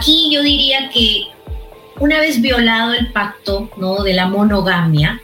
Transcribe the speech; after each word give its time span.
Aquí 0.00 0.30
yo 0.32 0.42
diría 0.42 0.88
que 0.88 1.26
una 1.98 2.18
vez 2.20 2.40
violado 2.40 2.94
el 2.94 3.12
pacto 3.12 3.70
¿no? 3.76 4.02
de 4.02 4.14
la 4.14 4.26
monogamia, 4.26 5.20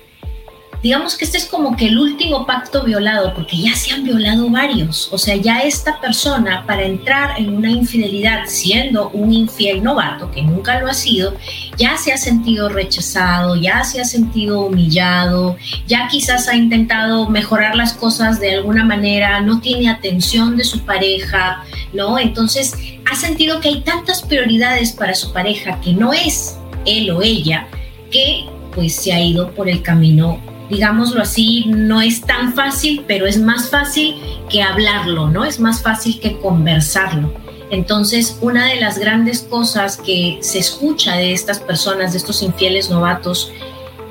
digamos 0.87 1.17
que 1.17 1.25
este 1.25 1.39
es 1.39 1.47
como 1.47 1.77
que 1.77 1.89
el 1.89 1.99
último 1.99 2.47
pacto 2.47 2.85
violado, 2.85 3.35
porque 3.35 3.57
ya 3.57 3.75
se 3.75 3.93
han 3.93 4.05
violado 4.05 4.49
varios. 4.49 5.09
O 5.11 5.19
sea, 5.19 5.35
ya 5.35 5.63
esta 5.63 6.01
persona 6.01 6.65
para 6.65 6.85
entrar 6.85 7.41
en 7.41 7.53
una 7.57 7.69
infidelidad 7.69 8.45
siendo 8.47 9.09
un 9.09 9.33
infiel 9.33 9.83
novato, 9.83 10.31
que 10.31 10.43
nunca 10.43 10.79
lo 10.79 10.87
ha 10.87 10.95
sido, 10.95 11.35
ya 11.77 11.97
se 11.97 12.13
ha 12.13 12.17
sentido 12.17 12.69
rechazado, 12.69 13.57
ya 13.57 13.83
se 13.83 14.01
ha 14.01 14.05
sentido 14.05 14.61
humillado, 14.61 15.57
ya 15.89 16.07
quizás 16.07 16.47
ha 16.47 16.55
intentado 16.55 17.29
mejorar 17.29 17.75
las 17.75 17.93
cosas 17.93 18.39
de 18.39 18.55
alguna 18.55 18.85
manera, 18.85 19.41
no 19.41 19.61
tiene 19.61 19.89
atención 19.91 20.57
de 20.57 20.63
su 20.63 20.83
pareja, 20.85 21.65
¿no? 21.95 22.17
Entonces 22.17 22.75
ha 23.11 23.17
sentido 23.17 23.59
que 23.59 23.71
hay 23.71 23.81
tantas 23.81 24.23
prioridades 24.23 24.93
para 24.93 25.17
su 25.17 25.33
pareja 25.33 25.81
que 25.81 25.93
no 25.95 26.13
es 26.13 26.57
él 26.85 27.11
o 27.11 27.23
ella, 27.23 27.67
que 28.13 28.45
pues 28.73 28.95
se 28.95 29.13
ha 29.13 29.21
ido 29.21 29.51
por 29.51 29.69
el 29.69 29.83
camino, 29.83 30.41
digámoslo 30.71 31.23
así, 31.23 31.65
no 31.69 32.01
es 32.01 32.21
tan 32.21 32.55
fácil, 32.55 33.05
pero 33.07 33.27
es 33.27 33.39
más 33.39 33.71
fácil 33.71 34.17
que 34.49 34.63
hablarlo, 34.63 35.29
¿no? 35.29 35.45
Es 35.45 35.61
más 35.61 35.83
fácil 35.83 36.21
que 36.21 36.39
conversarlo. 36.39 37.33
Entonces, 37.71 38.39
una 38.41 38.67
de 38.67 38.81
las 38.81 38.99
grandes 38.99 39.43
cosas 39.43 39.97
que 39.97 40.39
se 40.41 40.59
escucha 40.59 41.17
de 41.17 41.33
estas 41.33 41.59
personas, 41.59 42.13
de 42.13 42.19
estos 42.19 42.43
infieles 42.43 42.91
novatos, 42.91 43.53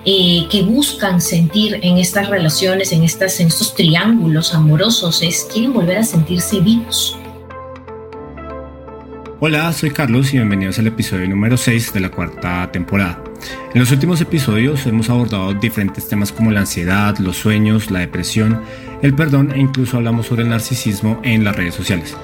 eh, 0.03 0.45
que 0.51 0.61
buscan 0.61 1.19
sentir 1.19 1.79
en 1.81 1.97
estas 1.97 2.29
relaciones, 2.29 2.91
en, 2.91 3.03
estas, 3.03 3.39
en 3.39 3.47
estos 3.47 3.73
triángulos 3.73 4.53
amorosos, 4.53 5.21
es 5.21 5.47
quieren 5.51 5.73
volver 5.73 5.97
a 5.97 6.03
sentirse 6.03 6.59
vivos 6.59 7.17
Hola, 9.47 9.71
soy 9.73 9.91
Carlos 9.91 10.33
y 10.33 10.37
bienvenidos 10.37 10.79
al 10.79 10.87
episodio 10.87 11.29
número 11.29 11.55
6 11.55 11.93
de 11.93 11.99
la 11.99 12.09
cuarta 12.09 12.67
temporada. 12.71 13.23
En 13.75 13.79
los 13.79 13.91
últimos 13.91 14.19
episodios 14.19 14.87
hemos 14.87 15.11
abordado 15.11 15.53
diferentes 15.53 16.07
temas 16.07 16.31
como 16.31 16.49
la 16.49 16.61
ansiedad, 16.61 17.15
los 17.19 17.37
sueños, 17.37 17.91
la 17.91 17.99
depresión, 17.99 18.59
el 19.03 19.13
perdón 19.13 19.51
e 19.51 19.59
incluso 19.59 19.97
hablamos 19.97 20.25
sobre 20.25 20.41
el 20.41 20.49
narcisismo 20.49 21.19
en 21.21 21.43
las 21.43 21.55
redes 21.55 21.75
sociales. 21.75 22.17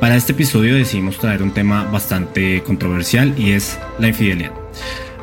Para 0.00 0.16
este 0.16 0.32
episodio 0.32 0.74
decidimos 0.74 1.16
traer 1.16 1.42
un 1.42 1.54
tema 1.54 1.84
bastante 1.84 2.62
controversial 2.62 3.32
y 3.38 3.52
es 3.52 3.78
la 3.98 4.08
infidelidad. 4.08 4.52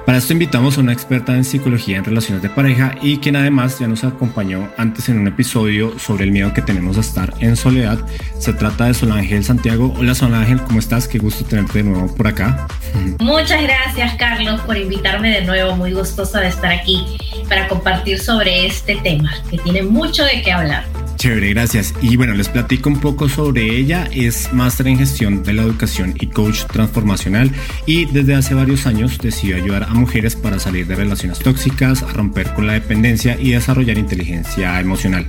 Para 0.05 0.17
esto 0.17 0.33
invitamos 0.33 0.77
a 0.77 0.81
una 0.81 0.91
experta 0.91 1.33
en 1.33 1.45
psicología 1.45 1.97
en 1.97 2.03
relaciones 2.03 2.43
de 2.43 2.49
pareja 2.49 2.93
y 3.01 3.19
quien 3.19 3.37
además 3.37 3.79
ya 3.79 3.87
nos 3.87 4.03
acompañó 4.03 4.69
antes 4.77 5.07
en 5.07 5.17
un 5.17 5.27
episodio 5.27 5.97
sobre 5.97 6.25
el 6.25 6.31
miedo 6.31 6.53
que 6.53 6.61
tenemos 6.61 6.97
a 6.97 6.99
estar 6.99 7.33
en 7.39 7.55
soledad. 7.55 7.99
Se 8.37 8.51
trata 8.51 8.87
de 8.87 8.93
Sol 8.93 9.13
Ángel 9.13 9.45
Santiago. 9.45 9.93
Hola 9.97 10.13
Sol 10.13 10.33
Ángel, 10.33 10.61
¿cómo 10.61 10.79
estás? 10.79 11.07
Qué 11.07 11.19
gusto 11.19 11.45
tenerte 11.45 11.83
de 11.83 11.89
nuevo 11.89 12.13
por 12.13 12.27
acá. 12.27 12.67
Muchas 13.19 13.63
gracias 13.63 14.15
Carlos 14.15 14.59
por 14.61 14.75
invitarme 14.75 15.29
de 15.29 15.45
nuevo. 15.45 15.77
Muy 15.77 15.93
gustosa 15.93 16.41
de 16.41 16.49
estar 16.49 16.71
aquí 16.73 17.05
para 17.47 17.69
compartir 17.69 18.19
sobre 18.19 18.65
este 18.65 18.97
tema 18.97 19.33
que 19.49 19.57
tiene 19.59 19.83
mucho 19.83 20.25
de 20.25 20.41
qué 20.41 20.51
hablar. 20.51 21.03
Chévere, 21.23 21.53
gracias. 21.53 21.94
Y 22.01 22.17
bueno, 22.17 22.34
les 22.34 22.50
platico 22.50 22.89
un 22.89 23.00
poco 23.00 23.29
sobre 23.29 23.78
ella. 23.78 24.09
Es 24.11 24.51
máster 24.51 24.89
en 24.89 24.97
gestión 24.97 25.41
de 25.41 25.53
la 25.53 25.61
educación 25.61 26.13
y 26.19 26.28
coach 26.28 26.66
transformacional 26.66 27.50
y 27.85 28.03
desde 28.03 28.35
hace 28.35 28.53
varios 28.53 28.85
años 28.88 29.17
decidió 29.19 29.56
ayudar 29.56 29.84
a 29.84 29.94
mujeres 29.94 30.35
para 30.35 30.59
salir 30.59 30.85
de 30.85 30.95
relaciones 30.95 31.39
tóxicas, 31.39 32.03
a 32.03 32.11
romper 32.11 32.53
con 32.53 32.67
la 32.67 32.73
dependencia 32.73 33.39
y 33.39 33.51
desarrollar 33.51 33.97
inteligencia 33.97 34.78
emocional. 34.81 35.25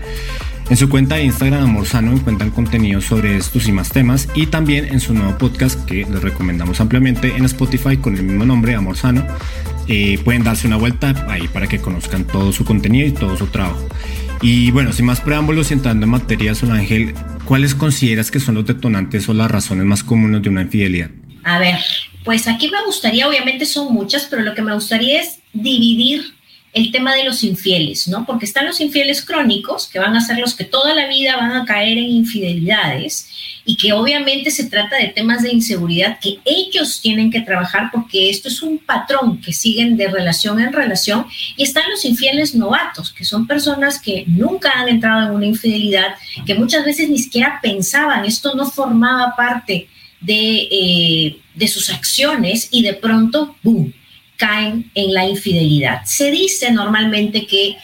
En 0.70 0.78
su 0.78 0.88
cuenta 0.88 1.16
de 1.16 1.24
Instagram 1.24 1.64
Amor 1.64 1.86
Sano 1.86 2.12
encuentran 2.12 2.50
contenido 2.50 3.02
sobre 3.02 3.36
estos 3.36 3.68
y 3.68 3.72
más 3.72 3.90
temas 3.90 4.28
y 4.34 4.46
también 4.46 4.86
en 4.86 4.98
su 4.98 5.12
nuevo 5.12 5.36
podcast 5.36 5.84
que 5.84 6.06
les 6.10 6.22
recomendamos 6.22 6.80
ampliamente 6.80 7.36
en 7.36 7.44
Spotify 7.44 7.98
con 7.98 8.16
el 8.16 8.22
mismo 8.22 8.46
nombre 8.46 8.74
Amor 8.74 8.96
Sano. 8.96 9.26
Eh, 9.88 10.18
pueden 10.24 10.42
darse 10.42 10.66
una 10.66 10.76
vuelta 10.76 11.26
ahí 11.28 11.48
para 11.48 11.66
que 11.66 11.80
conozcan 11.80 12.26
todo 12.26 12.50
su 12.50 12.64
contenido 12.64 13.06
y 13.06 13.12
todo 13.12 13.36
su 13.36 13.46
trabajo. 13.48 13.86
Y 14.40 14.70
bueno, 14.70 14.92
sin 14.94 15.04
más 15.04 15.20
preámbulos 15.20 15.70
y 15.70 15.74
entrando 15.74 16.04
en 16.04 16.10
materia, 16.10 16.54
Sol 16.54 16.72
Ángel, 16.72 17.14
¿cuáles 17.44 17.74
consideras 17.74 18.30
que 18.30 18.40
son 18.40 18.54
los 18.54 18.64
detonantes 18.64 19.28
o 19.28 19.34
las 19.34 19.50
razones 19.50 19.84
más 19.84 20.02
comunes 20.02 20.42
de 20.42 20.48
una 20.48 20.62
infidelidad? 20.62 21.10
A 21.44 21.58
ver, 21.58 21.78
pues 22.24 22.48
aquí 22.48 22.70
me 22.70 22.82
gustaría, 22.86 23.28
obviamente 23.28 23.66
son 23.66 23.92
muchas, 23.92 24.26
pero 24.30 24.42
lo 24.42 24.54
que 24.54 24.62
me 24.62 24.72
gustaría 24.72 25.20
es 25.20 25.40
dividir 25.52 26.33
el 26.74 26.90
tema 26.90 27.14
de 27.14 27.22
los 27.22 27.44
infieles, 27.44 28.08
¿no? 28.08 28.26
Porque 28.26 28.44
están 28.44 28.66
los 28.66 28.80
infieles 28.80 29.24
crónicos, 29.24 29.86
que 29.86 30.00
van 30.00 30.16
a 30.16 30.20
ser 30.20 30.38
los 30.38 30.54
que 30.54 30.64
toda 30.64 30.92
la 30.92 31.06
vida 31.06 31.36
van 31.36 31.52
a 31.52 31.64
caer 31.64 31.96
en 31.98 32.10
infidelidades 32.10 33.28
y 33.64 33.76
que 33.76 33.92
obviamente 33.92 34.50
se 34.50 34.64
trata 34.64 34.96
de 34.96 35.08
temas 35.08 35.42
de 35.42 35.52
inseguridad 35.52 36.18
que 36.18 36.40
ellos 36.44 37.00
tienen 37.00 37.30
que 37.30 37.40
trabajar 37.40 37.90
porque 37.92 38.28
esto 38.28 38.48
es 38.48 38.60
un 38.60 38.78
patrón 38.78 39.40
que 39.40 39.52
siguen 39.52 39.96
de 39.96 40.08
relación 40.08 40.60
en 40.60 40.72
relación 40.72 41.26
y 41.56 41.62
están 41.62 41.88
los 41.88 42.04
infieles 42.04 42.56
novatos, 42.56 43.12
que 43.12 43.24
son 43.24 43.46
personas 43.46 44.00
que 44.00 44.24
nunca 44.26 44.72
han 44.74 44.88
entrado 44.88 45.28
en 45.28 45.36
una 45.36 45.46
infidelidad, 45.46 46.16
que 46.44 46.56
muchas 46.56 46.84
veces 46.84 47.08
ni 47.08 47.18
siquiera 47.18 47.60
pensaban, 47.62 48.24
esto 48.24 48.52
no 48.56 48.68
formaba 48.68 49.34
parte 49.36 49.88
de, 50.20 50.68
eh, 50.72 51.36
de 51.54 51.68
sus 51.68 51.88
acciones 51.88 52.68
y 52.72 52.82
de 52.82 52.94
pronto, 52.94 53.56
¡boom!, 53.62 53.94
caen 54.44 54.90
en 54.94 55.14
la 55.14 55.26
infidelidad. 55.26 56.02
Se 56.04 56.30
dice 56.30 56.70
normalmente 56.70 57.46
que 57.46 57.78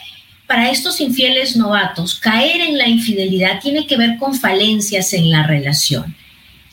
para 0.46 0.68
estos 0.68 1.00
infieles 1.00 1.56
novatos, 1.56 2.16
caer 2.16 2.60
en 2.60 2.76
la 2.76 2.86
infidelidad 2.86 3.60
tiene 3.60 3.86
que 3.86 3.96
ver 3.96 4.18
con 4.18 4.34
falencias 4.34 5.14
en 5.14 5.30
la 5.30 5.46
relación. 5.46 6.14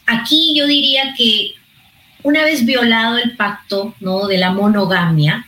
Aquí 0.05 0.53
yo 0.57 0.67
diría 0.67 1.13
que 1.15 1.53
una 2.23 2.43
vez 2.43 2.65
violado 2.65 3.17
el 3.17 3.37
pacto 3.37 3.95
¿no? 4.01 4.27
de 4.27 4.37
la 4.37 4.51
monogamia, 4.51 5.47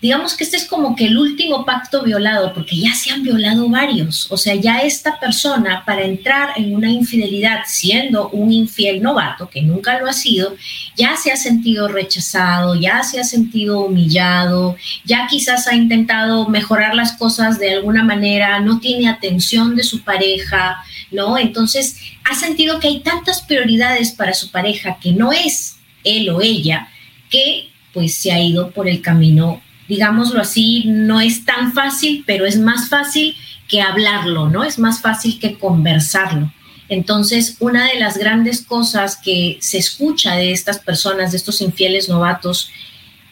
digamos 0.00 0.34
que 0.34 0.44
este 0.44 0.56
es 0.56 0.64
como 0.64 0.94
que 0.94 1.06
el 1.06 1.18
último 1.18 1.64
pacto 1.64 2.04
violado, 2.04 2.54
porque 2.54 2.76
ya 2.76 2.94
se 2.94 3.10
han 3.10 3.24
violado 3.24 3.68
varios. 3.68 4.30
O 4.30 4.36
sea, 4.36 4.54
ya 4.54 4.78
esta 4.78 5.18
persona 5.18 5.82
para 5.84 6.04
entrar 6.04 6.50
en 6.56 6.74
una 6.74 6.88
infidelidad 6.88 7.62
siendo 7.66 8.28
un 8.30 8.52
infiel 8.52 9.02
novato, 9.02 9.50
que 9.50 9.60
nunca 9.60 9.98
lo 9.98 10.06
ha 10.06 10.12
sido, 10.12 10.54
ya 10.96 11.16
se 11.16 11.32
ha 11.32 11.36
sentido 11.36 11.88
rechazado, 11.88 12.76
ya 12.76 13.02
se 13.02 13.18
ha 13.18 13.24
sentido 13.24 13.80
humillado, 13.80 14.76
ya 15.04 15.26
quizás 15.28 15.66
ha 15.66 15.74
intentado 15.74 16.48
mejorar 16.48 16.94
las 16.94 17.12
cosas 17.12 17.58
de 17.58 17.72
alguna 17.72 18.04
manera, 18.04 18.60
no 18.60 18.78
tiene 18.78 19.08
atención 19.08 19.74
de 19.74 19.82
su 19.82 20.02
pareja, 20.02 20.76
¿no? 21.10 21.36
Entonces, 21.38 21.96
ha 22.30 22.36
sentido 22.36 22.78
que 22.78 22.86
hay 22.86 23.00
tantas 23.00 23.42
prioridades 23.42 24.12
para 24.12 24.32
su 24.34 24.52
pareja 24.52 24.98
que 25.00 25.10
no 25.10 25.32
es 25.32 25.76
él 26.04 26.30
o 26.30 26.40
ella, 26.40 26.88
que 27.30 27.70
pues 27.92 28.14
se 28.14 28.30
ha 28.30 28.40
ido 28.40 28.70
por 28.70 28.88
el 28.88 29.02
camino 29.02 29.60
digámoslo 29.88 30.40
así, 30.40 30.84
no 30.86 31.20
es 31.20 31.44
tan 31.44 31.72
fácil, 31.72 32.22
pero 32.26 32.46
es 32.46 32.58
más 32.58 32.88
fácil 32.88 33.34
que 33.66 33.80
hablarlo, 33.82 34.48
¿no? 34.48 34.64
Es 34.64 34.78
más 34.78 35.00
fácil 35.00 35.38
que 35.38 35.58
conversarlo. 35.58 36.52
Entonces, 36.88 37.56
una 37.60 37.86
de 37.86 37.98
las 37.98 38.16
grandes 38.16 38.62
cosas 38.62 39.16
que 39.16 39.58
se 39.60 39.78
escucha 39.78 40.36
de 40.36 40.52
estas 40.52 40.78
personas, 40.78 41.32
de 41.32 41.36
estos 41.36 41.60
infieles 41.60 42.08
novatos, 42.08 42.70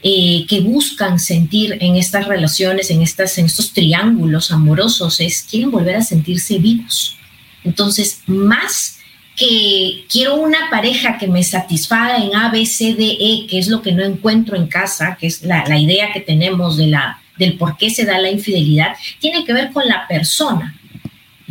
eh, 0.02 0.44
que 0.46 0.60
buscan 0.60 1.18
sentir 1.18 1.78
en 1.80 1.96
estas 1.96 2.26
relaciones, 2.26 2.90
en, 2.90 3.02
estas, 3.02 3.38
en 3.38 3.46
estos 3.46 3.72
triángulos 3.72 4.50
amorosos, 4.50 5.20
es 5.20 5.42
quieren 5.42 5.70
volver 5.70 5.96
a 5.96 6.02
sentirse 6.02 6.58
vivos. 6.58 7.16
Entonces, 7.64 8.20
más 8.26 8.98
que 9.36 10.06
quiero 10.10 10.36
una 10.36 10.70
pareja 10.70 11.18
que 11.18 11.28
me 11.28 11.44
satisfaga 11.44 12.16
en 12.16 12.34
A, 12.34 12.50
B, 12.50 12.64
C, 12.64 12.94
D, 12.94 13.16
E, 13.20 13.46
que 13.46 13.58
es 13.58 13.68
lo 13.68 13.82
que 13.82 13.92
no 13.92 14.02
encuentro 14.02 14.56
en 14.56 14.66
casa, 14.66 15.16
que 15.20 15.26
es 15.26 15.42
la, 15.42 15.78
idea 15.78 16.12
que 16.12 16.20
tenemos 16.20 16.78
de 16.78 16.86
la, 16.86 17.20
del 17.38 17.58
por 17.58 17.76
qué 17.76 17.90
se 17.90 18.06
da 18.06 18.18
la 18.18 18.30
infidelidad, 18.30 18.96
tiene 19.20 19.44
que 19.44 19.52
ver 19.52 19.72
con 19.72 19.86
la 19.86 20.08
persona, 20.08 20.74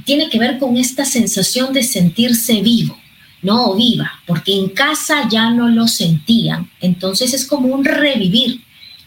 tiene 0.03 0.29
que 0.29 0.39
ver 0.39 0.57
con 0.57 0.77
esta 0.77 1.05
sensación 1.05 1.73
de 1.73 1.83
sentirse 1.83 2.61
vivo, 2.61 2.97
no 3.43 3.75
viva, 3.75 4.11
porque 4.25 4.55
en 4.55 4.69
casa 4.69 5.29
ya 5.29 5.51
no 5.51 5.69
lo 5.69 5.87
sentían, 5.87 6.71
entonces 6.81 7.35
es 7.35 7.45
como 7.45 7.67
un 7.67 7.85
revivir 7.85 8.61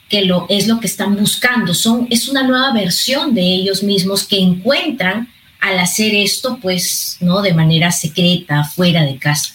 que 0.08 0.24
lo, 0.24 0.46
es 0.48 0.68
lo 0.68 0.78
que 0.78 0.86
están 0.86 1.16
buscando, 1.16 1.74
son, 1.74 2.06
es 2.10 2.28
una 2.28 2.44
nueva 2.44 2.72
versión 2.72 3.34
de 3.34 3.42
ellos 3.42 3.82
mismos 3.82 4.24
que 4.24 4.38
encuentran 4.38 5.28
al 5.60 5.78
hacer 5.78 6.14
esto, 6.14 6.58
pues, 6.60 7.18
¿no? 7.20 7.42
De 7.42 7.54
manera 7.54 7.90
secreta, 7.90 8.64
fuera 8.64 9.02
de 9.02 9.18
casa. 9.18 9.54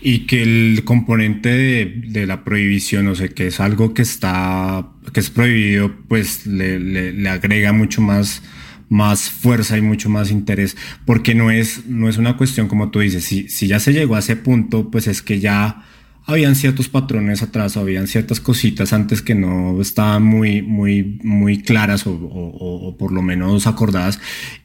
y 0.00 0.20
que 0.26 0.42
el 0.42 0.84
componente 0.84 1.48
de, 1.48 2.26
la 2.26 2.44
prohibición, 2.44 3.08
o 3.08 3.14
sea, 3.14 3.28
que 3.28 3.48
es 3.48 3.60
algo 3.60 3.94
que 3.94 4.02
está, 4.02 4.88
que 5.12 5.20
es 5.20 5.30
prohibido, 5.30 5.92
pues 6.08 6.46
le, 6.46 6.78
le, 6.78 7.28
agrega 7.28 7.72
mucho 7.72 8.00
más, 8.02 8.42
más 8.88 9.30
fuerza 9.30 9.76
y 9.76 9.80
mucho 9.80 10.08
más 10.08 10.30
interés, 10.30 10.76
porque 11.06 11.34
no 11.34 11.50
es, 11.50 11.86
no 11.86 12.08
es 12.08 12.18
una 12.18 12.36
cuestión 12.36 12.68
como 12.68 12.90
tú 12.90 13.00
dices, 13.00 13.24
si, 13.24 13.48
si 13.48 13.66
ya 13.66 13.80
se 13.80 13.92
llegó 13.92 14.14
a 14.14 14.20
ese 14.20 14.36
punto, 14.36 14.90
pues 14.90 15.08
es 15.08 15.22
que 15.22 15.40
ya 15.40 15.84
habían 16.26 16.56
ciertos 16.56 16.88
patrones 16.88 17.42
atrás, 17.42 17.76
habían 17.76 18.08
ciertas 18.08 18.40
cositas 18.40 18.92
antes 18.92 19.22
que 19.22 19.34
no 19.34 19.80
estaban 19.80 20.24
muy, 20.24 20.60
muy, 20.60 21.20
muy 21.22 21.62
claras 21.62 22.04
o, 22.06 22.96
por 22.98 23.12
lo 23.12 23.22
menos 23.22 23.66
acordadas. 23.66 24.18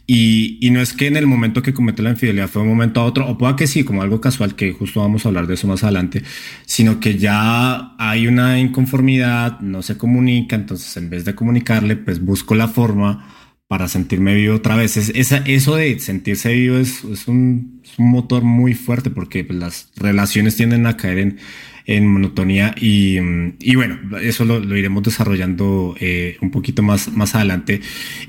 Y, 0.08 0.58
y, 0.60 0.72
no 0.72 0.82
es 0.82 0.92
que 0.92 1.08
en 1.08 1.16
el 1.16 1.28
momento 1.28 1.62
que 1.62 1.74
comete 1.74 2.02
la 2.02 2.10
infidelidad 2.10 2.50
fue 2.50 2.64
un 2.64 2.68
momento 2.68 3.00
a 3.00 3.06
otro, 3.06 3.30
o 3.30 3.38
pueda 3.38 3.56
que 3.56 3.68
sí, 3.68 3.84
como 3.84 4.02
algo 4.02 4.20
casual, 4.20 4.56
que 4.56 4.74
justo 4.74 5.00
vamos 5.00 5.24
a 5.24 5.30
hablar 5.30 5.48
de 5.48 5.54
eso 5.54 5.68
más 5.68 5.84
adelante, 5.84 6.24
sino 6.66 7.00
que 7.00 7.18
ya 7.18 7.96
hay 7.98 8.28
una 8.28 8.60
inconformidad, 8.60 9.62
no 9.62 9.84
se 9.84 9.98
comunica, 9.98 10.56
entonces 10.56 10.98
en 10.98 11.10
vez 11.10 11.24
de 11.24 11.36
comunicarle, 11.36 11.96
pues 11.96 12.20
busco 12.20 12.56
la 12.56 12.68
forma 12.68 13.31
para 13.72 13.88
sentirme 13.88 14.36
vivo 14.36 14.56
otra 14.56 14.76
vez. 14.76 14.98
Es, 14.98 15.14
esa, 15.16 15.38
eso 15.46 15.78
de 15.78 15.98
sentirse 15.98 16.52
vivo 16.52 16.76
es, 16.76 17.06
es, 17.06 17.30
un, 17.30 17.82
un, 17.98 18.12
motor 18.12 18.44
muy 18.44 18.74
fuerte 18.74 19.10
porque 19.10 19.46
pues, 19.46 19.58
las 19.58 19.90
relaciones 19.96 20.58
tienden 20.58 20.88
a 20.88 20.98
caer 20.98 21.20
en, 21.20 21.38
en 21.86 22.06
monotonía 22.06 22.76
y, 22.76 23.18
y, 23.62 23.76
bueno, 23.76 23.98
eso 24.22 24.44
lo, 24.44 24.60
lo 24.60 24.76
iremos 24.76 25.04
desarrollando 25.04 25.96
eh, 26.02 26.36
un 26.42 26.52
poquito 26.52 26.84
más, 26.84 27.14
más 27.14 27.34
adelante. 27.34 27.80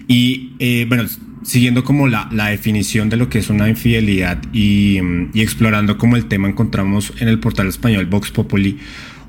Y 0.06 0.53
eh, 0.61 0.87
bueno, 0.89 1.09
siguiendo 1.43 1.83
como 1.83 2.06
la, 2.06 2.29
la, 2.31 2.50
definición 2.50 3.09
de 3.09 3.17
lo 3.17 3.29
que 3.29 3.41
es 3.41 3.50
una 3.50 3.69
infidelidad 3.69 4.41
y, 4.53 5.00
y 5.35 5.41
explorando 5.41 5.99
como 5.99 6.15
el 6.15 6.27
tema 6.27 6.49
encontramos 6.49 7.15
en 7.19 7.27
el 7.27 7.41
portal 7.41 7.67
español 7.67 8.06
Vox 8.06 8.31
Populi 8.31 8.79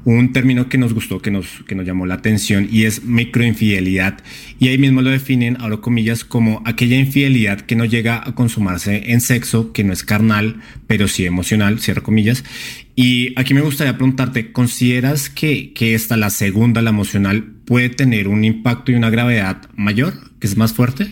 un 0.05 0.33
término 0.33 0.67
que 0.67 0.77
nos 0.77 0.93
gustó, 0.93 1.19
que 1.19 1.31
nos, 1.31 1.47
que 1.67 1.75
nos 1.75 1.85
llamó 1.85 2.05
la 2.05 2.15
atención 2.15 2.67
y 2.71 2.83
es 2.83 3.03
microinfidelidad. 3.03 4.19
Y 4.59 4.67
ahí 4.67 4.77
mismo 4.77 5.01
lo 5.01 5.09
definen, 5.09 5.57
abro 5.61 5.81
comillas, 5.81 6.23
como 6.23 6.61
aquella 6.65 6.97
infidelidad 6.97 7.61
que 7.61 7.75
no 7.75 7.85
llega 7.85 8.21
a 8.25 8.35
consumarse 8.35 9.11
en 9.11 9.21
sexo, 9.21 9.71
que 9.71 9.83
no 9.83 9.93
es 9.93 10.03
carnal, 10.03 10.61
pero 10.87 11.07
sí 11.07 11.25
emocional, 11.25 11.79
cierro 11.79 12.03
comillas. 12.03 12.43
Y 12.95 13.37
aquí 13.39 13.53
me 13.53 13.61
gustaría 13.61 13.93
preguntarte, 13.93 14.51
¿consideras 14.51 15.29
que, 15.29 15.73
que 15.73 15.95
esta, 15.95 16.17
la 16.17 16.29
segunda, 16.29 16.81
la 16.81 16.89
emocional, 16.89 17.43
puede 17.65 17.89
tener 17.89 18.27
un 18.27 18.43
impacto 18.43 18.91
y 18.91 18.95
una 18.95 19.09
gravedad 19.09 19.61
mayor, 19.75 20.13
que 20.39 20.47
es 20.47 20.57
más 20.57 20.73
fuerte? 20.73 21.07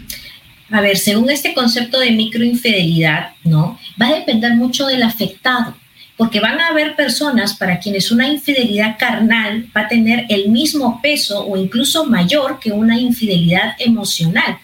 A 0.69 0.81
ver, 0.81 0.97
según 0.97 1.29
este 1.29 1.53
concepto 1.53 1.99
de 1.99 2.11
microinfidelidad, 2.11 3.33
¿no? 3.43 3.77
Va 4.01 4.09
a 4.09 4.15
depender 4.15 4.55
mucho 4.55 4.87
del 4.87 5.03
afectado 5.03 5.75
porque 6.21 6.39
van 6.39 6.61
a 6.61 6.67
haber 6.67 6.95
personas 6.95 7.55
para 7.55 7.79
quienes 7.79 8.11
una 8.11 8.27
infidelidad 8.27 8.95
carnal 8.99 9.65
va 9.75 9.81
a 9.81 9.87
tener 9.87 10.27
el 10.29 10.49
mismo 10.49 10.99
peso 11.01 11.43
o 11.47 11.57
incluso 11.57 12.05
mayor 12.05 12.59
que 12.59 12.71
una 12.71 12.99
infidelidad 12.99 13.73
emocional. 13.79 14.59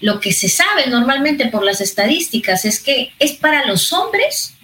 Lo 0.00 0.20
que 0.20 0.32
se 0.32 0.48
sabe 0.48 0.86
normalmente 0.88 1.48
por 1.48 1.66
las 1.66 1.82
estadísticas 1.82 2.64
es 2.64 2.82
que 2.82 3.12
es 3.18 3.32
para 3.32 3.66
los 3.66 3.92
hombres 3.92 4.54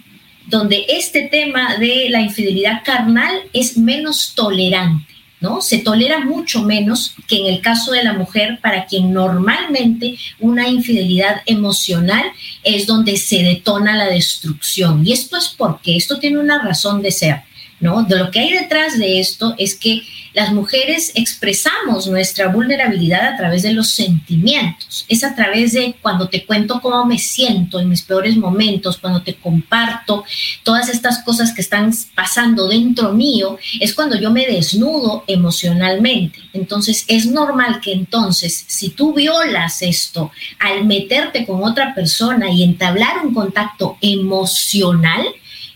donde 0.47 0.87
este 0.89 1.27
tema 1.27 1.77
de 1.77 2.07
la 2.09 2.21
infidelidad 2.21 2.81
carnal 2.83 3.39
es 3.53 3.77
menos 3.77 4.33
tolerante. 4.33 5.13
¿No? 5.41 5.61
Se 5.61 5.79
tolera 5.79 6.19
mucho 6.19 6.61
menos 6.61 7.15
que 7.27 7.37
en 7.37 7.47
el 7.47 7.61
caso 7.61 7.91
de 7.91 8.03
la 8.03 8.13
mujer, 8.13 8.59
para 8.61 8.85
quien 8.85 9.11
normalmente 9.11 10.17
una 10.39 10.69
infidelidad 10.69 11.41
emocional 11.45 12.23
es 12.63 12.87
donde 12.87 13.17
se 13.17 13.43
detona 13.43 13.97
la 13.97 14.05
destrucción. 14.05 15.05
Y 15.05 15.11
esto 15.11 15.35
es 15.37 15.49
porque 15.49 15.97
esto 15.97 16.19
tiene 16.19 16.39
una 16.39 16.63
razón 16.63 17.01
de 17.01 17.11
ser. 17.11 17.41
¿No? 17.81 18.03
De 18.03 18.17
lo 18.17 18.31
que 18.31 18.39
hay 18.39 18.53
detrás 18.53 18.97
de 18.97 19.19
esto 19.19 19.55
es 19.57 19.75
que 19.75 20.03
las 20.33 20.53
mujeres 20.53 21.11
expresamos 21.15 22.07
nuestra 22.07 22.47
vulnerabilidad 22.47 23.33
a 23.33 23.37
través 23.37 23.63
de 23.63 23.73
los 23.73 23.89
sentimientos. 23.89 25.05
Es 25.09 25.25
a 25.25 25.35
través 25.35 25.73
de 25.73 25.95
cuando 26.01 26.29
te 26.29 26.45
cuento 26.45 26.79
cómo 26.79 27.05
me 27.05 27.19
siento 27.19 27.79
en 27.79 27.89
mis 27.89 28.03
peores 28.03 28.37
momentos, 28.37 28.97
cuando 28.97 29.23
te 29.23 29.35
comparto 29.35 30.23
todas 30.63 30.87
estas 30.87 31.19
cosas 31.23 31.53
que 31.53 31.61
están 31.61 31.91
pasando 32.15 32.69
dentro 32.69 33.11
mío, 33.11 33.57
es 33.79 33.93
cuando 33.93 34.15
yo 34.15 34.31
me 34.31 34.45
desnudo 34.45 35.25
emocionalmente. 35.27 36.39
Entonces 36.53 37.03
es 37.07 37.25
normal 37.25 37.81
que 37.81 37.91
entonces 37.91 38.63
si 38.67 38.89
tú 38.89 39.13
violas 39.13 39.81
esto 39.81 40.31
al 40.59 40.85
meterte 40.85 41.45
con 41.45 41.63
otra 41.63 41.93
persona 41.93 42.49
y 42.51 42.63
entablar 42.63 43.25
un 43.25 43.33
contacto 43.33 43.97
emocional, 43.99 45.25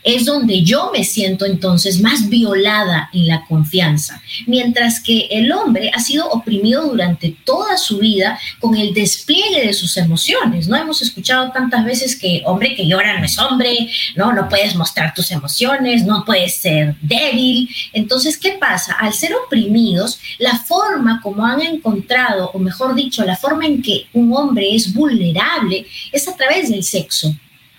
es 0.06 0.24
donde 0.24 0.62
yo 0.62 0.92
me 0.94 1.04
siento 1.04 1.46
entonces 1.46 2.00
más 2.00 2.30
violada 2.30 3.10
en 3.12 3.28
la 3.28 3.44
confianza, 3.46 4.22
mientras 4.46 5.02
que 5.02 5.28
el 5.32 5.52
hombre 5.52 5.90
ha 5.94 6.00
sido 6.00 6.30
oprimido 6.30 6.88
durante 6.88 7.36
toda 7.44 7.76
su 7.78 7.98
vida 7.98 8.40
con 8.60 8.78
el 8.78 8.94
despliegue 8.94 9.66
de 9.66 9.74
sus 9.74 9.98
emociones, 9.98 10.68
¿no? 10.68 10.78
Hemos 10.78 11.02
escuchado 11.02 11.52
tantas 11.52 11.84
veces 11.84 12.16
que 12.16 12.44
hombre 12.46 12.76
que 12.76 12.88
llora 12.88 13.18
no 13.18 13.26
es 13.26 13.38
hombre, 13.40 13.90
¿no? 14.16 14.32
No 14.32 14.48
puedes 14.48 14.76
mostrar 14.76 15.12
tus 15.16 15.32
emociones, 15.32 16.06
no 16.06 16.24
puedes 16.24 16.58
ser 16.58 16.96
débil. 17.02 17.68
Entonces, 17.92 18.38
¿qué 18.38 18.52
pasa? 18.52 18.94
Al 18.94 19.12
ser 19.12 19.34
oprimidos, 19.34 20.20
la 20.38 20.60
forma 20.60 21.20
como 21.24 21.44
han 21.44 21.62
encontrado, 21.62 22.52
o 22.54 22.60
mejor 22.60 22.94
dicho, 22.94 23.26
la 23.26 23.36
forma 23.36 23.66
en 23.66 23.82
que 23.82 24.06
un 24.14 24.32
hombre 24.36 24.76
es 24.76 24.94
vulnerable 24.94 25.88
es 26.12 26.28
a 26.28 26.36
través 26.36 26.70
del 26.70 26.84
sexo 26.84 27.36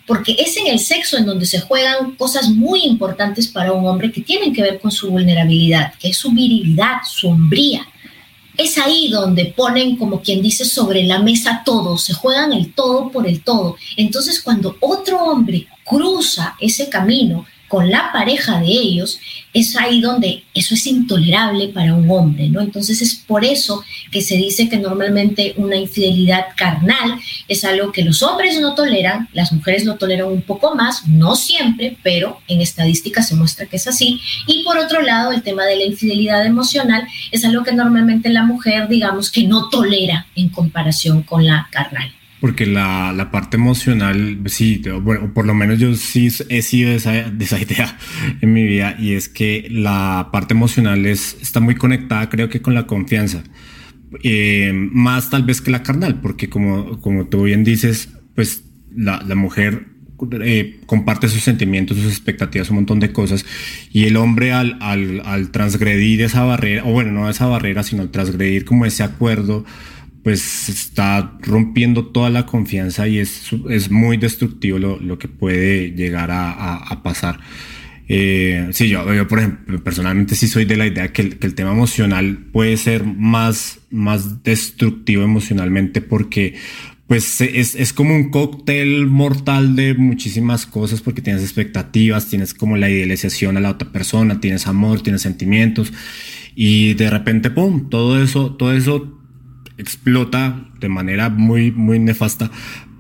porque 0.06 0.36
es 0.38 0.56
en 0.56 0.68
el 0.68 0.78
sexo 0.78 1.16
en 1.16 1.26
donde 1.26 1.46
se 1.46 1.60
juegan 1.60 2.14
cosas 2.14 2.48
muy 2.48 2.84
importantes 2.84 3.48
para 3.48 3.72
un 3.72 3.86
hombre 3.86 4.12
que 4.12 4.20
tienen 4.20 4.52
que 4.52 4.62
ver 4.62 4.78
con 4.80 4.90
su 4.90 5.10
vulnerabilidad, 5.10 5.94
que 5.98 6.08
es 6.08 6.16
su 6.16 6.30
virilidad, 6.30 6.98
su 7.04 7.28
hombría. 7.28 7.86
Es 8.56 8.78
ahí 8.78 9.08
donde 9.08 9.46
ponen, 9.46 9.96
como 9.96 10.22
quien 10.22 10.40
dice, 10.40 10.64
sobre 10.64 11.02
la 11.02 11.18
mesa 11.18 11.62
todo, 11.64 11.98
se 11.98 12.14
juegan 12.14 12.52
el 12.52 12.72
todo 12.72 13.10
por 13.10 13.26
el 13.26 13.42
todo. 13.42 13.76
Entonces, 13.96 14.40
cuando 14.40 14.76
otro 14.80 15.22
hombre 15.24 15.66
cruza 15.84 16.56
ese 16.60 16.88
camino 16.88 17.44
con 17.68 17.90
la 17.90 18.10
pareja 18.12 18.60
de 18.60 18.68
ellos, 18.68 19.18
es 19.52 19.76
ahí 19.76 20.00
donde 20.00 20.44
eso 20.54 20.74
es 20.74 20.86
intolerable 20.86 21.68
para 21.68 21.94
un 21.94 22.10
hombre, 22.10 22.48
¿no? 22.48 22.60
Entonces 22.60 23.00
es 23.00 23.14
por 23.14 23.44
eso 23.44 23.82
que 24.10 24.20
se 24.20 24.36
dice 24.36 24.68
que 24.68 24.76
normalmente 24.76 25.54
una 25.56 25.76
infidelidad 25.76 26.48
carnal 26.56 27.18
es 27.48 27.64
algo 27.64 27.92
que 27.92 28.04
los 28.04 28.22
hombres 28.22 28.60
no 28.60 28.74
toleran, 28.74 29.28
las 29.32 29.52
mujeres 29.52 29.84
lo 29.84 29.96
toleran 29.96 30.28
un 30.28 30.42
poco 30.42 30.74
más, 30.74 31.08
no 31.08 31.36
siempre, 31.36 31.96
pero 32.02 32.40
en 32.48 32.60
estadística 32.60 33.22
se 33.22 33.34
muestra 33.34 33.66
que 33.66 33.76
es 33.76 33.86
así. 33.86 34.20
Y 34.46 34.62
por 34.62 34.78
otro 34.78 35.00
lado, 35.02 35.32
el 35.32 35.42
tema 35.42 35.64
de 35.64 35.76
la 35.76 35.84
infidelidad 35.84 36.44
emocional 36.44 37.06
es 37.32 37.44
algo 37.44 37.64
que 37.64 37.72
normalmente 37.72 38.28
la 38.28 38.42
mujer, 38.42 38.88
digamos, 38.88 39.30
que 39.30 39.44
no 39.44 39.68
tolera 39.70 40.26
en 40.34 40.50
comparación 40.50 41.22
con 41.22 41.46
la 41.46 41.68
carnal. 41.70 42.12
Porque 42.40 42.66
la, 42.66 43.14
la, 43.14 43.30
parte 43.30 43.56
emocional, 43.56 44.40
sí, 44.46 44.82
bueno, 45.02 45.32
por 45.32 45.46
lo 45.46 45.54
menos 45.54 45.78
yo 45.78 45.94
sí 45.94 46.28
he 46.50 46.60
sido 46.60 46.90
de 46.90 46.96
esa, 46.96 47.12
de 47.12 47.44
esa, 47.44 47.58
idea 47.62 47.98
en 48.40 48.52
mi 48.52 48.64
vida 48.64 48.94
y 48.98 49.12
es 49.12 49.28
que 49.28 49.66
la 49.70 50.28
parte 50.32 50.52
emocional 50.52 51.06
es, 51.06 51.38
está 51.40 51.60
muy 51.60 51.76
conectada 51.76 52.28
creo 52.28 52.50
que 52.50 52.60
con 52.60 52.74
la 52.74 52.86
confianza, 52.86 53.42
eh, 54.22 54.70
más 54.74 55.30
tal 55.30 55.44
vez 55.44 55.62
que 55.62 55.70
la 55.70 55.82
carnal, 55.82 56.20
porque 56.20 56.50
como, 56.50 57.00
como 57.00 57.26
tú 57.26 57.44
bien 57.44 57.64
dices, 57.64 58.10
pues 58.34 58.64
la, 58.94 59.22
la 59.26 59.34
mujer 59.34 59.96
eh, 60.42 60.80
comparte 60.86 61.28
sus 61.28 61.42
sentimientos, 61.42 61.98
sus 61.98 62.06
expectativas, 62.06 62.70
un 62.70 62.76
montón 62.76 63.00
de 63.00 63.12
cosas. 63.12 63.44
Y 63.92 64.04
el 64.04 64.16
hombre 64.16 64.52
al, 64.52 64.78
al, 64.80 65.22
al 65.24 65.50
transgredir 65.50 66.22
esa 66.22 66.44
barrera, 66.44 66.84
o 66.84 66.92
bueno, 66.92 67.12
no 67.12 67.28
esa 67.28 67.46
barrera, 67.46 67.82
sino 67.82 68.02
al 68.02 68.10
transgredir 68.10 68.64
como 68.64 68.86
ese 68.86 69.02
acuerdo, 69.02 69.64
pues 70.26 70.68
está 70.68 71.38
rompiendo 71.40 72.06
toda 72.06 72.30
la 72.30 72.46
confianza 72.46 73.06
y 73.06 73.20
es, 73.20 73.48
es 73.70 73.92
muy 73.92 74.16
destructivo 74.16 74.76
lo, 74.76 74.98
lo 74.98 75.20
que 75.20 75.28
puede 75.28 75.92
llegar 75.92 76.32
a, 76.32 76.78
a, 76.78 77.02
pasar. 77.04 77.38
Eh, 78.08 78.66
sí, 78.72 78.88
yo, 78.88 79.14
yo, 79.14 79.28
por 79.28 79.38
ejemplo, 79.38 79.84
personalmente 79.84 80.34
sí 80.34 80.48
soy 80.48 80.64
de 80.64 80.76
la 80.76 80.88
idea 80.88 81.12
que 81.12 81.22
el, 81.22 81.38
que 81.38 81.46
el, 81.46 81.54
tema 81.54 81.70
emocional 81.70 82.38
puede 82.50 82.76
ser 82.76 83.04
más, 83.04 83.78
más 83.90 84.42
destructivo 84.42 85.22
emocionalmente 85.22 86.00
porque 86.00 86.56
pues 87.06 87.40
es, 87.40 87.76
es 87.76 87.92
como 87.92 88.12
un 88.16 88.30
cóctel 88.30 89.06
mortal 89.06 89.76
de 89.76 89.94
muchísimas 89.94 90.66
cosas 90.66 91.02
porque 91.02 91.22
tienes 91.22 91.42
expectativas, 91.44 92.26
tienes 92.26 92.52
como 92.52 92.76
la 92.76 92.90
idealización 92.90 93.58
a 93.58 93.60
la 93.60 93.70
otra 93.70 93.92
persona, 93.92 94.40
tienes 94.40 94.66
amor, 94.66 95.02
tienes 95.02 95.22
sentimientos 95.22 95.92
y 96.56 96.94
de 96.94 97.10
repente, 97.10 97.50
¡pum!, 97.50 97.90
todo 97.90 98.20
eso, 98.20 98.56
todo 98.56 98.72
eso 98.72 99.15
explota 99.78 100.68
de 100.80 100.88
manera 100.88 101.28
muy, 101.28 101.70
muy 101.70 101.98
nefasta. 101.98 102.50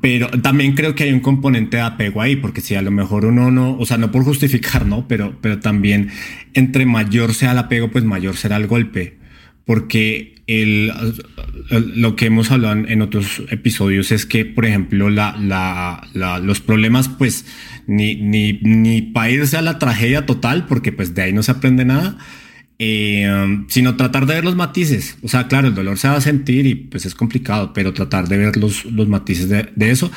Pero 0.00 0.28
también 0.28 0.74
creo 0.74 0.94
que 0.94 1.04
hay 1.04 1.12
un 1.12 1.20
componente 1.20 1.78
de 1.78 1.82
apego 1.82 2.22
ahí, 2.22 2.36
porque 2.36 2.60
si 2.60 2.74
a 2.74 2.82
lo 2.82 2.90
mejor 2.90 3.24
uno 3.24 3.50
no, 3.50 3.76
o 3.78 3.86
sea, 3.86 3.98
no 3.98 4.12
por 4.12 4.24
justificar, 4.24 4.86
¿no? 4.86 5.08
Pero, 5.08 5.38
pero 5.40 5.58
también 5.58 6.10
entre 6.54 6.86
mayor 6.86 7.34
sea 7.34 7.52
el 7.52 7.58
apego, 7.58 7.90
pues 7.90 8.04
mayor 8.04 8.36
será 8.36 8.56
el 8.56 8.66
golpe. 8.66 9.18
Porque 9.64 10.36
el, 10.46 10.92
lo 11.70 12.14
que 12.14 12.26
hemos 12.26 12.52
hablado 12.52 12.74
en 12.86 13.02
otros 13.02 13.42
episodios 13.50 14.12
es 14.12 14.26
que, 14.26 14.44
por 14.44 14.64
ejemplo, 14.64 15.10
la, 15.10 15.36
la, 15.40 16.06
la, 16.12 16.38
los 16.38 16.60
problemas, 16.60 17.08
pues 17.08 17.44
ni, 17.86 18.14
ni, 18.14 18.60
ni 18.62 19.02
para 19.02 19.30
irse 19.30 19.56
a 19.56 19.62
la 19.62 19.78
tragedia 19.78 20.24
total, 20.24 20.66
porque 20.66 20.92
pues 20.92 21.14
de 21.14 21.22
ahí 21.22 21.32
no 21.32 21.42
se 21.42 21.50
aprende 21.50 21.84
nada, 21.84 22.16
eh, 22.78 23.64
sino 23.68 23.96
tratar 23.96 24.26
de 24.26 24.34
ver 24.34 24.44
los 24.44 24.56
matices. 24.56 25.16
O 25.22 25.28
sea, 25.28 25.48
claro, 25.48 25.68
el 25.68 25.74
dolor 25.74 25.98
se 25.98 26.08
va 26.08 26.16
a 26.16 26.20
sentir 26.20 26.66
y 26.66 26.74
pues 26.74 27.06
es 27.06 27.14
complicado, 27.14 27.72
pero 27.72 27.94
tratar 27.94 28.28
de 28.28 28.36
ver 28.36 28.56
los, 28.56 28.84
los 28.84 29.08
matices 29.08 29.48
de, 29.48 29.90
eso. 29.90 30.10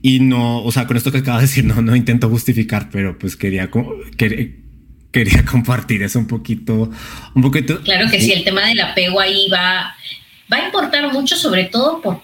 Y 0.00 0.20
no, 0.20 0.62
o 0.62 0.70
sea, 0.70 0.86
con 0.86 0.96
esto 0.96 1.10
que 1.10 1.18
acaba 1.18 1.38
de 1.38 1.46
decir, 1.46 1.64
no, 1.64 1.80
no 1.82 1.96
intento 1.96 2.28
justificar, 2.28 2.90
pero 2.90 3.18
pues 3.18 3.36
quería, 3.36 3.70
quería, 4.16 4.48
quería 5.10 5.44
compartir 5.50 6.02
eso 6.02 6.18
un 6.18 6.26
poquito, 6.26 6.90
un 7.34 7.42
poquito. 7.42 7.80
Claro 7.82 8.10
que 8.10 8.20
sí, 8.20 8.32
el 8.32 8.44
tema 8.44 8.66
del 8.66 8.80
apego 8.80 9.18
ahí 9.18 9.48
va, 9.52 9.94
va 10.52 10.56
a 10.58 10.66
importar 10.66 11.12
mucho, 11.12 11.36
sobre 11.36 11.64
todo 11.64 12.00
por 12.00 12.22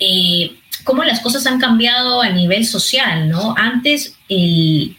eh, 0.00 0.52
cómo 0.84 1.04
las 1.04 1.20
cosas 1.20 1.46
han 1.46 1.58
cambiado 1.58 2.22
a 2.22 2.30
nivel 2.30 2.64
social, 2.64 3.28
¿no? 3.28 3.54
Antes 3.58 4.16
el 4.28 4.96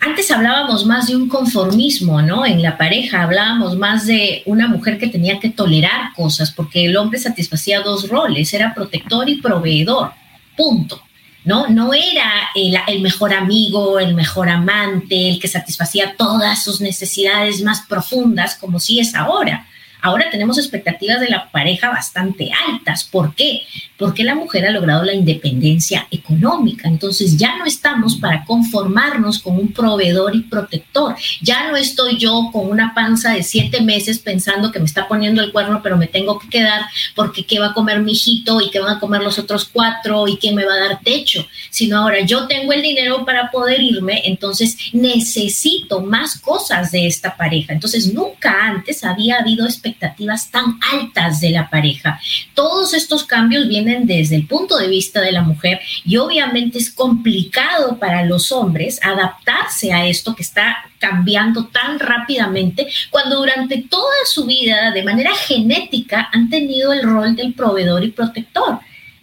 antes 0.00 0.30
hablábamos 0.30 0.86
más 0.86 1.08
de 1.08 1.16
un 1.16 1.28
conformismo, 1.28 2.22
¿no? 2.22 2.46
En 2.46 2.62
la 2.62 2.78
pareja 2.78 3.22
hablábamos 3.22 3.76
más 3.76 4.06
de 4.06 4.42
una 4.46 4.66
mujer 4.66 4.98
que 4.98 5.08
tenía 5.08 5.38
que 5.38 5.50
tolerar 5.50 6.14
cosas 6.16 6.50
porque 6.50 6.86
el 6.86 6.96
hombre 6.96 7.18
satisfacía 7.18 7.82
dos 7.82 8.08
roles, 8.08 8.52
era 8.54 8.74
protector 8.74 9.28
y 9.28 9.40
proveedor, 9.42 10.12
punto. 10.56 11.02
¿no? 11.44 11.68
No 11.68 11.92
era 11.92 12.50
el, 12.54 12.78
el, 12.86 13.00
mejor 13.02 13.32
amigo, 13.34 13.98
el 13.98 14.14
mejor 14.14 14.48
amante, 14.48 15.30
el 15.30 15.38
que 15.38 15.48
satisfacía 15.48 16.14
todas 16.16 16.64
sus 16.64 16.80
necesidades 16.80 17.62
más 17.62 17.82
profundas, 17.82 18.56
como 18.56 18.78
sí 18.78 19.00
es 19.00 19.14
ahora. 19.14 19.66
Ahora 20.02 20.30
tenemos 20.30 20.58
expectativas 20.58 21.20
de 21.20 21.28
la 21.28 21.50
pareja 21.50 21.90
bastante 21.90 22.50
altas. 22.68 23.04
¿Por 23.04 23.34
qué? 23.34 23.62
Porque 23.98 24.24
la 24.24 24.34
mujer 24.34 24.66
ha 24.66 24.70
logrado 24.70 25.04
la 25.04 25.14
independencia 25.14 26.06
económica. 26.10 26.88
Entonces 26.88 27.36
ya 27.36 27.56
no 27.56 27.66
estamos 27.66 28.16
para 28.16 28.44
conformarnos 28.44 29.38
con 29.38 29.56
un 29.56 29.72
proveedor 29.72 30.34
y 30.34 30.42
protector. 30.42 31.16
Ya 31.42 31.68
no 31.68 31.76
estoy 31.76 32.18
yo 32.18 32.50
con 32.52 32.68
una 32.68 32.94
panza 32.94 33.32
de 33.32 33.42
siete 33.42 33.80
meses 33.80 34.18
pensando 34.18 34.72
que 34.72 34.78
me 34.78 34.86
está 34.86 35.06
poniendo 35.06 35.42
el 35.42 35.52
cuerno, 35.52 35.80
pero 35.82 35.96
me 35.96 36.06
tengo 36.06 36.38
que 36.38 36.48
quedar 36.48 36.82
porque 37.14 37.44
qué 37.44 37.58
va 37.58 37.68
a 37.68 37.74
comer 37.74 38.00
mi 38.00 38.12
hijito 38.12 38.60
y 38.60 38.70
qué 38.70 38.80
van 38.80 38.96
a 38.96 39.00
comer 39.00 39.22
los 39.22 39.38
otros 39.38 39.68
cuatro 39.70 40.26
y 40.28 40.36
quién 40.36 40.54
me 40.54 40.64
va 40.64 40.74
a 40.74 40.88
dar 40.88 41.00
techo. 41.00 41.46
Sino 41.70 41.98
ahora 41.98 42.20
yo 42.20 42.46
tengo 42.46 42.72
el 42.72 42.82
dinero 42.82 43.24
para 43.24 43.50
poder 43.50 43.80
irme, 43.80 44.22
entonces 44.24 44.76
necesito 44.92 46.00
más 46.00 46.38
cosas 46.38 46.90
de 46.90 47.06
esta 47.06 47.36
pareja. 47.36 47.72
Entonces 47.72 48.12
nunca 48.12 48.66
antes 48.66 49.04
había 49.04 49.38
habido 49.38 49.66
expectativas 49.66 49.89
expectativas 49.90 50.50
tan 50.50 50.78
altas 50.92 51.40
de 51.40 51.50
la 51.50 51.68
pareja. 51.68 52.20
Todos 52.54 52.94
estos 52.94 53.24
cambios 53.24 53.68
vienen 53.68 54.06
desde 54.06 54.36
el 54.36 54.46
punto 54.46 54.76
de 54.76 54.88
vista 54.88 55.20
de 55.20 55.32
la 55.32 55.42
mujer 55.42 55.80
y 56.04 56.16
obviamente 56.16 56.78
es 56.78 56.90
complicado 56.90 57.98
para 57.98 58.24
los 58.24 58.52
hombres 58.52 59.00
adaptarse 59.02 59.92
a 59.92 60.06
esto 60.06 60.34
que 60.34 60.42
está 60.42 60.76
cambiando 60.98 61.66
tan 61.66 61.98
rápidamente 61.98 62.86
cuando 63.10 63.36
durante 63.36 63.78
toda 63.78 64.14
su 64.26 64.44
vida 64.46 64.90
de 64.92 65.02
manera 65.02 65.34
genética 65.34 66.28
han 66.32 66.50
tenido 66.50 66.92
el 66.92 67.02
rol 67.02 67.34
del 67.34 67.54
proveedor 67.54 68.04
y 68.04 68.10
protector. 68.10 68.80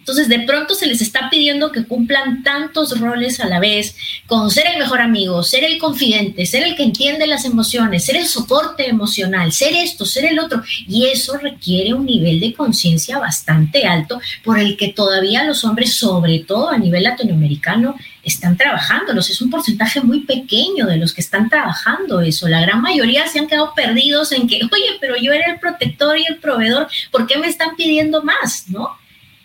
Entonces, 0.08 0.30
de 0.30 0.46
pronto 0.46 0.74
se 0.74 0.86
les 0.86 1.02
está 1.02 1.28
pidiendo 1.28 1.70
que 1.70 1.84
cumplan 1.84 2.42
tantos 2.42 2.98
roles 2.98 3.40
a 3.40 3.46
la 3.46 3.60
vez, 3.60 3.94
con 4.26 4.50
ser 4.50 4.66
el 4.68 4.78
mejor 4.78 5.02
amigo, 5.02 5.42
ser 5.42 5.64
el 5.64 5.76
confidente, 5.76 6.46
ser 6.46 6.62
el 6.62 6.76
que 6.76 6.82
entiende 6.82 7.26
las 7.26 7.44
emociones, 7.44 8.06
ser 8.06 8.16
el 8.16 8.26
soporte 8.26 8.88
emocional, 8.88 9.52
ser 9.52 9.74
esto, 9.74 10.06
ser 10.06 10.24
el 10.24 10.38
otro. 10.38 10.62
Y 10.88 11.08
eso 11.08 11.36
requiere 11.36 11.92
un 11.92 12.06
nivel 12.06 12.40
de 12.40 12.54
conciencia 12.54 13.18
bastante 13.18 13.84
alto 13.84 14.18
por 14.42 14.58
el 14.58 14.78
que 14.78 14.88
todavía 14.88 15.44
los 15.44 15.62
hombres, 15.64 15.92
sobre 15.92 16.38
todo 16.38 16.70
a 16.70 16.78
nivel 16.78 17.02
latinoamericano, 17.02 17.94
están 18.22 18.56
trabajándolos. 18.56 19.28
Es 19.28 19.42
un 19.42 19.50
porcentaje 19.50 20.00
muy 20.00 20.20
pequeño 20.20 20.86
de 20.86 20.96
los 20.96 21.12
que 21.12 21.20
están 21.20 21.50
trabajando 21.50 22.22
eso. 22.22 22.48
La 22.48 22.62
gran 22.62 22.80
mayoría 22.80 23.28
se 23.28 23.40
han 23.40 23.46
quedado 23.46 23.74
perdidos 23.74 24.32
en 24.32 24.48
que, 24.48 24.56
oye, 24.72 24.96
pero 25.02 25.16
yo 25.18 25.34
era 25.34 25.52
el 25.52 25.60
protector 25.60 26.16
y 26.16 26.24
el 26.26 26.38
proveedor, 26.38 26.88
¿por 27.10 27.26
qué 27.26 27.36
me 27.36 27.46
están 27.46 27.76
pidiendo 27.76 28.22
más? 28.22 28.70
¿No? 28.70 28.96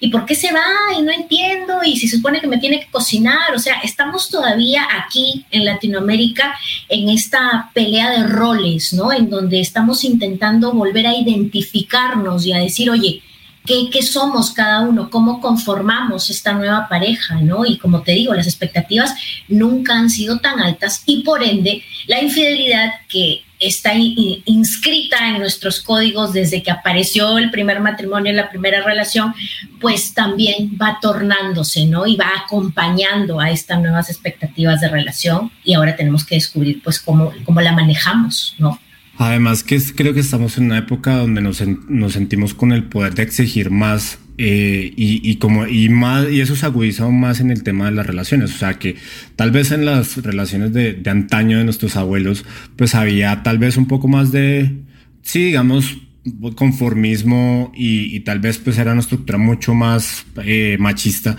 ¿Y 0.04 0.10
por 0.10 0.26
qué 0.26 0.36
se 0.36 0.52
va? 0.52 0.66
Y 1.00 1.02
no 1.02 1.14
entiendo, 1.14 1.76
y 1.82 1.96
si 1.96 2.10
se 2.10 2.18
supone 2.18 2.42
que 2.42 2.48
me 2.48 2.58
tiene 2.58 2.82
que 2.82 2.92
cocinar, 2.92 3.56
o 3.56 3.58
sea, 3.58 3.76
estamos 3.86 4.30
todavía 4.30 4.86
aquí 5.02 5.46
en 5.50 5.64
Latinoamérica 5.64 6.54
en 6.90 7.08
esta 7.08 7.72
pelea 7.74 8.10
de 8.10 8.28
roles, 8.28 8.92
¿no? 8.92 9.14
En 9.14 9.30
donde 9.30 9.62
estamos 9.62 10.04
intentando 10.04 10.74
volver 10.74 11.08
a 11.08 11.16
identificarnos 11.16 12.46
y 12.46 12.52
a 12.52 12.58
decir, 12.58 12.90
oye, 12.90 13.22
¿Qué, 13.66 13.90
¿qué, 13.90 14.02
somos 14.02 14.52
cada 14.52 14.82
uno? 14.82 15.10
¿Cómo 15.10 15.40
conformamos 15.40 16.30
esta 16.30 16.52
nueva 16.52 16.90
pareja? 16.90 17.36
¿no? 17.36 17.66
Y 17.66 17.78
como 17.78 18.02
te 18.02 18.12
digo, 18.12 18.34
las 18.34 18.46
expectativas 18.46 19.16
nunca 19.48 19.96
han 19.96 20.10
sido 20.10 20.40
tan 20.40 20.60
altas 20.60 21.02
y 21.06 21.24
por 21.24 21.42
ende 21.42 21.82
la 22.08 22.22
infidelidad 22.22 22.92
que 23.08 23.46
está 23.68 23.94
inscrita 23.96 25.30
en 25.30 25.40
nuestros 25.40 25.82
códigos 25.82 26.34
desde 26.34 26.62
que 26.62 26.72
apareció 26.72 27.38
el 27.38 27.52
primer 27.52 27.80
matrimonio, 27.80 28.34
la 28.34 28.50
primera 28.50 28.84
relación, 28.84 29.34
pues 29.80 30.14
también 30.14 30.78
va 30.82 31.00
tornándose, 31.02 31.86
¿no? 31.86 32.06
Y 32.06 32.16
va 32.16 32.32
acompañando 32.44 33.40
a 33.40 33.52
estas 33.52 33.82
nuevas 33.82 34.10
expectativas 34.10 34.82
de 34.82 34.90
relación 34.90 35.52
y 35.64 35.74
ahora 35.74 35.96
tenemos 35.96 36.26
que 36.26 36.36
descubrir 36.36 36.82
pues 36.84 37.00
cómo, 37.00 37.32
cómo 37.46 37.62
la 37.62 37.72
manejamos, 37.72 38.56
¿no? 38.60 38.80
Además 39.18 39.64
que 39.64 39.80
creo 39.96 40.14
que 40.14 40.22
estamos 40.22 40.58
en 40.58 40.66
una 40.66 40.80
época 40.80 41.18
donde 41.18 41.42
nos, 41.42 41.62
nos 41.62 42.14
sentimos 42.14 42.54
con 42.54 42.72
el 42.72 42.84
poder 42.84 43.14
de 43.14 43.24
exigir 43.24 43.70
más 43.70 44.18
eh, 44.38 44.92
y, 44.96 45.36
como 45.36 45.68
y 45.68 45.90
más 45.90 46.30
y 46.32 46.42
eso 46.42 46.56
se 46.56 46.66
agudiza 46.66 47.04
aún 47.04 47.20
más 47.20 47.40
en 47.40 47.52
el 47.52 47.64
tema 47.64 47.86
de 47.86 47.92
las 47.92 48.08
relaciones. 48.08 48.54
O 48.56 48.58
sea 48.58 48.76
que 48.76 48.96
tal 49.36 49.52
vez 49.52 49.72
en 49.72 49.86
las 49.86 50.18
relaciones 50.18 50.74
de, 50.74 51.02
antaño 51.06 51.60
de 51.60 51.64
nuestros 51.64 51.96
abuelos 51.96 52.46
pues 52.76 52.96
había 52.96 53.44
tal 53.44 53.60
vez 53.60 53.78
un 53.78 53.88
poco 53.88 54.08
más 54.08 54.32
de 54.32 54.72
sí 55.22 55.46
digamos 55.46 55.98
conformismo 56.56 57.72
y, 57.76 58.16
y 58.16 58.22
tal 58.22 58.40
vez 58.40 58.58
pues 58.58 58.78
era 58.78 58.94
una 58.94 59.02
estructura 59.02 59.38
mucho 59.38 59.74
más 59.74 60.26
eh, 60.44 60.78
machista 60.80 61.38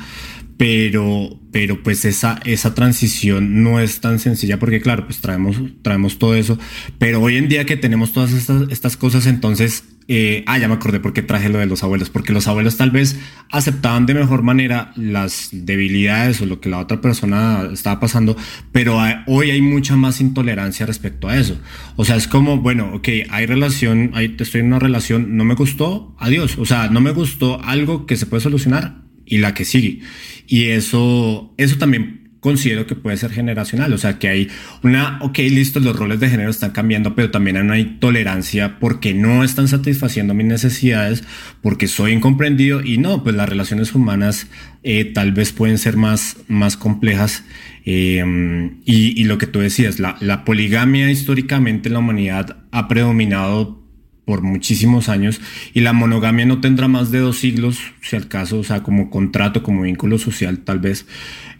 pero, 0.56 1.40
pero 1.52 1.82
pues 1.82 2.04
esa, 2.04 2.40
esa 2.44 2.74
transición 2.74 3.62
no 3.62 3.80
es 3.80 4.00
tan 4.00 4.18
sencilla 4.18 4.58
porque 4.58 4.80
claro, 4.80 5.06
pues 5.06 5.20
traemos, 5.20 5.56
traemos 5.82 6.18
todo 6.18 6.34
eso, 6.36 6.58
pero 6.98 7.20
hoy 7.20 7.36
en 7.36 7.48
día 7.48 7.64
que 7.64 7.76
tenemos 7.76 8.12
todas 8.12 8.32
estas, 8.32 8.70
estas 8.70 8.96
cosas, 8.96 9.26
entonces, 9.26 9.84
eh, 10.06 10.44
ah, 10.46 10.58
ya 10.58 10.68
me 10.68 10.74
acordé 10.74 11.00
porque 11.00 11.22
traje 11.22 11.48
lo 11.48 11.58
de 11.58 11.66
los 11.66 11.82
abuelos, 11.82 12.08
porque 12.08 12.32
los 12.32 12.46
abuelos 12.46 12.76
tal 12.76 12.90
vez 12.90 13.18
aceptaban 13.50 14.06
de 14.06 14.14
mejor 14.14 14.42
manera 14.42 14.92
las 14.96 15.48
debilidades 15.50 16.40
o 16.40 16.46
lo 16.46 16.60
que 16.60 16.68
la 16.68 16.78
otra 16.78 17.00
persona 17.00 17.68
estaba 17.72 17.98
pasando, 17.98 18.36
pero 18.70 18.98
hoy 19.26 19.50
hay 19.50 19.62
mucha 19.62 19.96
más 19.96 20.20
intolerancia 20.20 20.86
respecto 20.86 21.28
a 21.28 21.36
eso. 21.36 21.58
O 21.96 22.04
sea, 22.04 22.14
es 22.16 22.28
como, 22.28 22.58
bueno, 22.58 22.92
ok, 22.94 23.08
hay 23.30 23.46
relación, 23.46 24.12
hay, 24.14 24.36
estoy 24.38 24.60
en 24.60 24.68
una 24.68 24.78
relación, 24.78 25.36
no 25.36 25.44
me 25.44 25.54
gustó, 25.54 26.14
adiós. 26.18 26.58
O 26.58 26.66
sea, 26.66 26.88
no 26.88 27.00
me 27.00 27.10
gustó 27.10 27.60
algo 27.62 28.06
que 28.06 28.16
se 28.16 28.26
puede 28.26 28.42
solucionar 28.42 29.04
y 29.26 29.38
la 29.38 29.54
que 29.54 29.64
sigue. 29.64 30.00
Y 30.46 30.64
eso, 30.64 31.52
eso 31.56 31.76
también 31.78 32.24
considero 32.44 32.86
que 32.86 32.94
puede 32.94 33.16
ser 33.16 33.30
generacional, 33.30 33.90
o 33.94 33.96
sea 33.96 34.18
que 34.18 34.28
hay 34.28 34.50
una, 34.82 35.18
ok, 35.22 35.38
listo, 35.38 35.80
los 35.80 35.96
roles 35.96 36.20
de 36.20 36.28
género 36.28 36.50
están 36.50 36.72
cambiando, 36.72 37.14
pero 37.14 37.30
también 37.30 37.56
hay 37.56 37.62
una 37.62 38.00
tolerancia 38.00 38.78
porque 38.78 39.14
no 39.14 39.44
están 39.44 39.66
satisfaciendo 39.66 40.34
mis 40.34 40.44
necesidades, 40.44 41.24
porque 41.62 41.86
soy 41.86 42.12
incomprendido 42.12 42.82
y 42.82 42.98
no, 42.98 43.22
pues 43.24 43.34
las 43.34 43.48
relaciones 43.48 43.94
humanas 43.94 44.46
eh, 44.82 45.06
tal 45.06 45.32
vez 45.32 45.52
pueden 45.52 45.78
ser 45.78 45.96
más, 45.96 46.36
más 46.46 46.76
complejas. 46.76 47.44
Em, 47.86 48.82
y, 48.84 49.18
y, 49.18 49.24
lo 49.24 49.38
que 49.38 49.46
tú 49.46 49.60
decías, 49.60 49.98
la, 49.98 50.18
la 50.20 50.44
poligamia 50.44 51.10
históricamente 51.10 51.88
en 51.88 51.94
la 51.94 52.00
humanidad 52.00 52.58
ha 52.72 52.88
predominado 52.88 53.83
por 54.24 54.42
muchísimos 54.42 55.08
años 55.08 55.40
y 55.74 55.80
la 55.80 55.92
monogamia 55.92 56.46
no 56.46 56.60
tendrá 56.60 56.88
más 56.88 57.10
de 57.10 57.18
dos 57.18 57.38
siglos, 57.38 57.78
si 58.00 58.16
al 58.16 58.28
caso, 58.28 58.58
o 58.58 58.64
sea, 58.64 58.82
como 58.82 59.10
contrato, 59.10 59.62
como 59.62 59.82
vínculo 59.82 60.18
social 60.18 60.58
tal 60.60 60.78
vez. 60.78 61.06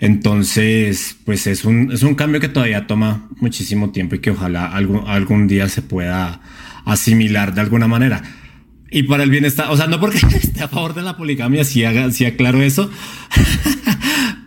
Entonces, 0.00 1.16
pues 1.24 1.46
es 1.46 1.64
un, 1.64 1.92
es 1.92 2.02
un 2.02 2.14
cambio 2.14 2.40
que 2.40 2.48
todavía 2.48 2.86
toma 2.86 3.28
muchísimo 3.40 3.90
tiempo 3.90 4.14
y 4.14 4.20
que 4.20 4.30
ojalá 4.30 4.66
algún, 4.66 5.04
algún 5.06 5.46
día 5.46 5.68
se 5.68 5.82
pueda 5.82 6.40
asimilar 6.84 7.54
de 7.54 7.60
alguna 7.60 7.88
manera. 7.88 8.22
Y 8.90 9.02
para 9.04 9.24
el 9.24 9.30
bienestar, 9.30 9.70
o 9.70 9.76
sea, 9.76 9.86
no 9.86 9.98
porque 10.00 10.18
esté 10.34 10.62
a 10.62 10.68
favor 10.68 10.94
de 10.94 11.02
la 11.02 11.16
poligamia, 11.16 11.64
si, 11.64 11.84
haga, 11.84 12.10
si 12.10 12.24
aclaro 12.24 12.62
eso, 12.62 12.90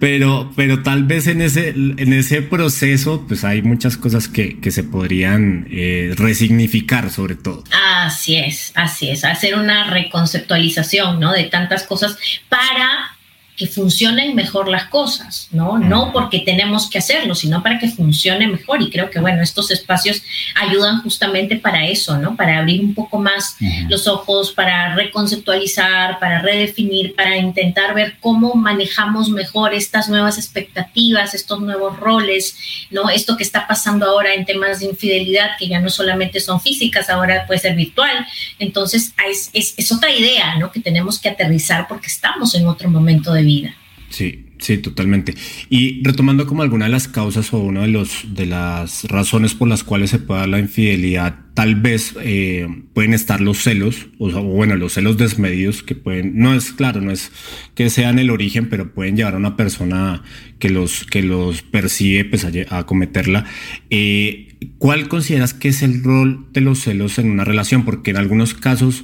pero, 0.10 0.54
pero 0.56 0.84
tal 0.84 1.04
vez 1.04 1.28
en 1.28 1.42
ese, 1.42 1.68
en 1.72 2.14
ese 2.14 2.42
proceso, 2.42 3.26
pues 3.28 3.44
hay 3.44 3.62
muchas 3.62 3.98
cosas 3.98 4.30
que, 4.30 4.58
que 4.62 4.72
se 4.72 4.84
podrían 4.84 5.68
eh, 5.70 6.14
resignificar 6.16 7.12
sobre 7.12 7.36
todo. 7.36 7.66
Así 7.74 8.38
es, 8.38 8.72
así 8.76 9.10
es, 9.10 9.26
hacer 9.26 9.56
una 9.56 9.90
reconceptualización, 9.90 11.20
¿no? 11.20 11.34
De 11.34 11.44
tantas 11.44 11.84
cosas 11.84 12.18
para 12.48 13.17
que 13.58 13.66
funcionen 13.66 14.36
mejor 14.36 14.68
las 14.68 14.86
cosas, 14.86 15.48
¿no? 15.52 15.80
No 15.80 16.14
porque 16.14 16.40
tenemos 16.42 16.88
que 16.92 17.00
hacerlo, 17.00 17.34
sino 17.34 17.64
para 17.64 17.80
que 17.80 17.90
funcione 17.90 18.46
mejor. 18.46 18.84
Y 18.84 18.92
creo 18.92 19.10
que, 19.10 19.20
bueno, 19.20 19.42
estos 19.42 19.72
espacios 19.72 20.22
ayudan 20.56 21.02
justamente 21.02 21.56
para 21.56 21.88
eso, 21.88 22.18
¿no? 22.20 22.36
Para 22.36 22.60
abrir 22.60 22.82
un 22.82 22.94
poco 22.94 23.18
más 23.18 23.56
los 23.90 24.08
ojos, 24.08 24.52
para 24.52 24.94
reconceptualizar, 24.94 26.20
para 26.20 26.40
redefinir, 26.40 27.16
para 27.16 27.36
intentar 27.36 27.96
ver 27.96 28.18
cómo 28.20 28.54
manejamos 28.54 29.30
mejor 29.30 29.74
estas 29.74 30.08
nuevas 30.08 30.38
expectativas, 30.38 31.34
estos 31.34 31.60
nuevos 31.60 32.00
roles, 32.00 32.56
¿no? 32.92 33.10
Esto 33.10 33.38
que 33.38 33.44
está 33.44 33.66
pasando 33.66 34.06
ahora 34.06 34.36
en 34.36 34.46
temas 34.46 34.82
de 34.82 34.86
infidelidad, 34.86 35.58
que 35.58 35.68
ya 35.68 35.80
no 35.80 35.90
solamente 35.90 36.40
son 36.42 36.62
físicas, 36.62 37.10
ahora 37.10 37.48
puede 37.48 37.60
ser 37.60 37.76
virtual. 37.76 38.28
Entonces, 38.60 39.16
es, 39.28 39.50
es, 39.54 39.74
es 39.78 39.92
otra 39.92 40.12
idea, 40.12 40.58
¿no? 40.60 40.72
Que 40.72 40.80
tenemos 40.80 41.18
que 41.18 41.30
aterrizar 41.30 41.88
porque 41.88 42.06
estamos 42.06 42.54
en 42.54 42.68
otro 42.68 42.92
momento 42.92 43.34
de 43.34 43.47
vida. 43.48 43.76
Sí, 44.10 44.46
sí, 44.60 44.78
totalmente. 44.78 45.34
Y 45.70 46.02
retomando 46.04 46.48
como 46.48 46.62
alguna 46.62 46.86
de 46.86 46.92
las 46.92 47.10
causas 47.10 47.52
o 47.54 47.60
una 47.60 47.82
de, 47.82 47.90
los, 47.90 48.24
de 48.34 48.46
las 48.46 49.04
razones 49.06 49.54
por 49.54 49.68
las 49.68 49.84
cuales 49.84 50.12
se 50.12 50.20
puede 50.20 50.42
dar 50.42 50.50
la 50.50 50.60
infidelidad, 50.60 51.40
tal 51.54 51.76
vez 51.76 52.16
eh, 52.22 52.68
pueden 52.94 53.14
estar 53.14 53.42
los 53.42 53.58
celos, 53.58 54.08
o, 54.18 54.30
bueno, 54.44 54.76
los 54.78 54.94
celos 54.94 55.18
desmedidos 55.18 55.84
que 55.84 55.96
pueden, 55.96 56.40
no 56.40 56.54
es 56.54 56.72
claro, 56.72 57.02
no 57.02 57.12
es 57.12 57.32
que 57.76 57.90
sean 57.90 58.18
el 58.18 58.30
origen, 58.30 58.70
pero 58.70 58.94
pueden 58.94 59.18
llevar 59.18 59.34
a 59.34 59.38
una 59.38 59.58
persona 59.58 60.24
que 60.58 60.70
los, 60.70 61.04
que 61.04 61.22
los 61.22 61.62
persigue 61.62 62.24
pues, 62.24 62.48
a, 62.70 62.86
cometerla. 62.86 63.44
Eh, 63.90 64.56
¿Cuál 64.78 65.10
consideras 65.10 65.54
que 65.54 65.68
es 65.68 65.84
el 65.84 66.02
rol 66.02 66.48
de 66.54 66.62
los 66.62 66.80
celos 66.80 67.20
en 67.20 67.30
una 67.30 67.44
relación? 67.44 67.84
Porque 67.84 68.12
en 68.12 68.18
algunos 68.18 68.54
casos 68.54 69.04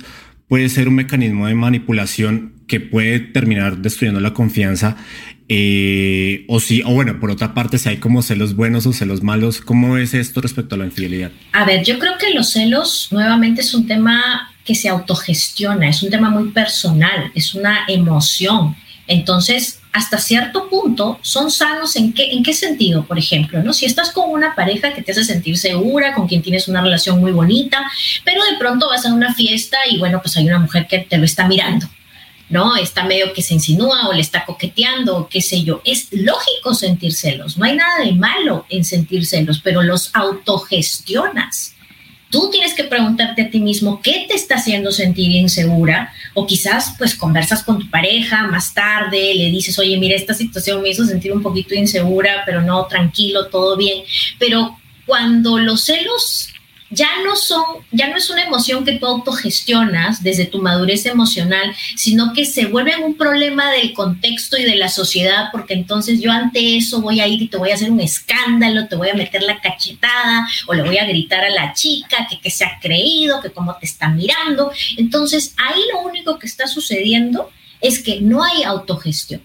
puede 0.53 0.69
ser 0.69 0.87
un 0.87 0.93
mecanismo 0.93 1.47
de 1.47 1.55
manipulación 1.55 2.53
que 2.67 2.79
puede 2.79 3.19
terminar 3.19 3.79
destruyendo 3.79 4.19
la 4.19 4.35
confianza. 4.35 4.97
Eh, 5.49 6.45
o 6.47 6.59
si, 6.59 6.83
o 6.83 6.89
bueno, 6.89 7.19
por 7.19 7.31
otra 7.31 7.55
parte, 7.55 7.79
si 7.79 7.89
hay 7.89 7.97
como 7.97 8.21
celos 8.21 8.55
buenos 8.55 8.85
o 8.85 8.93
celos 8.93 9.23
malos, 9.23 9.61
¿cómo 9.61 9.97
es 9.97 10.13
esto 10.13 10.41
respecto 10.41 10.75
a 10.75 10.77
la 10.77 10.85
infidelidad? 10.85 11.31
A 11.53 11.65
ver, 11.65 11.83
yo 11.83 11.97
creo 11.97 12.19
que 12.19 12.35
los 12.35 12.51
celos 12.51 13.07
nuevamente 13.09 13.61
es 13.61 13.73
un 13.73 13.87
tema 13.87 14.53
que 14.63 14.75
se 14.75 14.89
autogestiona, 14.89 15.89
es 15.89 16.03
un 16.03 16.11
tema 16.11 16.29
muy 16.29 16.49
personal, 16.49 17.31
es 17.33 17.55
una 17.55 17.85
emoción. 17.87 18.75
Entonces, 19.07 19.81
hasta 19.93 20.17
cierto 20.17 20.69
punto 20.69 21.19
son 21.21 21.51
sanos 21.51 21.95
en 21.95 22.13
qué, 22.13 22.31
en 22.31 22.43
qué 22.43 22.53
sentido, 22.53 23.05
por 23.05 23.19
ejemplo, 23.19 23.61
¿no? 23.61 23.73
Si 23.73 23.85
estás 23.85 24.11
con 24.11 24.29
una 24.31 24.55
pareja 24.55 24.91
que 24.91 25.03
te 25.03 25.11
hace 25.11 25.23
sentir 25.23 25.55
segura, 25.55 26.15
con 26.15 26.27
quien 26.27 26.41
tienes 26.41 26.67
una 26.67 26.81
relación 26.81 27.19
muy 27.19 27.31
bonita, 27.31 27.85
pero 28.25 28.43
de 28.43 28.57
pronto 28.57 28.89
vas 28.89 29.05
a 29.05 29.13
una 29.13 29.35
fiesta 29.35 29.77
y 29.89 29.99
bueno, 29.99 30.19
pues 30.19 30.35
hay 30.35 30.47
una 30.47 30.57
mujer 30.57 30.87
que 30.87 30.97
te 30.97 31.17
lo 31.19 31.25
está 31.25 31.47
mirando, 31.47 31.87
¿no? 32.49 32.75
Está 32.75 33.03
medio 33.03 33.33
que 33.33 33.43
se 33.43 33.53
insinúa 33.53 34.07
o 34.07 34.13
le 34.13 34.21
está 34.21 34.45
coqueteando 34.45 35.15
o 35.15 35.29
qué 35.29 35.41
sé 35.41 35.63
yo. 35.63 35.81
Es 35.85 36.07
lógico 36.11 36.73
sentir 36.73 37.13
celos, 37.13 37.57
no 37.57 37.65
hay 37.65 37.75
nada 37.75 38.03
de 38.03 38.13
malo 38.13 38.65
en 38.69 38.83
sentir 38.83 39.27
celos, 39.27 39.61
pero 39.63 39.83
los 39.83 40.09
autogestionas. 40.15 41.75
Tú 42.33 42.49
tienes 42.49 42.73
que 42.73 42.85
preguntarte 42.85 43.43
a 43.43 43.49
ti 43.51 43.59
mismo 43.59 44.01
qué 44.01 44.25
te 44.27 44.33
está 44.33 44.55
haciendo 44.55 44.91
sentir 44.91 45.29
insegura 45.33 46.11
o 46.33 46.47
quizás 46.47 46.95
pues 46.97 47.13
conversas 47.13 47.61
con 47.61 47.77
tu 47.77 47.87
pareja 47.91 48.47
más 48.47 48.73
tarde, 48.73 49.35
le 49.35 49.51
dices, 49.51 49.77
oye, 49.77 49.95
mira, 49.97 50.15
esta 50.15 50.33
situación 50.33 50.81
me 50.81 50.89
hizo 50.89 51.05
sentir 51.05 51.31
un 51.31 51.43
poquito 51.43 51.75
insegura, 51.75 52.41
pero 52.43 52.61
no, 52.61 52.87
tranquilo, 52.87 53.49
todo 53.49 53.77
bien. 53.77 54.03
Pero 54.39 54.75
cuando 55.05 55.59
los 55.59 55.83
celos 55.83 56.52
ya 56.93 57.09
no 57.23 57.35
son, 57.35 57.63
ya 57.91 58.07
no 58.07 58.17
es 58.17 58.29
una 58.29 58.43
emoción 58.43 58.85
que 58.85 58.93
tú 58.93 59.05
autogestionas 59.05 60.21
desde 60.21 60.45
tu 60.45 60.61
madurez 60.61 61.05
emocional, 61.05 61.73
sino 61.95 62.33
que 62.33 62.45
se 62.45 62.67
vuelve 62.67 62.97
un 62.97 63.15
problema 63.15 63.71
del 63.71 63.93
contexto 63.93 64.57
y 64.57 64.63
de 64.63 64.75
la 64.75 64.89
sociedad, 64.89 65.49
porque 65.51 65.73
entonces 65.73 66.21
yo 66.21 66.31
ante 66.31 66.77
eso 66.77 67.01
voy 67.01 67.19
a 67.19 67.27
ir 67.27 67.41
y 67.41 67.47
te 67.47 67.57
voy 67.57 67.71
a 67.71 67.75
hacer 67.75 67.91
un 67.91 67.99
escándalo, 67.99 68.87
te 68.87 68.95
voy 68.95 69.09
a 69.09 69.15
meter 69.15 69.41
la 69.43 69.59
cachetada 69.59 70.47
o 70.67 70.73
le 70.73 70.83
voy 70.83 70.97
a 70.97 71.05
gritar 71.05 71.43
a 71.43 71.49
la 71.49 71.73
chica 71.73 72.27
que, 72.29 72.39
que 72.39 72.51
se 72.51 72.65
ha 72.65 72.79
creído, 72.81 73.41
que 73.41 73.49
cómo 73.49 73.75
te 73.77 73.85
está 73.85 74.09
mirando. 74.09 74.71
Entonces 74.97 75.55
ahí 75.57 75.81
lo 75.91 76.01
único 76.01 76.37
que 76.37 76.47
está 76.47 76.67
sucediendo 76.67 77.49
es 77.81 78.01
que 78.01 78.21
no 78.21 78.43
hay 78.43 78.63
autogestión. 78.63 79.41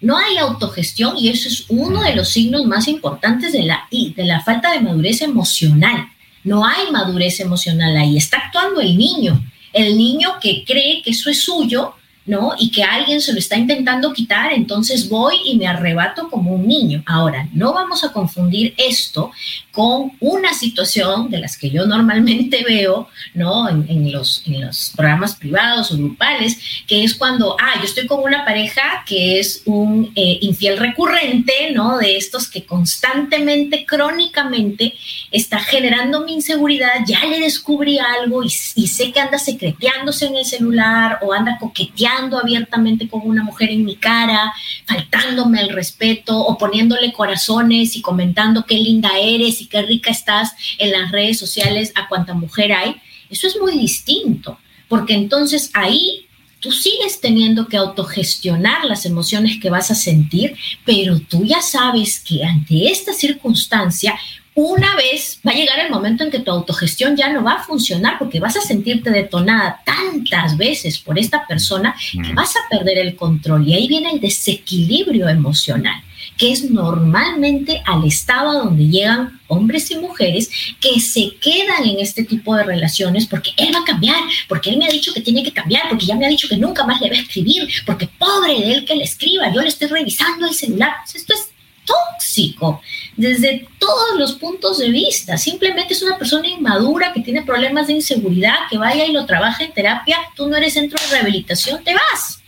No 0.00 0.18
hay 0.18 0.36
autogestión 0.36 1.16
y 1.16 1.30
eso 1.30 1.48
es 1.48 1.64
uno 1.68 2.02
de 2.02 2.14
los 2.14 2.28
signos 2.28 2.66
más 2.66 2.88
importantes 2.88 3.52
de 3.52 3.62
la, 3.62 3.88
de 3.90 4.24
la 4.24 4.42
falta 4.42 4.72
de 4.72 4.80
madurez 4.80 5.22
emocional 5.22 6.08
no 6.44 6.64
hay 6.64 6.90
madurez 6.92 7.40
emocional 7.40 7.96
ahí, 7.96 8.16
está 8.16 8.38
actuando 8.38 8.80
el 8.80 8.96
niño, 8.96 9.44
el 9.72 9.96
niño 9.96 10.34
que 10.40 10.64
cree 10.64 11.02
que 11.02 11.10
eso 11.10 11.30
es 11.30 11.42
suyo 11.42 11.94
¿no? 12.26 12.54
Y 12.58 12.70
que 12.70 12.82
alguien 12.82 13.20
se 13.20 13.32
lo 13.32 13.38
está 13.38 13.56
intentando 13.56 14.12
quitar, 14.12 14.52
entonces 14.52 15.08
voy 15.08 15.36
y 15.44 15.56
me 15.58 15.66
arrebato 15.66 16.30
como 16.30 16.52
un 16.52 16.66
niño. 16.66 17.02
Ahora, 17.06 17.48
no 17.52 17.74
vamos 17.74 18.02
a 18.02 18.12
confundir 18.12 18.74
esto 18.78 19.30
con 19.70 20.12
una 20.20 20.54
situación 20.54 21.30
de 21.30 21.38
las 21.38 21.58
que 21.58 21.68
yo 21.70 21.86
normalmente 21.86 22.64
veo, 22.68 23.08
¿no? 23.34 23.68
En, 23.68 24.10
los, 24.10 24.42
en 24.46 24.64
los 24.64 24.92
programas 24.96 25.34
privados 25.36 25.92
o 25.92 25.96
grupales, 25.96 26.58
que 26.86 27.04
es 27.04 27.14
cuando, 27.14 27.56
ah, 27.60 27.74
yo 27.78 27.84
estoy 27.84 28.06
con 28.06 28.22
una 28.22 28.44
pareja 28.44 29.04
que 29.06 29.38
es 29.38 29.62
un 29.66 30.12
eh, 30.14 30.38
infiel 30.40 30.78
recurrente, 30.78 31.72
¿no? 31.72 31.98
De 31.98 32.16
estos 32.16 32.48
que 32.48 32.64
constantemente, 32.64 33.84
crónicamente, 33.84 34.94
está 35.30 35.58
generando 35.58 36.22
mi 36.22 36.34
inseguridad, 36.34 37.00
ya 37.06 37.24
le 37.26 37.40
descubrí 37.40 37.98
algo 37.98 38.42
y, 38.42 38.52
y 38.76 38.86
sé 38.88 39.12
que 39.12 39.20
anda 39.20 39.38
secreteándose 39.38 40.26
en 40.26 40.36
el 40.36 40.44
celular 40.44 41.18
o 41.22 41.32
anda 41.32 41.58
coqueteando 41.58 42.13
abiertamente 42.38 43.08
con 43.08 43.22
una 43.24 43.42
mujer 43.42 43.70
en 43.70 43.84
mi 43.84 43.96
cara, 43.96 44.52
faltándome 44.86 45.60
el 45.60 45.70
respeto 45.70 46.38
o 46.38 46.56
poniéndole 46.56 47.12
corazones 47.12 47.96
y 47.96 48.02
comentando 48.02 48.64
qué 48.66 48.76
linda 48.76 49.10
eres 49.18 49.60
y 49.60 49.66
qué 49.66 49.82
rica 49.82 50.10
estás 50.10 50.52
en 50.78 50.92
las 50.92 51.10
redes 51.10 51.38
sociales 51.38 51.92
a 51.94 52.08
cuanta 52.08 52.34
mujer 52.34 52.72
hay, 52.72 52.96
eso 53.30 53.46
es 53.46 53.58
muy 53.60 53.78
distinto, 53.78 54.58
porque 54.88 55.14
entonces 55.14 55.70
ahí 55.74 56.26
tú 56.60 56.72
sigues 56.72 57.20
teniendo 57.20 57.68
que 57.68 57.76
autogestionar 57.76 58.84
las 58.84 59.04
emociones 59.04 59.60
que 59.60 59.70
vas 59.70 59.90
a 59.90 59.94
sentir, 59.94 60.56
pero 60.84 61.20
tú 61.20 61.44
ya 61.44 61.60
sabes 61.60 62.20
que 62.20 62.42
ante 62.42 62.90
esta 62.90 63.12
circunstancia 63.12 64.18
una 64.54 64.94
vez 64.94 65.40
va 65.46 65.50
a 65.50 65.54
llegar 65.54 65.80
el 65.80 65.90
momento 65.90 66.22
en 66.22 66.30
que 66.30 66.38
tu 66.38 66.50
autogestión 66.50 67.16
ya 67.16 67.32
no 67.32 67.42
va 67.42 67.54
a 67.54 67.64
funcionar 67.64 68.18
porque 68.18 68.40
vas 68.40 68.56
a 68.56 68.60
sentirte 68.60 69.10
detonada 69.10 69.82
tantas 69.84 70.56
veces 70.56 70.98
por 70.98 71.18
esta 71.18 71.46
persona 71.46 71.94
que 72.12 72.32
vas 72.34 72.54
a 72.56 72.68
perder 72.70 72.98
el 72.98 73.16
control 73.16 73.66
y 73.66 73.74
ahí 73.74 73.88
viene 73.88 74.10
el 74.12 74.20
desequilibrio 74.20 75.28
emocional 75.28 76.02
que 76.36 76.52
es 76.52 76.70
normalmente 76.70 77.82
al 77.84 78.04
estado 78.04 78.64
donde 78.64 78.88
llegan 78.88 79.40
hombres 79.46 79.90
y 79.90 79.96
mujeres 79.96 80.50
que 80.80 80.98
se 81.00 81.36
quedan 81.40 81.84
en 81.84 82.00
este 82.00 82.24
tipo 82.24 82.56
de 82.56 82.64
relaciones 82.64 83.26
porque 83.26 83.50
él 83.56 83.74
va 83.74 83.80
a 83.80 83.84
cambiar, 83.84 84.20
porque 84.48 84.70
él 84.70 84.78
me 84.78 84.86
ha 84.86 84.90
dicho 84.90 85.12
que 85.12 85.20
tiene 85.20 85.42
que 85.42 85.52
cambiar, 85.52 85.88
porque 85.88 86.06
ya 86.06 86.16
me 86.16 86.26
ha 86.26 86.28
dicho 86.28 86.48
que 86.48 86.56
nunca 86.56 86.84
más 86.84 87.00
le 87.00 87.10
va 87.10 87.16
a 87.16 87.20
escribir, 87.20 87.68
porque 87.86 88.08
pobre 88.18 88.54
de 88.54 88.72
él 88.72 88.84
que 88.84 88.96
le 88.96 89.04
escriba, 89.04 89.52
yo 89.52 89.60
le 89.60 89.68
estoy 89.68 89.88
revisando 89.88 90.46
el 90.46 90.54
celular. 90.54 90.94
Esto 91.14 91.34
es 91.34 91.53
tóxico 91.84 92.80
desde 93.16 93.68
todos 93.78 94.18
los 94.18 94.32
puntos 94.32 94.78
de 94.78 94.90
vista. 94.90 95.36
Simplemente 95.36 95.94
es 95.94 96.02
una 96.02 96.18
persona 96.18 96.48
inmadura 96.48 97.12
que 97.12 97.20
tiene 97.20 97.42
problemas 97.42 97.86
de 97.86 97.94
inseguridad, 97.94 98.54
que 98.70 98.78
vaya 98.78 99.04
y 99.04 99.12
lo 99.12 99.26
trabaja 99.26 99.64
en 99.64 99.72
terapia, 99.72 100.18
tú 100.34 100.48
no 100.48 100.56
eres 100.56 100.74
centro 100.74 100.98
de 101.02 101.10
rehabilitación, 101.10 101.82
te 101.84 101.94
vas. 101.94 102.40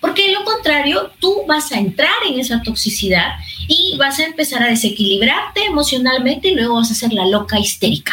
Porque 0.00 0.26
de 0.26 0.32
lo 0.32 0.44
contrario, 0.44 1.12
tú 1.20 1.44
vas 1.46 1.70
a 1.70 1.78
entrar 1.78 2.14
en 2.28 2.38
esa 2.40 2.60
toxicidad 2.62 3.34
y 3.68 3.96
vas 3.98 4.18
a 4.18 4.24
empezar 4.24 4.62
a 4.62 4.66
desequilibrarte 4.66 5.64
emocionalmente 5.64 6.48
y 6.48 6.54
luego 6.54 6.74
vas 6.74 6.90
a 6.90 6.94
ser 6.94 7.12
la 7.12 7.26
loca 7.26 7.58
histérica. 7.58 8.12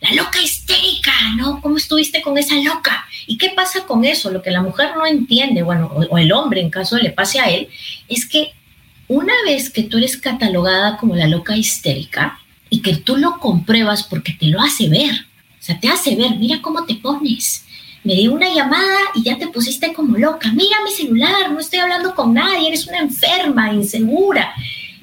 La 0.00 0.12
loca 0.12 0.40
histérica, 0.40 1.12
¿no? 1.36 1.60
¿Cómo 1.60 1.78
estuviste 1.78 2.22
con 2.22 2.38
esa 2.38 2.54
loca? 2.56 3.06
¿Y 3.26 3.38
qué 3.38 3.50
pasa 3.50 3.84
con 3.86 4.04
eso? 4.04 4.30
Lo 4.30 4.42
que 4.42 4.50
la 4.50 4.62
mujer 4.62 4.90
no 4.94 5.06
entiende, 5.06 5.62
bueno, 5.62 5.90
o, 6.10 6.18
el 6.18 6.32
hombre 6.32 6.60
en 6.60 6.70
caso 6.70 6.96
le 6.96 7.10
pase 7.10 7.40
a 7.40 7.50
él, 7.50 7.68
es 8.08 8.28
que 8.28 8.52
una 9.08 9.34
vez 9.44 9.70
que 9.70 9.84
tú 9.84 9.98
eres 9.98 10.16
catalogada 10.16 10.96
como 10.96 11.14
la 11.14 11.28
loca 11.28 11.56
histérica 11.56 12.38
y 12.70 12.80
que 12.80 12.96
tú 12.96 13.16
lo 13.16 13.38
compruebas 13.38 14.02
porque 14.02 14.32
te 14.32 14.46
lo 14.46 14.60
hace 14.60 14.88
ver, 14.88 15.12
o 15.12 15.62
sea, 15.62 15.78
te 15.78 15.88
hace 15.88 16.16
ver, 16.16 16.36
mira 16.36 16.60
cómo 16.60 16.84
te 16.84 16.94
pones. 16.96 17.64
Me 18.02 18.14
dio 18.14 18.32
una 18.32 18.52
llamada 18.54 18.98
y 19.16 19.24
ya 19.24 19.36
te 19.36 19.48
pusiste 19.48 19.92
como 19.92 20.16
loca. 20.16 20.52
Mira 20.52 20.76
mi 20.84 20.92
celular, 20.92 21.50
no 21.50 21.58
estoy 21.58 21.80
hablando 21.80 22.14
con 22.14 22.34
nadie, 22.34 22.68
eres 22.68 22.86
una 22.86 22.98
enferma, 22.98 23.72
insegura. 23.72 24.54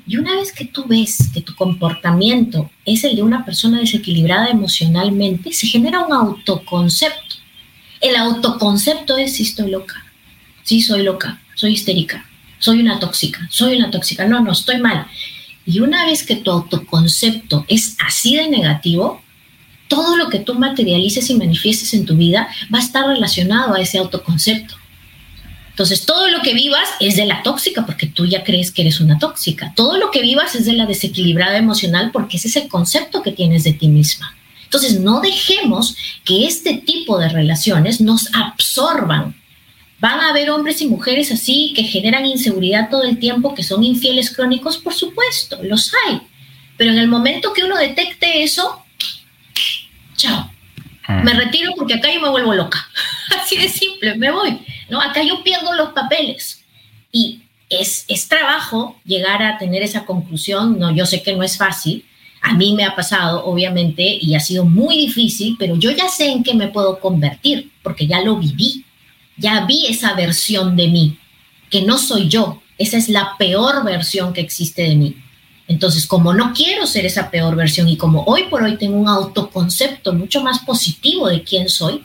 Y 0.08 0.18
una 0.18 0.36
vez 0.36 0.54
que 0.54 0.66
tú 0.66 0.86
ves 0.86 1.30
que 1.34 1.42
tu 1.42 1.54
comportamiento 1.56 2.70
es 2.86 3.04
el 3.04 3.16
de 3.16 3.24
una 3.24 3.44
persona 3.44 3.80
desequilibrada 3.80 4.48
emocionalmente, 4.48 5.52
se 5.52 5.68
genera 5.68 6.00
un 6.00 6.14
autoconcepto. 6.14 7.36
El 8.00 8.16
autoconcepto 8.16 9.18
es 9.18 9.36
sí 9.36 9.44
estoy 9.44 9.72
loca, 9.72 10.06
sí 10.64 10.82
soy 10.82 11.04
loca, 11.04 11.42
soy 11.56 11.74
histérica, 11.74 12.26
soy 12.64 12.80
una 12.80 12.98
tóxica, 12.98 13.46
soy 13.52 13.76
una 13.76 13.92
tóxica, 13.92 14.26
no, 14.26 14.40
no, 14.40 14.54
estoy 14.54 14.78
mal. 14.78 15.06
Y 15.66 15.82
una 15.82 16.06
vez 16.06 16.24
que 16.24 16.38
tu 16.38 16.50
autoconcepto 16.50 17.66
es 17.68 17.98
así 18.06 18.38
de 18.38 18.48
negativo, 18.48 19.22
todo 19.90 20.16
lo 20.16 20.30
que 20.30 20.40
tú 20.40 20.54
materialices 20.54 21.30
y 21.30 21.36
manifiestes 21.36 21.94
en 21.94 22.06
tu 22.06 22.16
vida 22.16 22.48
va 22.74 22.80
a 22.80 22.82
estar 22.82 23.06
relacionado 23.06 23.76
a 23.76 23.82
ese 23.82 23.98
autoconcepto. 23.98 24.76
Entonces, 25.72 26.06
todo 26.06 26.30
lo 26.30 26.42
que 26.42 26.54
vivas 26.54 26.88
es 27.02 27.18
de 27.18 27.26
la 27.26 27.44
tóxica, 27.44 27.86
porque 27.86 28.08
tú 28.08 28.26
ya 28.26 28.46
crees 28.46 28.72
que 28.72 28.84
eres 28.84 29.02
una 29.02 29.20
tóxica. 29.20 29.74
Todo 29.76 29.98
lo 29.98 30.10
que 30.10 30.22
vivas 30.22 30.56
es 30.56 30.66
de 30.66 30.74
la 30.74 30.86
desequilibrada 30.86 31.58
emocional, 31.58 32.12
porque 32.14 32.38
ese 32.38 32.48
es 32.48 32.56
el 32.56 32.70
concepto 32.70 33.22
que 33.22 33.34
tienes 33.34 33.66
de 33.66 33.74
ti 33.74 33.90
misma. 33.90 34.34
Entonces, 34.64 35.02
no 35.02 35.20
dejemos 35.20 35.98
que 36.24 36.46
este 36.46 36.76
tipo 36.76 37.20
de 37.20 37.28
relaciones 37.28 38.00
nos 38.00 38.34
absorban. 38.34 39.36
Van 40.04 40.20
a 40.20 40.32
haber 40.32 40.52
hombres 40.52 40.82
y 40.82 40.88
mujeres 40.88 41.32
así 41.32 41.72
que 41.74 41.84
generan 41.86 42.26
inseguridad 42.26 42.90
todo 42.90 43.04
el 43.04 43.20
tiempo, 43.20 43.56
que 43.56 43.64
son 43.64 43.86
infieles 43.86 44.36
crónicos, 44.36 44.78
por 44.78 44.94
supuesto, 44.94 45.64
los 45.64 45.94
hay. 45.94 46.20
Pero 46.76 46.92
en 46.92 46.98
el 46.98 47.08
momento 47.08 47.54
que 47.54 47.64
uno 47.64 47.78
detecte 47.78 48.44
eso, 48.44 48.84
chao. 50.18 50.52
Ah. 51.08 51.22
Me 51.24 51.34
retiro 51.34 51.72
porque 51.78 51.94
acá 51.94 52.12
yo 52.14 52.20
me 52.20 52.28
vuelvo 52.28 52.54
loca. 52.54 52.86
Así 53.42 53.56
de 53.56 53.70
simple, 53.70 54.16
me 54.16 54.30
voy. 54.30 54.60
¿no? 54.90 55.00
Acá 55.00 55.24
yo 55.24 55.42
pierdo 55.42 55.74
los 55.74 55.94
papeles. 55.94 56.66
Y 57.10 57.44
es, 57.70 58.04
es 58.10 58.28
trabajo 58.28 59.00
llegar 59.06 59.42
a 59.42 59.58
tener 59.58 59.84
esa 59.84 60.04
conclusión. 60.04 60.78
No, 60.78 60.94
yo 60.94 61.06
sé 61.06 61.24
que 61.24 61.32
no 61.32 61.44
es 61.44 61.58
fácil. 61.58 62.04
A 62.42 62.54
mí 62.56 62.74
me 62.74 62.84
ha 62.84 62.94
pasado, 62.94 63.46
obviamente, 63.46 64.18
y 64.20 64.36
ha 64.36 64.42
sido 64.42 64.66
muy 64.66 64.98
difícil, 64.98 65.56
pero 65.58 65.78
yo 65.78 65.92
ya 65.92 66.10
sé 66.10 66.30
en 66.30 66.44
qué 66.44 66.54
me 66.56 66.68
puedo 66.68 67.00
convertir, 67.00 67.72
porque 67.82 68.06
ya 68.06 68.20
lo 68.20 68.36
viví. 68.36 68.84
Ya 69.44 69.66
vi 69.66 69.88
esa 69.88 70.14
versión 70.14 70.78
de 70.78 70.88
mí, 70.88 71.18
que 71.70 71.82
no 71.82 71.98
soy 71.98 72.30
yo. 72.30 72.64
Esa 72.78 72.96
es 72.96 73.10
la 73.10 73.36
peor 73.38 73.84
versión 73.84 74.32
que 74.32 74.40
existe 74.40 74.84
de 74.84 74.96
mí. 74.96 75.18
Entonces, 75.68 76.08
como 76.08 76.34
no 76.34 76.54
quiero 76.54 76.88
ser 76.88 77.06
esa 77.06 77.30
peor 77.30 77.58
versión 77.58 77.90
y 77.90 77.98
como 77.98 78.24
hoy 78.24 78.44
por 78.50 78.64
hoy 78.64 78.78
tengo 78.78 78.96
un 78.96 79.10
autoconcepto 79.10 80.14
mucho 80.14 80.42
más 80.42 80.60
positivo 80.60 81.28
de 81.28 81.44
quién 81.44 81.68
soy, 81.68 82.02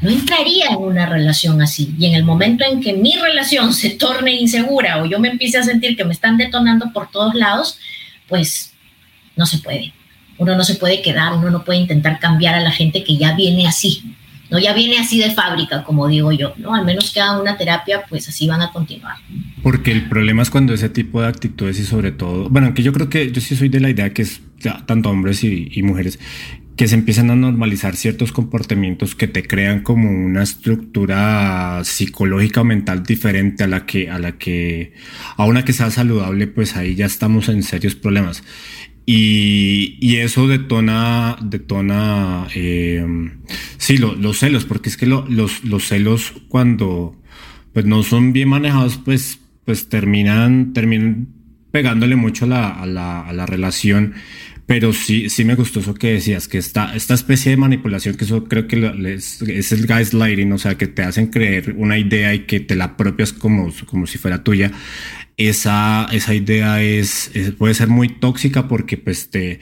no 0.00 0.10
entraría 0.10 0.70
en 0.70 0.78
una 0.78 1.06
relación 1.06 1.62
así. 1.62 1.94
Y 1.96 2.06
en 2.06 2.14
el 2.14 2.24
momento 2.24 2.64
en 2.64 2.80
que 2.80 2.92
mi 2.92 3.14
relación 3.14 3.72
se 3.82 3.90
torne 3.90 4.32
insegura 4.32 5.00
o 5.00 5.06
yo 5.06 5.20
me 5.20 5.28
empiece 5.28 5.58
a 5.58 5.62
sentir 5.62 5.96
que 5.96 6.04
me 6.04 6.12
están 6.12 6.38
detonando 6.38 6.92
por 6.92 7.08
todos 7.08 7.36
lados, 7.36 7.78
pues 8.26 8.72
no 9.36 9.46
se 9.46 9.58
puede. 9.58 9.92
Uno 10.38 10.56
no 10.56 10.64
se 10.64 10.74
puede 10.74 11.02
quedar, 11.02 11.34
uno 11.34 11.50
no 11.50 11.62
puede 11.64 11.78
intentar 11.78 12.18
cambiar 12.18 12.56
a 12.56 12.60
la 12.60 12.72
gente 12.72 13.04
que 13.04 13.16
ya 13.16 13.36
viene 13.36 13.68
así. 13.68 14.02
¿No? 14.50 14.58
Ya 14.58 14.74
viene 14.74 14.98
así 14.98 15.18
de 15.18 15.30
fábrica, 15.30 15.84
como 15.84 16.08
digo 16.08 16.32
yo, 16.32 16.54
¿no? 16.56 16.74
Al 16.74 16.84
menos 16.84 17.12
que 17.12 17.20
hagan 17.20 17.40
una 17.40 17.56
terapia, 17.56 18.04
pues 18.08 18.28
así 18.28 18.46
van 18.46 18.62
a 18.62 18.70
continuar. 18.72 19.16
Porque 19.62 19.92
el 19.92 20.08
problema 20.08 20.42
es 20.42 20.50
cuando 20.50 20.74
ese 20.74 20.88
tipo 20.88 21.20
de 21.22 21.28
actitudes 21.28 21.78
y 21.78 21.84
sobre 21.84 22.12
todo, 22.12 22.48
bueno, 22.48 22.68
aunque 22.68 22.82
yo 22.82 22.92
creo 22.92 23.08
que 23.08 23.30
yo 23.30 23.40
sí 23.40 23.56
soy 23.56 23.68
de 23.68 23.80
la 23.80 23.90
idea 23.90 24.12
que 24.12 24.22
es 24.22 24.40
tanto 24.86 25.10
hombres 25.10 25.42
y, 25.44 25.82
mujeres, 25.82 26.18
que 26.76 26.88
se 26.88 26.94
empiezan 26.94 27.30
a 27.30 27.36
normalizar 27.36 27.94
ciertos 27.94 28.32
comportamientos 28.32 29.14
que 29.14 29.28
te 29.28 29.46
crean 29.46 29.82
como 29.82 30.10
una 30.10 30.42
estructura 30.42 31.82
psicológica 31.84 32.62
o 32.62 32.64
mental 32.64 33.02
diferente 33.02 33.64
a 33.64 33.66
la 33.66 33.84
que, 33.84 34.10
a 34.10 34.18
la 34.18 34.32
que, 34.32 34.94
a 35.36 35.44
una 35.44 35.64
que 35.64 35.72
sea 35.72 35.90
saludable, 35.90 36.46
pues 36.46 36.76
ahí 36.76 36.94
ya 36.94 37.06
estamos 37.06 37.48
en 37.48 37.62
serios 37.62 37.94
problemas. 37.94 38.42
Y, 39.06 40.16
eso 40.16 40.46
detona, 40.46 41.36
detona, 41.42 42.46
eh, 42.54 43.04
sí, 43.78 43.96
los 43.96 44.38
celos, 44.38 44.64
porque 44.64 44.88
es 44.88 44.96
que 44.96 45.06
los, 45.06 45.28
los 45.64 45.88
celos 45.88 46.32
cuando 46.48 47.20
pues 47.72 47.86
no 47.86 48.02
son 48.02 48.32
bien 48.32 48.48
manejados, 48.48 49.00
pues, 49.04 49.38
pues 49.64 49.88
terminan, 49.88 50.72
terminan 50.72 51.28
pegándole 51.70 52.16
mucho 52.16 52.46
a, 52.46 52.86
la, 52.86 53.46
relación. 53.46 54.14
Pero 54.66 54.92
sí, 54.92 55.28
sí 55.30 55.44
me 55.44 55.56
gustó 55.56 55.80
eso 55.80 55.94
que 55.94 56.12
decías, 56.12 56.46
que 56.46 56.58
esta, 56.58 56.94
esta 56.94 57.14
especie 57.14 57.50
de 57.50 57.56
manipulación, 57.56 58.16
que 58.16 58.24
eso 58.24 58.44
creo 58.44 58.68
que 58.68 58.92
es, 59.12 59.42
es 59.42 59.72
el 59.72 59.86
gaslighting, 59.86 60.52
o 60.52 60.58
sea, 60.58 60.76
que 60.76 60.86
te 60.86 61.02
hacen 61.02 61.26
creer 61.26 61.74
una 61.76 61.98
idea 61.98 62.32
y 62.34 62.40
que 62.40 62.60
te 62.60 62.76
la 62.76 62.84
apropias 62.84 63.32
como, 63.32 63.72
como 63.86 64.06
si 64.06 64.18
fuera 64.18 64.44
tuya 64.44 64.70
esa, 65.48 66.06
esa 66.12 66.34
idea 66.34 66.82
es, 66.82 67.30
puede 67.56 67.74
ser 67.74 67.88
muy 67.88 68.08
tóxica 68.08 68.68
porque 68.68 68.96
pues 68.98 69.30
te 69.30 69.60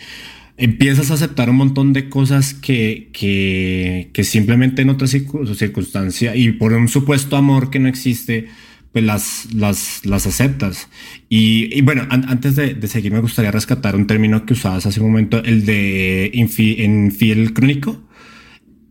empiezas 0.57 1.11
a 1.11 1.14
aceptar 1.14 1.49
un 1.51 1.57
montón 1.57 1.93
de 1.93 2.09
cosas 2.09 2.53
que, 2.53 3.11
que, 3.12 4.11
que 4.12 4.25
simplemente 4.25 4.83
en 4.83 4.91
otras 4.91 5.11
circunstancias 5.11 6.35
y 6.37 6.51
por 6.53 6.73
un 6.73 6.88
supuesto 6.88 7.37
amor 7.37 7.71
que 7.71 7.79
no 7.79 7.88
existe, 7.88 8.49
pues 8.93 9.05
las, 9.05 9.55
las, 9.55 10.05
las 10.05 10.27
aceptas. 10.27 10.88
Y, 11.29 11.81
bueno, 11.83 12.07
antes 12.11 12.57
de, 12.57 12.77
seguir 12.88 13.12
me 13.12 13.21
gustaría 13.21 13.53
rescatar 13.53 13.95
un 13.95 14.09
término 14.09 14.45
que 14.47 14.55
usabas 14.55 14.85
hace 14.85 15.01
un 15.01 15.07
momento, 15.07 15.43
el 15.45 15.64
de 15.64 16.31
infiel 16.35 17.53
crónico. 17.55 18.03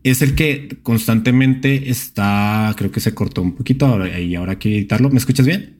Es 0.04 0.22
el 0.22 0.34
que 0.34 0.78
constantemente 0.82 1.90
está, 1.90 2.72
creo 2.78 2.90
que 2.90 3.00
se 3.00 3.14
cortó 3.14 3.42
un 3.42 3.54
poquito 3.56 4.06
y 4.06 4.34
ahora 4.36 4.52
hay 4.52 4.58
que 4.58 4.74
editarlo. 4.74 5.10
¿Me 5.10 5.18
escuchas 5.18 5.44
bien? 5.44 5.77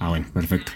Ah, 0.00 0.08
bueno, 0.08 0.26
perfecto. 0.32 0.72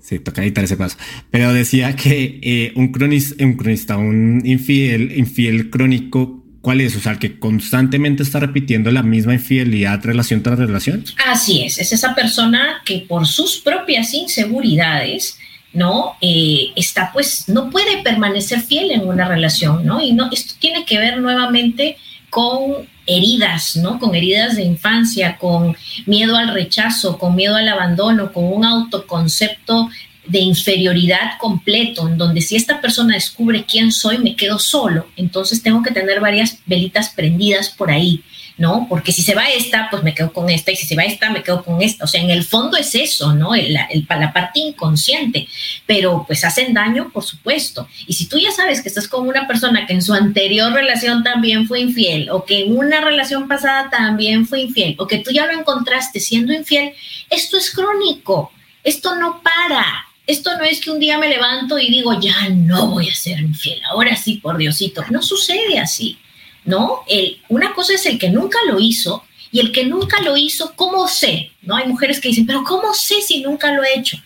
Sí, 0.00 0.18
toca 0.18 0.42
editar 0.42 0.64
ese 0.64 0.76
paso. 0.76 0.96
Pero 1.30 1.52
decía 1.52 1.96
que 1.96 2.38
eh, 2.42 2.72
un, 2.76 2.92
cronista, 2.92 3.42
un 3.42 3.56
cronista, 3.56 3.96
un 3.96 4.42
infiel, 4.44 5.16
infiel 5.16 5.70
crónico, 5.70 6.44
¿cuál 6.60 6.80
es? 6.80 6.94
O 6.94 7.00
sea, 7.00 7.18
que 7.18 7.38
constantemente 7.38 8.22
está 8.22 8.38
repitiendo 8.38 8.90
la 8.90 9.02
misma 9.02 9.34
infidelidad 9.34 10.04
relación 10.04 10.42
tras 10.42 10.58
relación. 10.58 11.04
Así 11.26 11.62
es, 11.62 11.78
es 11.78 11.92
esa 11.92 12.14
persona 12.14 12.82
que 12.84 13.06
por 13.08 13.26
sus 13.26 13.60
propias 13.60 14.12
inseguridades, 14.12 15.38
¿no? 15.72 16.16
Eh, 16.20 16.72
está 16.76 17.10
pues, 17.12 17.48
no 17.48 17.70
puede 17.70 18.02
permanecer 18.02 18.60
fiel 18.60 18.90
en 18.90 19.06
una 19.06 19.26
relación, 19.26 19.86
¿no? 19.86 20.02
Y 20.02 20.12
no, 20.12 20.28
esto 20.32 20.54
tiene 20.58 20.84
que 20.84 20.98
ver 20.98 21.18
nuevamente 21.18 21.96
con 22.28 22.88
heridas, 23.10 23.76
¿no? 23.76 23.98
Con 23.98 24.14
heridas 24.14 24.56
de 24.56 24.62
infancia, 24.62 25.36
con 25.36 25.76
miedo 26.06 26.36
al 26.36 26.54
rechazo, 26.54 27.18
con 27.18 27.34
miedo 27.34 27.56
al 27.56 27.68
abandono, 27.68 28.32
con 28.32 28.44
un 28.44 28.64
autoconcepto 28.64 29.90
de 30.26 30.38
inferioridad 30.38 31.38
completo, 31.38 32.06
en 32.06 32.16
donde 32.16 32.40
si 32.40 32.54
esta 32.54 32.80
persona 32.80 33.14
descubre 33.14 33.64
quién 33.64 33.90
soy, 33.90 34.18
me 34.18 34.36
quedo 34.36 34.58
solo. 34.58 35.08
Entonces 35.16 35.62
tengo 35.62 35.82
que 35.82 35.90
tener 35.90 36.20
varias 36.20 36.58
velitas 36.66 37.10
prendidas 37.10 37.68
por 37.70 37.90
ahí. 37.90 38.22
¿No? 38.60 38.86
Porque 38.90 39.10
si 39.10 39.22
se 39.22 39.34
va 39.34 39.48
esta, 39.48 39.88
pues 39.90 40.02
me 40.02 40.14
quedo 40.14 40.34
con 40.34 40.50
esta, 40.50 40.70
y 40.70 40.76
si 40.76 40.86
se 40.86 40.94
va 40.94 41.02
esta, 41.02 41.30
me 41.30 41.42
quedo 41.42 41.64
con 41.64 41.80
esta. 41.80 42.04
O 42.04 42.06
sea, 42.06 42.20
en 42.20 42.28
el 42.28 42.44
fondo 42.44 42.76
es 42.76 42.94
eso, 42.94 43.32
¿no? 43.34 43.52
la 43.56 44.32
parte 44.34 44.60
inconsciente, 44.60 45.48
pero 45.86 46.24
pues 46.26 46.44
hacen 46.44 46.74
daño, 46.74 47.10
por 47.10 47.24
supuesto. 47.24 47.88
Y 48.06 48.12
si 48.12 48.28
tú 48.28 48.38
ya 48.38 48.50
sabes 48.52 48.82
que 48.82 48.90
estás 48.90 49.08
con 49.08 49.26
una 49.26 49.48
persona 49.48 49.86
que 49.86 49.94
en 49.94 50.02
su 50.02 50.12
anterior 50.12 50.74
relación 50.74 51.22
también 51.24 51.66
fue 51.66 51.80
infiel, 51.80 52.28
o 52.28 52.44
que 52.44 52.66
en 52.66 52.76
una 52.76 53.00
relación 53.00 53.48
pasada 53.48 53.88
también 53.88 54.46
fue 54.46 54.60
infiel, 54.60 54.94
o 54.98 55.06
que 55.06 55.20
tú 55.20 55.30
ya 55.30 55.46
lo 55.46 55.58
encontraste 55.58 56.20
siendo 56.20 56.52
infiel, 56.52 56.92
esto 57.30 57.56
es 57.56 57.70
crónico, 57.70 58.52
esto 58.84 59.16
no 59.16 59.40
para. 59.42 60.04
Esto 60.26 60.56
no 60.58 60.64
es 60.64 60.80
que 60.80 60.90
un 60.90 61.00
día 61.00 61.16
me 61.16 61.30
levanto 61.30 61.78
y 61.78 61.90
digo, 61.90 62.20
ya 62.20 62.50
no 62.50 62.88
voy 62.88 63.08
a 63.08 63.14
ser 63.14 63.40
infiel, 63.40 63.80
ahora 63.90 64.14
sí, 64.16 64.34
por 64.34 64.58
Diosito. 64.58 65.02
No 65.10 65.22
sucede 65.22 65.78
así. 65.78 66.18
¿No? 66.64 67.00
El, 67.08 67.40
una 67.48 67.72
cosa 67.74 67.94
es 67.94 68.06
el 68.06 68.18
que 68.18 68.30
nunca 68.30 68.58
lo 68.68 68.80
hizo 68.80 69.24
y 69.52 69.60
el 69.60 69.72
que 69.72 69.84
nunca 69.84 70.20
lo 70.22 70.36
hizo, 70.36 70.72
¿cómo 70.76 71.08
sé? 71.08 71.50
¿No? 71.62 71.76
Hay 71.76 71.86
mujeres 71.86 72.20
que 72.20 72.28
dicen, 72.28 72.46
pero 72.46 72.62
¿cómo 72.64 72.94
sé 72.94 73.20
si 73.20 73.42
nunca 73.42 73.72
lo 73.72 73.82
he 73.82 73.98
hecho? 73.98 74.18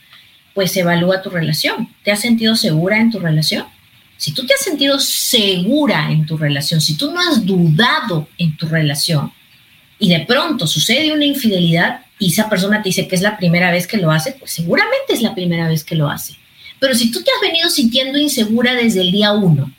Pues 0.52 0.76
evalúa 0.76 1.22
tu 1.22 1.30
relación. 1.30 1.88
¿Te 2.02 2.12
has 2.12 2.20
sentido 2.20 2.56
segura 2.56 2.98
en 2.98 3.10
tu 3.10 3.18
relación? 3.18 3.66
Si 4.16 4.32
tú 4.32 4.46
te 4.46 4.54
has 4.54 4.60
sentido 4.60 5.00
segura 5.00 6.10
en 6.10 6.26
tu 6.26 6.36
relación, 6.36 6.80
si 6.80 6.96
tú 6.96 7.10
no 7.10 7.20
has 7.20 7.44
dudado 7.44 8.28
en 8.38 8.56
tu 8.56 8.66
relación 8.66 9.32
y 9.98 10.08
de 10.08 10.20
pronto 10.20 10.66
sucede 10.66 11.12
una 11.12 11.24
infidelidad 11.24 12.02
y 12.18 12.30
esa 12.30 12.48
persona 12.48 12.82
te 12.82 12.90
dice 12.90 13.08
que 13.08 13.16
es 13.16 13.22
la 13.22 13.36
primera 13.36 13.70
vez 13.70 13.86
que 13.86 13.96
lo 13.96 14.10
hace, 14.10 14.32
pues 14.32 14.52
seguramente 14.52 15.12
es 15.14 15.22
la 15.22 15.34
primera 15.34 15.68
vez 15.68 15.82
que 15.82 15.96
lo 15.96 16.08
hace. 16.08 16.36
Pero 16.78 16.94
si 16.94 17.10
tú 17.10 17.22
te 17.22 17.30
has 17.30 17.40
venido 17.40 17.68
sintiendo 17.70 18.18
insegura 18.18 18.74
desde 18.74 19.00
el 19.00 19.10
día 19.10 19.32
uno, 19.32 19.72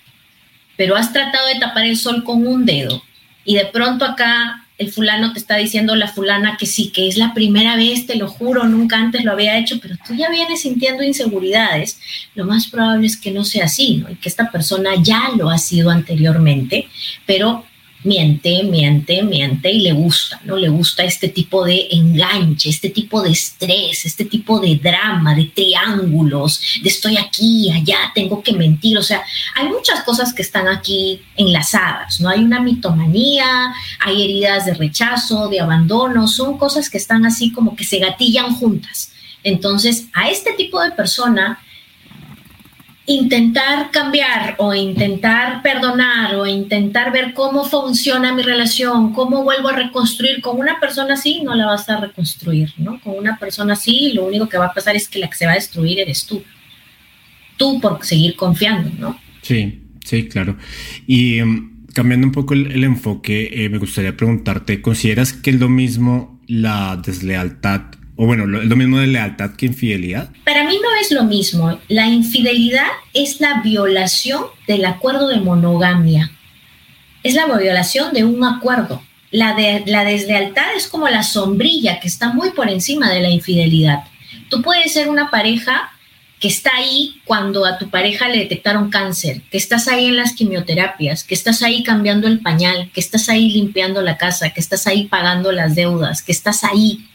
pero 0.78 0.96
has 0.96 1.14
tratado 1.14 1.48
de 1.48 1.60
tapar 1.60 1.86
el 1.86 1.98
sol 1.98 2.24
con 2.24 2.46
un 2.46 2.66
dedo 2.66 3.02
y 3.44 3.56
de 3.56 3.66
pronto 3.66 4.06
acá 4.06 4.66
el 4.78 4.92
fulano 4.92 5.32
te 5.32 5.40
está 5.40 5.56
diciendo 5.56 5.96
la 5.96 6.10
fulana 6.10 6.58
que 6.58 6.66
sí, 6.66 6.92
que 6.94 7.08
es 7.08 7.18
la 7.18 7.34
primera 7.34 7.78
vez, 7.78 8.06
te 8.08 8.16
lo 8.16 8.28
juro, 8.28 8.66
nunca 8.66 8.98
antes 8.98 9.24
lo 9.24 9.32
había 9.32 9.58
hecho, 9.58 9.80
pero 9.82 9.96
tú 10.06 10.14
ya 10.16 10.30
vienes 10.30 10.62
sintiendo 10.62 11.04
inseguridades, 11.04 12.00
lo 12.34 12.46
más 12.46 12.68
probable 12.68 13.08
es 13.08 13.16
que 13.16 13.32
no 13.32 13.46
sea 13.46 13.66
así, 13.66 13.98
¿no? 13.98 14.10
Y 14.10 14.16
que 14.16 14.28
esta 14.28 14.52
persona 14.52 14.92
ya 15.02 15.30
lo 15.38 15.50
ha 15.50 15.58
sido 15.58 15.90
anteriormente, 15.90 16.90
pero 17.26 17.66
miente, 18.06 18.64
miente, 18.64 19.24
miente 19.24 19.72
y 19.72 19.82
le 19.82 19.92
gusta, 19.92 20.40
¿no? 20.46 20.56
Le 20.56 20.70
gusta 20.70 21.04
este 21.04 21.30
tipo 21.30 21.66
de 21.66 21.88
enganche, 21.92 22.70
este 22.70 22.90
tipo 22.90 23.22
de 23.22 23.32
estrés, 23.32 24.06
este 24.06 24.26
tipo 24.26 24.60
de 24.60 24.76
drama, 24.76 25.36
de 25.36 25.46
triángulos, 25.46 26.62
de 26.82 26.90
estoy 26.90 27.18
aquí, 27.18 27.72
allá, 27.72 28.12
tengo 28.14 28.42
que 28.42 28.54
mentir, 28.54 28.98
o 28.98 29.04
sea, 29.04 29.24
hay 29.56 29.68
muchas 29.68 30.04
cosas 30.04 30.34
que 30.34 30.44
están 30.44 30.68
aquí 30.68 31.22
enlazadas, 31.36 32.22
¿no? 32.22 32.30
Hay 32.30 32.40
una 32.40 32.60
mitomanía, 32.60 33.74
hay 34.00 34.24
heridas 34.24 34.66
de 34.66 34.76
rechazo, 34.76 35.50
de 35.50 35.60
abandono, 35.60 36.28
son 36.28 36.58
cosas 36.58 36.90
que 36.90 36.98
están 36.98 37.26
así 37.26 37.52
como 37.52 37.76
que 37.76 37.84
se 37.84 38.00
gatillan 38.00 38.54
juntas. 38.56 39.12
Entonces, 39.44 40.06
a 40.14 40.30
este 40.30 40.54
tipo 40.54 40.82
de 40.82 40.92
persona 40.92 41.60
intentar 43.08 43.92
cambiar 43.92 44.56
o 44.58 44.74
intentar 44.74 45.62
perdonar 45.62 46.36
o 46.36 46.48
intentar 46.48 47.12
ver 47.14 47.34
cómo 47.34 47.64
funciona 47.64 48.34
mi 48.34 48.42
relación, 48.42 49.14
cómo 49.14 49.44
vuelvo 49.44 49.70
a 49.70 49.76
reconstruir 49.76 50.42
con 50.42 50.58
una 50.58 50.80
persona 50.80 51.14
así, 51.14 51.42
no 51.44 51.54
la 51.54 51.68
vas 51.68 51.88
a 51.88 52.00
reconstruir, 52.00 52.74
¿no? 52.78 53.00
Con 53.02 53.16
una 53.16 53.38
persona 53.38 53.74
así, 53.74 54.14
lo 54.14 54.26
único 54.26 54.50
que 54.50 54.58
va 54.58 54.68
a 54.68 54.74
pasar 54.74 54.96
es 54.96 55.08
que 55.08 55.20
la 55.20 55.30
que 55.30 55.38
se 55.38 55.46
va 55.46 55.52
a 55.52 55.56
destruir 55.56 56.00
eres 56.00 56.26
tú. 56.26 56.44
Tú 57.58 57.80
por 57.80 58.04
seguir 58.04 58.36
confiando, 58.36 58.92
¿no? 58.98 59.20
Sí, 59.42 59.84
sí, 60.04 60.28
claro. 60.28 60.58
Y 61.06 61.38
em, 61.38 61.86
cambiando 61.94 62.26
un 62.26 62.34
poco 62.34 62.56
el, 62.56 62.84
enfoque, 62.84 63.52
eh, 63.54 63.70
me 63.70 63.78
gustaría 63.78 64.18
preguntarte, 64.18 64.82
¿consideras 64.82 65.32
que 65.32 65.52
es 65.52 65.60
lo 65.60 65.70
mismo 65.70 66.42
la 66.48 66.98
deslealtad 66.98 67.84
o 68.18 68.26
bueno, 68.26 68.44
¿es 68.60 68.68
lo 68.68 68.76
mismo 68.76 69.00
de 69.00 69.08
lealtad 69.08 69.52
que 69.52 69.66
infidelidad? 69.66 70.30
Para 70.46 70.64
mí 70.64 70.80
no 70.82 70.90
es 71.02 71.12
lo 71.12 71.24
mismo. 71.24 71.80
La 71.90 72.08
infidelidad 72.08 72.88
es 73.14 73.42
la 73.42 73.62
violación 73.62 74.44
del 74.68 74.86
acuerdo 74.86 75.28
de 75.28 75.42
monogamia. 75.42 76.32
Es 77.24 77.34
la 77.34 77.46
violación 77.46 78.14
de 78.14 78.24
un 78.24 78.44
acuerdo. 78.44 79.04
La, 79.32 79.54
de, 79.54 79.84
la 79.86 80.06
deslealtad 80.06 80.76
es 80.78 80.88
como 80.88 81.10
la 81.10 81.24
sombrilla 81.24 82.00
que 82.00 82.08
está 82.08 82.32
muy 82.32 82.52
por 82.52 82.70
encima 82.70 83.12
de 83.12 83.20
la 83.20 83.30
infidelidad. 83.30 84.04
Tú 84.50 84.62
puedes 84.62 84.94
ser 84.94 85.10
una 85.10 85.30
pareja 85.30 85.92
que 86.40 86.48
está 86.48 86.72
ahí 86.76 87.22
cuando 87.26 87.66
a 87.66 87.78
tu 87.78 87.90
pareja 87.90 88.30
le 88.30 88.40
detectaron 88.40 88.90
cáncer, 88.90 89.42
que 89.50 89.58
estás 89.58 89.88
ahí 89.88 90.06
en 90.06 90.18
las 90.18 90.34
quimioterapias, 90.34 91.24
que 91.24 91.34
estás 91.34 91.62
ahí 91.64 91.84
cambiando 91.84 92.28
el 92.28 92.40
pañal, 92.40 92.92
que 92.94 93.00
estás 93.00 93.30
ahí 93.30 93.50
limpiando 93.50 94.02
la 94.02 94.18
casa, 94.18 94.52
que 94.52 94.60
estás 94.60 94.86
ahí 94.88 95.06
pagando 95.06 95.52
las 95.52 95.76
deudas, 95.76 96.22
que 96.22 96.32
estás 96.32 96.64
ahí 96.64 97.08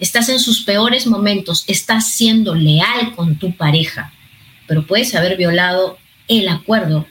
estás 0.00 0.30
en 0.30 0.40
sus 0.40 0.62
peores 0.62 1.06
momentos, 1.06 1.64
estás 1.68 2.12
siendo 2.12 2.54
leal 2.54 3.14
con 3.14 3.36
tu 3.36 3.52
pareja, 3.52 4.12
pero 4.66 4.86
puedes 4.86 5.14
haber 5.14 5.36
violado 5.36 5.98
el 6.26 6.48
acuerdo 6.48 7.06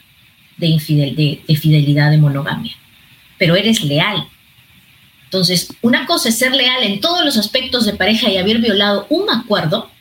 de, 0.57 0.79
fidelidad 0.79 2.11
de 2.11 2.17
monogamia, 2.17 2.75
pero 3.37 3.55
eres 3.55 3.83
leal. 3.83 4.27
Entonces, 5.25 5.71
una 5.81 6.07
cosa 6.07 6.29
es 6.29 6.37
ser 6.39 6.53
leal 6.53 6.83
en 6.83 6.99
todos 6.99 7.23
los 7.23 7.37
aspectos 7.37 7.85
de 7.85 7.93
pareja 7.93 8.29
y 8.29 8.37
haber 8.37 8.57
violado 8.57 9.05
un 9.09 9.29
acuerdo 9.29 9.91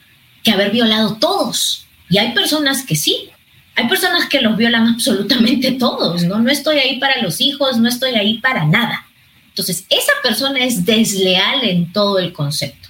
que 0.42 0.50
haber 0.50 0.70
violado 0.70 1.16
todos. 1.16 1.84
Y 2.08 2.16
hay 2.16 2.32
personas 2.32 2.82
que 2.84 2.96
sí, 2.96 3.28
hay 3.74 3.86
personas 3.86 4.28
que 4.28 4.40
los 4.40 4.56
violan 4.56 4.86
absolutamente 4.88 5.72
todos, 5.72 6.24
¿no? 6.24 6.38
No 6.38 6.50
estoy 6.50 6.78
ahí 6.78 6.98
para 6.98 7.20
los 7.20 7.40
hijos, 7.42 7.76
no 7.76 7.88
estoy 7.88 8.14
ahí 8.14 8.38
para 8.38 8.64
nada. 8.64 9.07
Entonces, 9.58 9.86
esa 9.90 10.12
persona 10.22 10.64
es 10.64 10.84
desleal 10.84 11.64
en 11.64 11.92
todo 11.92 12.18
el 12.18 12.32
concepto, 12.32 12.88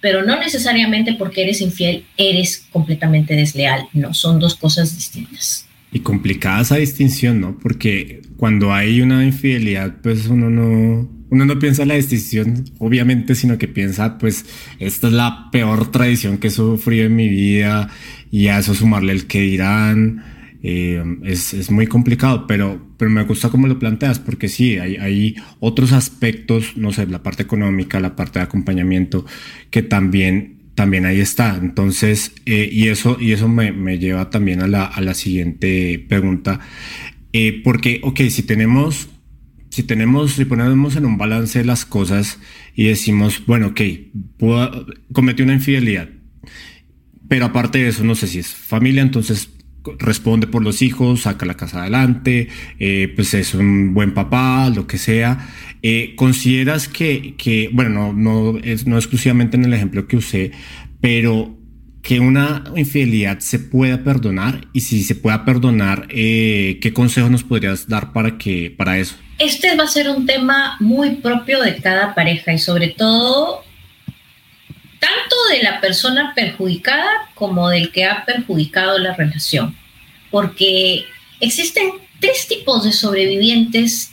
pero 0.00 0.24
no 0.24 0.38
necesariamente 0.38 1.14
porque 1.14 1.42
eres 1.42 1.60
infiel 1.60 2.04
eres 2.16 2.66
completamente 2.70 3.34
desleal, 3.34 3.88
no, 3.92 4.14
son 4.14 4.38
dos 4.38 4.54
cosas 4.54 4.94
distintas. 4.94 5.66
Y 5.90 6.00
complicada 6.00 6.62
esa 6.62 6.76
distinción, 6.76 7.40
¿no? 7.40 7.58
Porque 7.58 8.22
cuando 8.36 8.72
hay 8.72 9.00
una 9.00 9.24
infidelidad, 9.24 9.94
pues 10.02 10.26
uno 10.26 10.50
no, 10.50 11.08
uno 11.30 11.44
no 11.44 11.58
piensa 11.58 11.82
en 11.82 11.88
la 11.88 11.94
distinción, 11.94 12.64
obviamente, 12.78 13.34
sino 13.34 13.58
que 13.58 13.66
piensa, 13.66 14.18
pues, 14.18 14.46
esta 14.78 15.08
es 15.08 15.12
la 15.12 15.48
peor 15.50 15.90
tradición 15.90 16.38
que 16.38 16.46
he 16.46 16.50
sufrido 16.50 17.06
en 17.06 17.16
mi 17.16 17.28
vida 17.28 17.90
y 18.30 18.48
a 18.48 18.58
eso 18.58 18.74
sumarle 18.74 19.12
el 19.12 19.26
que 19.26 19.40
dirán, 19.40 20.22
eh, 20.62 21.02
es, 21.24 21.70
muy 21.72 21.88
complicado, 21.88 22.46
pero, 22.46 22.83
pero 23.04 23.12
me 23.12 23.24
gusta 23.24 23.50
cómo 23.50 23.66
lo 23.66 23.78
planteas, 23.78 24.18
porque 24.18 24.48
sí, 24.48 24.78
hay, 24.78 24.96
hay, 24.96 25.36
otros 25.60 25.92
aspectos, 25.92 26.78
no 26.78 26.90
sé, 26.90 27.06
la 27.06 27.22
parte 27.22 27.42
económica, 27.42 28.00
la 28.00 28.16
parte 28.16 28.38
de 28.38 28.46
acompañamiento, 28.46 29.26
que 29.68 29.82
también, 29.82 30.70
también 30.74 31.04
ahí 31.04 31.20
está. 31.20 31.58
Entonces, 31.60 32.32
eh, 32.46 32.66
y 32.72 32.88
eso, 32.88 33.18
y 33.20 33.32
eso 33.32 33.46
me, 33.46 33.72
me 33.72 33.98
lleva 33.98 34.30
también 34.30 34.62
a 34.62 34.68
la, 34.68 34.86
a 34.86 35.02
la 35.02 35.12
siguiente 35.12 36.02
pregunta, 36.08 36.60
eh, 37.34 37.60
porque, 37.62 38.00
ok, 38.02 38.22
si 38.30 38.42
tenemos, 38.42 39.10
si 39.68 39.82
tenemos, 39.82 40.32
si 40.32 40.46
ponemos 40.46 40.96
en 40.96 41.04
un 41.04 41.18
balance 41.18 41.62
las 41.62 41.84
cosas 41.84 42.38
y 42.74 42.84
decimos, 42.84 43.42
bueno, 43.46 43.66
ok, 43.66 43.82
cometí 45.12 45.42
una 45.42 45.52
infidelidad, 45.52 46.08
pero 47.28 47.44
aparte 47.44 47.80
de 47.80 47.88
eso, 47.88 48.02
no 48.02 48.14
sé 48.14 48.28
si 48.28 48.38
es 48.38 48.48
familia, 48.48 49.02
entonces 49.02 49.50
responde 49.98 50.46
por 50.46 50.62
los 50.62 50.82
hijos, 50.82 51.22
saca 51.22 51.46
la 51.46 51.54
casa 51.54 51.82
adelante, 51.82 52.48
eh, 52.78 53.12
pues 53.14 53.34
es 53.34 53.54
un 53.54 53.94
buen 53.94 54.14
papá, 54.14 54.70
lo 54.70 54.86
que 54.86 54.98
sea. 54.98 55.48
Eh, 55.82 56.14
¿Consideras 56.16 56.88
que, 56.88 57.34
que, 57.36 57.68
bueno, 57.72 58.12
no, 58.12 58.12
no, 58.12 58.58
es, 58.58 58.86
no 58.86 58.96
exclusivamente 58.96 59.56
en 59.56 59.64
el 59.64 59.74
ejemplo 59.74 60.06
que 60.06 60.16
usé, 60.16 60.52
pero 61.00 61.56
que 62.04 62.20
una 62.20 62.64
infidelidad 62.76 63.38
se 63.40 63.58
pueda 63.58 64.04
perdonar 64.04 64.68
y 64.74 64.82
si 64.82 65.02
se 65.02 65.14
pueda 65.14 65.44
perdonar, 65.44 66.06
eh, 66.10 66.78
¿qué 66.82 66.92
consejo 66.92 67.30
nos 67.30 67.42
podrías 67.42 67.88
dar 67.88 68.12
para, 68.12 68.36
que, 68.36 68.72
para 68.76 68.98
eso? 68.98 69.16
Este 69.38 69.74
va 69.74 69.84
a 69.84 69.88
ser 69.88 70.10
un 70.10 70.26
tema 70.26 70.76
muy 70.80 71.16
propio 71.16 71.62
de 71.62 71.76
cada 71.76 72.14
pareja 72.14 72.52
y 72.52 72.58
sobre 72.58 72.88
todo 72.88 73.64
tanto 75.04 75.36
de 75.50 75.62
la 75.62 75.82
persona 75.82 76.32
perjudicada 76.34 77.28
como 77.34 77.68
del 77.68 77.92
que 77.92 78.06
ha 78.06 78.24
perjudicado 78.24 78.98
la 78.98 79.12
relación, 79.12 79.76
porque 80.30 81.04
existen 81.40 81.90
tres 82.20 82.48
tipos 82.48 82.84
de 82.84 82.92
sobrevivientes 82.92 84.12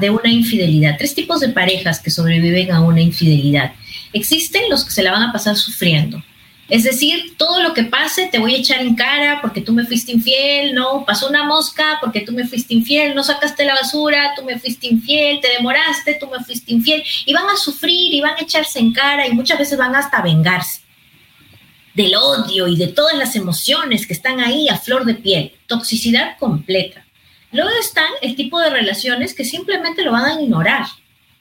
de 0.00 0.10
una 0.10 0.28
infidelidad, 0.28 0.96
tres 0.98 1.14
tipos 1.14 1.40
de 1.40 1.48
parejas 1.48 2.00
que 2.00 2.10
sobreviven 2.10 2.70
a 2.70 2.82
una 2.82 3.00
infidelidad. 3.00 3.72
Existen 4.12 4.68
los 4.68 4.84
que 4.84 4.90
se 4.90 5.02
la 5.02 5.12
van 5.12 5.22
a 5.22 5.32
pasar 5.32 5.56
sufriendo, 5.56 6.22
es 6.68 6.84
decir, 6.84 7.36
todo 7.36 7.62
lo 7.62 7.74
que 7.74 7.84
pase 7.84 8.28
te 8.28 8.38
voy 8.38 8.54
a 8.54 8.58
echar 8.58 8.80
en 8.80 8.94
cara 8.94 9.40
porque 9.42 9.60
tú 9.60 9.72
me 9.72 9.84
fuiste 9.84 10.12
infiel, 10.12 10.74
no, 10.74 11.04
pasó 11.04 11.28
una 11.28 11.44
mosca 11.44 11.98
porque 12.00 12.20
tú 12.20 12.32
me 12.32 12.46
fuiste 12.46 12.72
infiel, 12.72 13.14
no 13.14 13.22
sacaste 13.22 13.66
la 13.66 13.74
basura, 13.74 14.32
tú 14.34 14.44
me 14.44 14.58
fuiste 14.58 14.86
infiel, 14.86 15.40
te 15.40 15.48
demoraste, 15.48 16.14
tú 16.14 16.26
me 16.28 16.42
fuiste 16.42 16.72
infiel, 16.72 17.04
y 17.26 17.34
van 17.34 17.48
a 17.50 17.56
sufrir 17.56 18.14
y 18.14 18.20
van 18.22 18.34
a 18.38 18.42
echarse 18.42 18.78
en 18.78 18.92
cara 18.92 19.26
y 19.26 19.32
muchas 19.32 19.58
veces 19.58 19.76
van 19.76 19.94
hasta 19.94 20.22
vengarse 20.22 20.80
del 21.92 22.14
odio 22.16 22.66
y 22.66 22.76
de 22.76 22.88
todas 22.88 23.16
las 23.16 23.36
emociones 23.36 24.06
que 24.06 24.14
están 24.14 24.40
ahí 24.40 24.68
a 24.68 24.78
flor 24.78 25.04
de 25.04 25.14
piel, 25.14 25.52
toxicidad 25.66 26.38
completa. 26.38 27.04
Luego 27.52 27.70
están 27.78 28.10
el 28.20 28.34
tipo 28.34 28.58
de 28.58 28.70
relaciones 28.70 29.32
que 29.32 29.44
simplemente 29.44 30.02
lo 30.02 30.10
van 30.10 30.24
a 30.24 30.42
ignorar. 30.42 30.86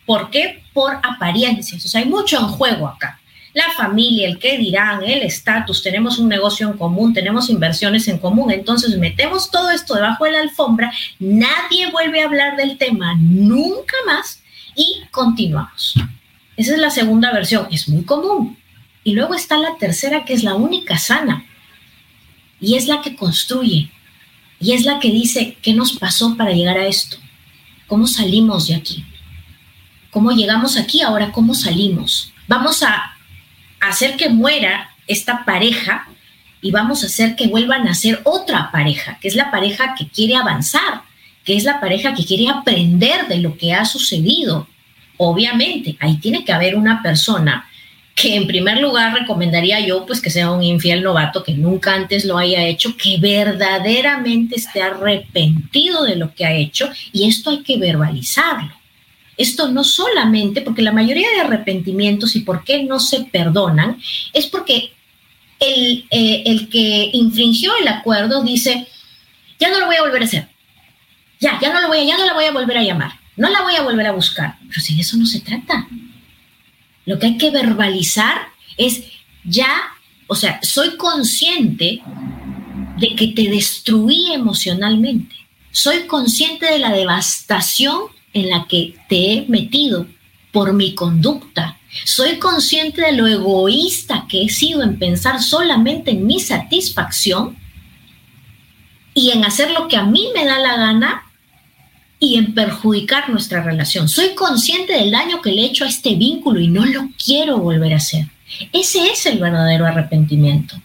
¿Por 0.05 0.29
qué? 0.29 0.63
Por 0.73 0.99
apariencias. 1.01 1.83
O 1.83 1.87
sea, 1.87 2.01
hay 2.01 2.07
mucho 2.07 2.37
en 2.37 2.49
juego 2.49 2.87
acá 2.87 3.19
la 3.53 3.71
familia, 3.77 4.27
el 4.27 4.39
qué 4.39 4.57
dirán, 4.57 5.03
el 5.03 5.21
estatus, 5.21 5.83
tenemos 5.83 6.17
un 6.17 6.27
negocio 6.27 6.67
en 6.67 6.77
común, 6.77 7.13
tenemos 7.13 7.49
inversiones 7.49 8.07
en 8.07 8.17
común, 8.17 8.51
entonces 8.51 8.97
metemos 8.97 9.51
todo 9.51 9.69
esto 9.69 9.93
debajo 9.93 10.25
de 10.25 10.31
la 10.31 10.41
alfombra, 10.41 10.91
nadie 11.19 11.91
vuelve 11.91 12.21
a 12.21 12.25
hablar 12.25 12.57
del 12.57 12.77
tema 12.77 13.15
nunca 13.19 13.95
más 14.07 14.41
y 14.75 15.01
continuamos. 15.11 15.93
Esa 16.57 16.73
es 16.73 16.79
la 16.79 16.89
segunda 16.89 17.31
versión, 17.31 17.67
es 17.71 17.87
muy 17.89 18.03
común. 18.03 18.57
Y 19.03 19.13
luego 19.13 19.35
está 19.35 19.57
la 19.57 19.75
tercera, 19.77 20.23
que 20.23 20.33
es 20.33 20.43
la 20.43 20.55
única 20.55 20.97
sana, 20.97 21.45
y 22.59 22.75
es 22.75 22.87
la 22.87 23.01
que 23.01 23.15
construye, 23.15 23.91
y 24.59 24.71
es 24.73 24.85
la 24.85 24.99
que 24.99 25.11
dice, 25.11 25.57
¿qué 25.61 25.73
nos 25.73 25.93
pasó 25.93 26.37
para 26.37 26.53
llegar 26.53 26.77
a 26.77 26.87
esto? 26.87 27.17
¿Cómo 27.87 28.07
salimos 28.07 28.67
de 28.67 28.75
aquí? 28.75 29.03
¿Cómo 30.09 30.31
llegamos 30.31 30.77
aquí? 30.77 31.01
Ahora, 31.01 31.31
¿cómo 31.31 31.53
salimos? 31.53 32.31
Vamos 32.47 32.81
a 32.81 33.12
hacer 33.89 34.17
que 34.17 34.29
muera 34.29 34.89
esta 35.07 35.45
pareja 35.45 36.07
y 36.61 36.71
vamos 36.71 37.03
a 37.03 37.07
hacer 37.07 37.35
que 37.35 37.47
vuelvan 37.47 37.87
a 37.87 37.93
ser 37.93 38.21
otra 38.23 38.71
pareja, 38.71 39.17
que 39.21 39.27
es 39.27 39.35
la 39.35 39.51
pareja 39.51 39.95
que 39.97 40.07
quiere 40.07 40.35
avanzar, 40.35 41.01
que 41.43 41.55
es 41.57 41.65
la 41.65 41.79
pareja 41.79 42.13
que 42.13 42.25
quiere 42.25 42.49
aprender 42.49 43.27
de 43.27 43.39
lo 43.39 43.57
que 43.57 43.73
ha 43.73 43.85
sucedido. 43.85 44.67
Obviamente, 45.17 45.97
ahí 45.99 46.17
tiene 46.17 46.45
que 46.45 46.53
haber 46.53 46.75
una 46.75 47.03
persona 47.03 47.67
que 48.15 48.35
en 48.35 48.47
primer 48.47 48.79
lugar 48.79 49.13
recomendaría 49.13 49.79
yo 49.79 50.05
pues 50.05 50.21
que 50.21 50.29
sea 50.29 50.51
un 50.51 50.63
infiel 50.63 51.03
novato 51.03 51.43
que 51.43 51.53
nunca 51.53 51.93
antes 51.93 52.25
lo 52.25 52.37
haya 52.37 52.65
hecho, 52.65 52.95
que 52.95 53.17
verdaderamente 53.17 54.55
esté 54.55 54.81
arrepentido 54.81 56.03
de 56.03 56.15
lo 56.15 56.33
que 56.33 56.45
ha 56.45 56.53
hecho 56.53 56.89
y 57.11 57.27
esto 57.27 57.49
hay 57.49 57.63
que 57.63 57.77
verbalizarlo. 57.77 58.82
Esto 59.43 59.69
no 59.69 59.83
solamente 59.83 60.61
porque 60.61 60.81
la 60.81 60.93
mayoría 60.93 61.29
de 61.31 61.41
arrepentimientos 61.41 62.33
y 62.37 62.39
por 62.39 62.63
qué 62.63 62.83
no 62.83 62.97
se 62.97 63.25
perdonan 63.25 64.01
es 64.31 64.47
porque 64.47 64.93
el, 65.59 66.05
eh, 66.09 66.43
el 66.45 66.69
que 66.69 67.09
infringió 67.11 67.73
el 67.75 67.89
acuerdo 67.89 68.41
dice, 68.41 68.87
ya 69.59 69.69
no 69.69 69.81
lo 69.81 69.87
voy 69.87 69.97
a 69.97 70.03
volver 70.03 70.21
a 70.21 70.25
hacer, 70.25 70.47
ya, 71.41 71.59
ya 71.61 71.73
no 71.73 71.81
lo 71.81 71.89
voy 71.89 71.97
a, 71.97 72.03
ya 72.05 72.17
no 72.17 72.25
la 72.25 72.33
voy 72.33 72.45
a 72.45 72.53
volver 72.53 72.77
a 72.77 72.83
llamar, 72.83 73.19
no 73.35 73.49
la 73.49 73.63
voy 73.63 73.75
a 73.75 73.81
volver 73.81 74.07
a 74.07 74.13
buscar. 74.13 74.57
Pero 74.69 74.79
si 74.79 74.95
de 74.95 75.01
eso 75.01 75.17
no 75.17 75.25
se 75.25 75.41
trata. 75.41 75.89
Lo 77.05 77.19
que 77.19 77.25
hay 77.25 77.37
que 77.37 77.49
verbalizar 77.49 78.47
es 78.77 79.03
ya, 79.43 79.91
o 80.27 80.35
sea, 80.35 80.61
soy 80.63 80.95
consciente 80.95 82.01
de 82.97 83.15
que 83.15 83.27
te 83.27 83.49
destruí 83.49 84.31
emocionalmente. 84.31 85.35
Soy 85.71 86.07
consciente 86.07 86.65
de 86.65 86.79
la 86.79 86.93
devastación 86.93 88.12
en 88.33 88.49
la 88.49 88.67
que 88.67 88.95
te 89.07 89.33
he 89.33 89.45
metido 89.47 90.07
por 90.51 90.73
mi 90.73 90.93
conducta. 90.93 91.79
Soy 92.05 92.37
consciente 92.37 93.01
de 93.01 93.13
lo 93.13 93.27
egoísta 93.27 94.25
que 94.27 94.43
he 94.43 94.49
sido 94.49 94.83
en 94.83 94.97
pensar 94.97 95.41
solamente 95.41 96.11
en 96.11 96.25
mi 96.25 96.39
satisfacción 96.39 97.57
y 99.13 99.31
en 99.31 99.45
hacer 99.45 99.71
lo 99.71 99.87
que 99.87 99.97
a 99.97 100.03
mí 100.03 100.29
me 100.33 100.45
da 100.45 100.59
la 100.59 100.75
gana 100.75 101.23
y 102.19 102.37
en 102.37 102.53
perjudicar 102.53 103.29
nuestra 103.29 103.61
relación. 103.61 104.07
Soy 104.07 104.33
consciente 104.33 104.93
del 104.93 105.11
daño 105.11 105.41
que 105.41 105.51
le 105.51 105.63
he 105.63 105.65
hecho 105.65 105.83
a 105.83 105.89
este 105.89 106.15
vínculo 106.15 106.59
y 106.59 106.67
no 106.67 106.85
lo 106.85 107.09
quiero 107.23 107.57
volver 107.57 107.93
a 107.93 107.97
hacer. 107.97 108.27
Ese 108.71 109.07
es 109.07 109.25
el 109.25 109.39
verdadero 109.39 109.85
arrepentimiento. 109.85 110.75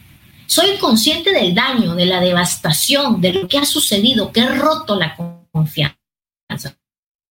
Soy 0.47 0.79
consciente 0.79 1.33
del 1.33 1.55
daño, 1.55 1.95
de 1.95 2.07
la 2.07 2.21
devastación, 2.21 3.21
de 3.21 3.35
lo 3.35 3.49
que 3.49 3.59
ha 3.59 3.67
sucedido, 3.67 4.33
que 4.33 4.41
he 4.41 4.49
roto 4.49 4.97
la 4.97 5.15
confianza. 5.53 5.95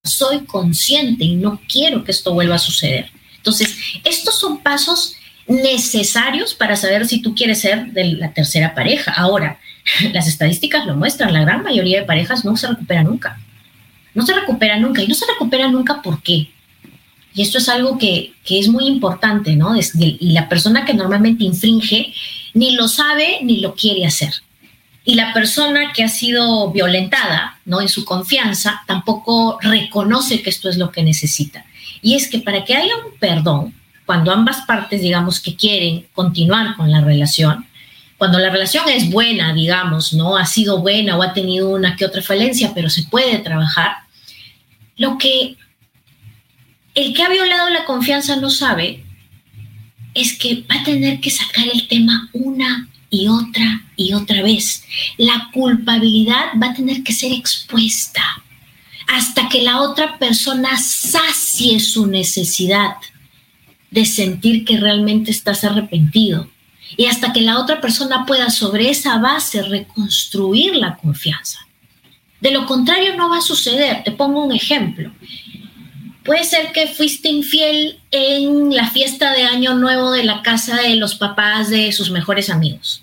Soy 0.07 0.45
consciente 0.45 1.23
y 1.23 1.35
no 1.35 1.61
quiero 1.67 2.03
que 2.03 2.11
esto 2.11 2.33
vuelva 2.33 2.55
a 2.55 2.59
suceder. 2.59 3.11
Entonces, 3.37 3.75
estos 4.03 4.39
son 4.39 4.57
pasos 4.59 5.15
necesarios 5.47 6.53
para 6.53 6.75
saber 6.75 7.07
si 7.07 7.21
tú 7.21 7.33
quieres 7.33 7.61
ser 7.61 7.87
de 7.93 8.13
la 8.13 8.33
tercera 8.33 8.73
pareja. 8.75 9.13
Ahora, 9.13 9.59
las 10.13 10.27
estadísticas 10.27 10.85
lo 10.85 10.95
muestran, 10.95 11.33
la 11.33 11.41
gran 11.41 11.63
mayoría 11.63 12.01
de 12.01 12.05
parejas 12.05 12.43
no 12.43 12.57
se 12.57 12.67
recupera 12.67 13.03
nunca. 13.03 13.39
No 14.13 14.25
se 14.25 14.33
recupera 14.33 14.77
nunca. 14.77 15.01
Y 15.01 15.07
no 15.07 15.13
se 15.13 15.25
recupera 15.27 15.69
nunca 15.69 16.01
¿por 16.01 16.21
qué? 16.21 16.49
Y 17.33 17.41
esto 17.43 17.59
es 17.59 17.69
algo 17.69 17.99
que, 17.99 18.33
es 18.49 18.67
muy 18.67 18.87
importante, 18.87 19.55
¿no? 19.55 19.75
y 19.75 20.31
la 20.31 20.49
persona 20.49 20.85
que 20.85 20.95
normalmente 20.95 21.43
infringe 21.43 22.13
ni 22.55 22.71
lo 22.71 22.87
sabe 22.87 23.39
ni 23.43 23.59
lo 23.59 23.75
quiere 23.75 24.07
hacer. 24.07 24.33
Y 25.07 25.15
la 25.15 25.31
persona 25.31 25.93
que 25.93 26.03
ha 26.03 26.09
sido 26.09 26.69
violentada, 26.69 27.61
¿no? 27.63 27.79
En 27.79 27.87
su 27.87 28.03
confianza, 28.03 28.83
tampoco 28.85 29.57
reconoce 29.61 30.41
que 30.41 30.49
esto 30.49 30.67
es 30.67 30.75
lo 30.75 30.91
que 30.91 31.01
necesita. 31.01 31.63
Y 32.01 32.15
es 32.15 32.27
que 32.27 32.39
para 32.39 32.65
que 32.65 32.75
haya 32.75 32.93
un 32.97 33.17
perdón, 33.17 33.73
cuando 34.05 34.33
ambas 34.33 34.65
partes, 34.65 34.99
digamos, 34.99 35.39
que 35.39 35.55
quieren 35.55 36.07
continuar 36.13 36.75
con 36.75 36.91
la 36.91 36.99
relación, 36.99 37.65
cuando 38.17 38.37
la 38.37 38.49
relación 38.49 38.83
es 38.89 39.09
buena, 39.09 39.53
digamos, 39.53 40.11
¿no? 40.11 40.35
Ha 40.35 40.45
sido 40.45 40.81
buena 40.81 41.15
o 41.15 41.23
ha 41.23 41.31
tenido 41.31 41.69
una 41.69 41.95
que 41.95 42.03
otra 42.03 42.21
falencia, 42.21 42.73
pero 42.75 42.89
se 42.89 43.03
puede 43.03 43.37
trabajar, 43.37 43.93
lo 44.97 45.17
que 45.17 45.55
el 46.95 47.13
que 47.13 47.23
ha 47.23 47.29
violado 47.29 47.69
la 47.69 47.85
confianza 47.85 48.35
no 48.35 48.49
sabe 48.49 49.05
es 50.13 50.37
que 50.37 50.65
va 50.69 50.81
a 50.81 50.83
tener 50.83 51.21
que 51.21 51.29
sacar 51.29 51.65
el 51.73 51.87
tema 51.87 52.29
una 52.33 52.89
y 53.09 53.27
otra 53.27 53.83
y 53.95 54.13
otra 54.13 54.41
vez. 54.41 54.83
La 55.17 55.49
culpabilidad 55.53 56.45
va 56.61 56.67
a 56.67 56.73
tener 56.73 57.03
que 57.03 57.13
ser 57.13 57.31
expuesta 57.31 58.23
hasta 59.07 59.47
que 59.49 59.61
la 59.61 59.81
otra 59.81 60.17
persona 60.17 60.77
sacie 60.77 61.79
su 61.79 62.07
necesidad 62.07 62.95
de 63.89 64.05
sentir 64.05 64.65
que 64.65 64.77
realmente 64.77 65.31
estás 65.31 65.63
arrepentido 65.63 66.49
y 66.95 67.05
hasta 67.05 67.33
que 67.33 67.41
la 67.41 67.59
otra 67.59 67.81
persona 67.81 68.25
pueda 68.25 68.49
sobre 68.49 68.89
esa 68.89 69.17
base 69.17 69.61
reconstruir 69.63 70.75
la 70.75 70.97
confianza. 70.97 71.59
De 72.39 72.51
lo 72.51 72.65
contrario 72.65 73.15
no 73.15 73.29
va 73.29 73.37
a 73.37 73.41
suceder. 73.41 74.03
Te 74.03 74.11
pongo 74.11 74.45
un 74.45 74.53
ejemplo. 74.53 75.11
Puede 76.27 76.43
ser 76.43 76.73
que 76.73 76.87
fuiste 76.87 77.29
infiel 77.29 78.01
en 78.11 78.75
la 78.75 78.89
fiesta 78.89 79.31
de 79.31 79.43
Año 79.43 79.75
Nuevo 79.75 80.11
de 80.11 80.25
la 80.25 80.41
casa 80.41 80.75
de 80.75 80.97
los 80.97 81.15
papás 81.15 81.69
de 81.69 81.93
sus 81.93 82.11
mejores 82.11 82.49
amigos. 82.49 83.01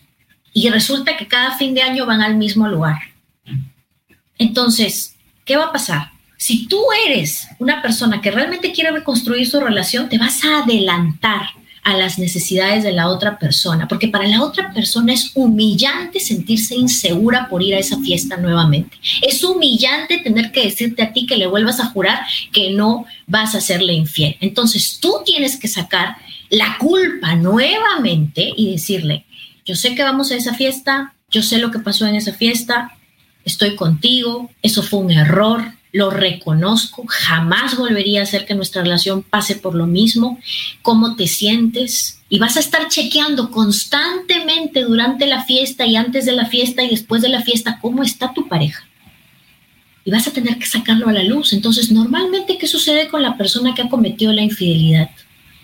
Y 0.53 0.69
resulta 0.69 1.17
que 1.17 1.27
cada 1.27 1.57
fin 1.57 1.73
de 1.73 1.81
año 1.81 2.05
van 2.05 2.21
al 2.21 2.37
mismo 2.37 2.69
lugar. 2.69 2.99
Entonces, 4.37 5.17
¿qué 5.47 5.57
va 5.57 5.65
a 5.65 5.73
pasar? 5.73 6.11
Si 6.37 6.69
tú 6.69 6.79
eres 7.07 7.49
una 7.59 7.81
persona 7.81 8.21
que 8.21 8.31
realmente 8.31 8.73
quiere 8.73 8.91
reconstruir 8.91 9.49
su 9.49 9.59
relación, 9.59 10.11
te 10.11 10.19
vas 10.19 10.45
a 10.45 10.59
adelantar 10.59 11.47
a 11.85 11.97
las 11.97 12.19
necesidades 12.19 12.83
de 12.83 12.93
la 12.93 13.09
otra 13.09 13.39
persona, 13.39 13.87
porque 13.87 14.09
para 14.09 14.27
la 14.27 14.43
otra 14.43 14.73
persona 14.73 15.13
es 15.13 15.33
humillante 15.35 16.19
sentirse 16.19 16.75
insegura 16.75 17.47
por 17.49 17.63
ir 17.63 17.75
a 17.75 17.79
esa 17.79 17.99
fiesta 18.01 18.39
nuevamente. 18.39 18.97
Es 19.21 19.45
humillante 19.45 20.19
tener 20.19 20.51
que 20.51 20.65
decirte 20.65 21.03
a 21.03 21.13
ti 21.13 21.27
que 21.27 21.37
le 21.37 21.47
vuelvas 21.47 21.81
a 21.81 21.87
jurar 21.87 22.21
que 22.53 22.71
no 22.71 23.05
vas 23.27 23.55
a 23.55 23.61
serle 23.61 23.93
infiel. 23.93 24.37
Entonces 24.41 24.99
tú 24.99 25.19
tienes 25.27 25.59
que 25.59 25.69
sacar 25.69 26.17
la 26.49 26.79
culpa 26.79 27.37
nuevamente 27.37 28.51
y 28.57 28.73
decirle, 28.73 29.27
yo 29.67 29.77
sé 29.77 29.95
que 29.95 30.03
vamos 30.03 30.31
a 30.31 30.37
esa 30.37 30.55
fiesta, 30.55 31.15
yo 31.31 31.43
sé 31.43 31.59
lo 31.59 31.71
que 31.71 31.81
pasó 31.81 32.07
en 32.07 32.15
esa 32.15 32.33
fiesta, 32.33 32.97
estoy 33.45 33.77
contigo, 33.77 34.51
eso 34.63 34.83
fue 34.83 35.01
un 35.01 35.11
error, 35.11 35.73
lo 35.95 36.11
reconozco, 36.11 37.05
jamás 37.07 37.77
volvería 37.77 38.19
a 38.19 38.25
hacer 38.25 38.47
que 38.47 38.57
nuestra 38.57 38.83
relación 38.83 39.23
pase 39.23 39.55
por 39.55 39.77
lo 39.77 39.87
mismo, 39.87 40.41
cómo 40.83 41.15
te 41.15 41.29
sientes 41.29 42.21
y 42.29 42.41
vas 42.41 42.57
a 42.57 42.61
estar 42.61 42.89
chequeando 42.89 43.53
constantemente 43.53 44.83
durante 44.83 45.29
la 45.29 45.45
fiesta 45.45 45.87
y 45.87 45.95
antes 45.95 46.27
de 46.27 46.33
la 46.33 46.47
fiesta 46.47 46.83
y 46.83 46.91
después 46.91 47.23
de 47.23 47.29
la 47.29 47.43
fiesta 47.43 47.79
cómo 47.81 48.03
está 48.03 48.35
tu 48.35 48.49
pareja. 48.49 48.85
Y 50.05 50.11
vas 50.11 50.27
a 50.27 50.33
tener 50.33 50.59
que 50.59 50.67
sacarlo 50.67 51.09
a 51.09 51.13
la 51.13 51.23
luz. 51.23 51.53
Entonces, 51.53 51.93
normalmente, 51.93 52.59
¿qué 52.59 52.67
sucede 52.67 53.07
con 53.07 53.23
la 53.23 53.37
persona 53.37 53.73
que 53.73 53.83
ha 53.83 53.89
cometido 53.89 54.33
la 54.33 54.43
infidelidad? 54.43 55.11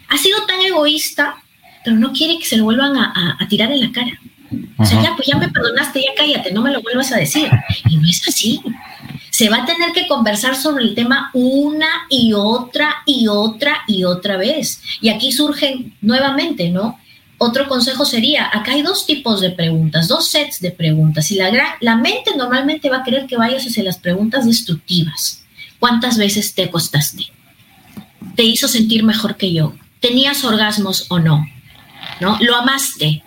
Ha 0.09 0.17
sido 0.17 0.47
tan 0.47 0.61
egoísta, 0.61 1.43
pero 1.85 1.97
no 1.97 2.13
quiere 2.13 2.39
que 2.39 2.47
se 2.47 2.57
lo 2.57 2.65
vuelvan 2.65 2.97
a, 2.97 3.37
tirar 3.49 3.73
en 3.73 3.81
la 3.81 3.91
cara. 3.91 4.21
O 4.79 4.85
sea, 4.85 5.03
ya, 5.03 5.17
pues 5.17 5.27
ya 5.27 5.37
me 5.37 5.49
perdonaste, 5.49 6.01
ya 6.01 6.15
cállate, 6.17 6.53
no 6.53 6.63
me 6.63 6.71
lo 6.71 6.81
vuelvas 6.83 7.11
a 7.11 7.17
decir. 7.17 7.51
Y 7.89 7.97
no 7.97 8.09
es 8.09 8.27
así 8.29 8.63
se 9.41 9.49
va 9.49 9.63
a 9.63 9.65
tener 9.65 9.93
que 9.93 10.07
conversar 10.07 10.55
sobre 10.55 10.85
el 10.85 10.95
tema 10.95 11.31
una 11.33 11.89
y 12.11 12.35
otra 12.35 12.97
y 13.07 13.27
otra 13.27 13.79
y 13.87 14.05
otra 14.05 14.37
vez. 14.37 14.83
Y 15.01 15.09
aquí 15.09 15.33
surgen 15.33 15.95
nuevamente, 16.03 16.69
¿no? 16.69 16.99
Otro 17.39 17.67
consejo 17.67 18.05
sería, 18.05 18.51
acá 18.53 18.73
hay 18.73 18.83
dos 18.83 19.07
tipos 19.07 19.41
de 19.41 19.49
preguntas, 19.49 20.09
dos 20.09 20.29
sets 20.29 20.61
de 20.61 20.73
preguntas, 20.73 21.31
y 21.31 21.37
la, 21.37 21.51
la 21.81 21.97
mente 21.97 22.37
normalmente 22.37 22.91
va 22.91 22.99
a 22.99 23.03
querer 23.03 23.27
que 23.27 23.39
vayas 23.39 23.65
hacia 23.67 23.83
las 23.83 23.97
preguntas 23.97 24.45
destructivas. 24.45 25.43
¿Cuántas 25.79 26.19
veces 26.19 26.55
te 26.55 26.65
acostaste? 26.65 27.25
¿Te 28.37 28.43
hizo 28.43 28.69
sentir 28.69 29.05
mejor 29.05 29.39
que 29.39 29.55
yo? 29.55 29.73
¿Tenías 30.01 30.45
orgasmos 30.45 31.07
o 31.09 31.19
no? 31.19 31.47
¿No? 32.21 32.37
¿Lo 32.43 32.57
amaste? 32.57 33.23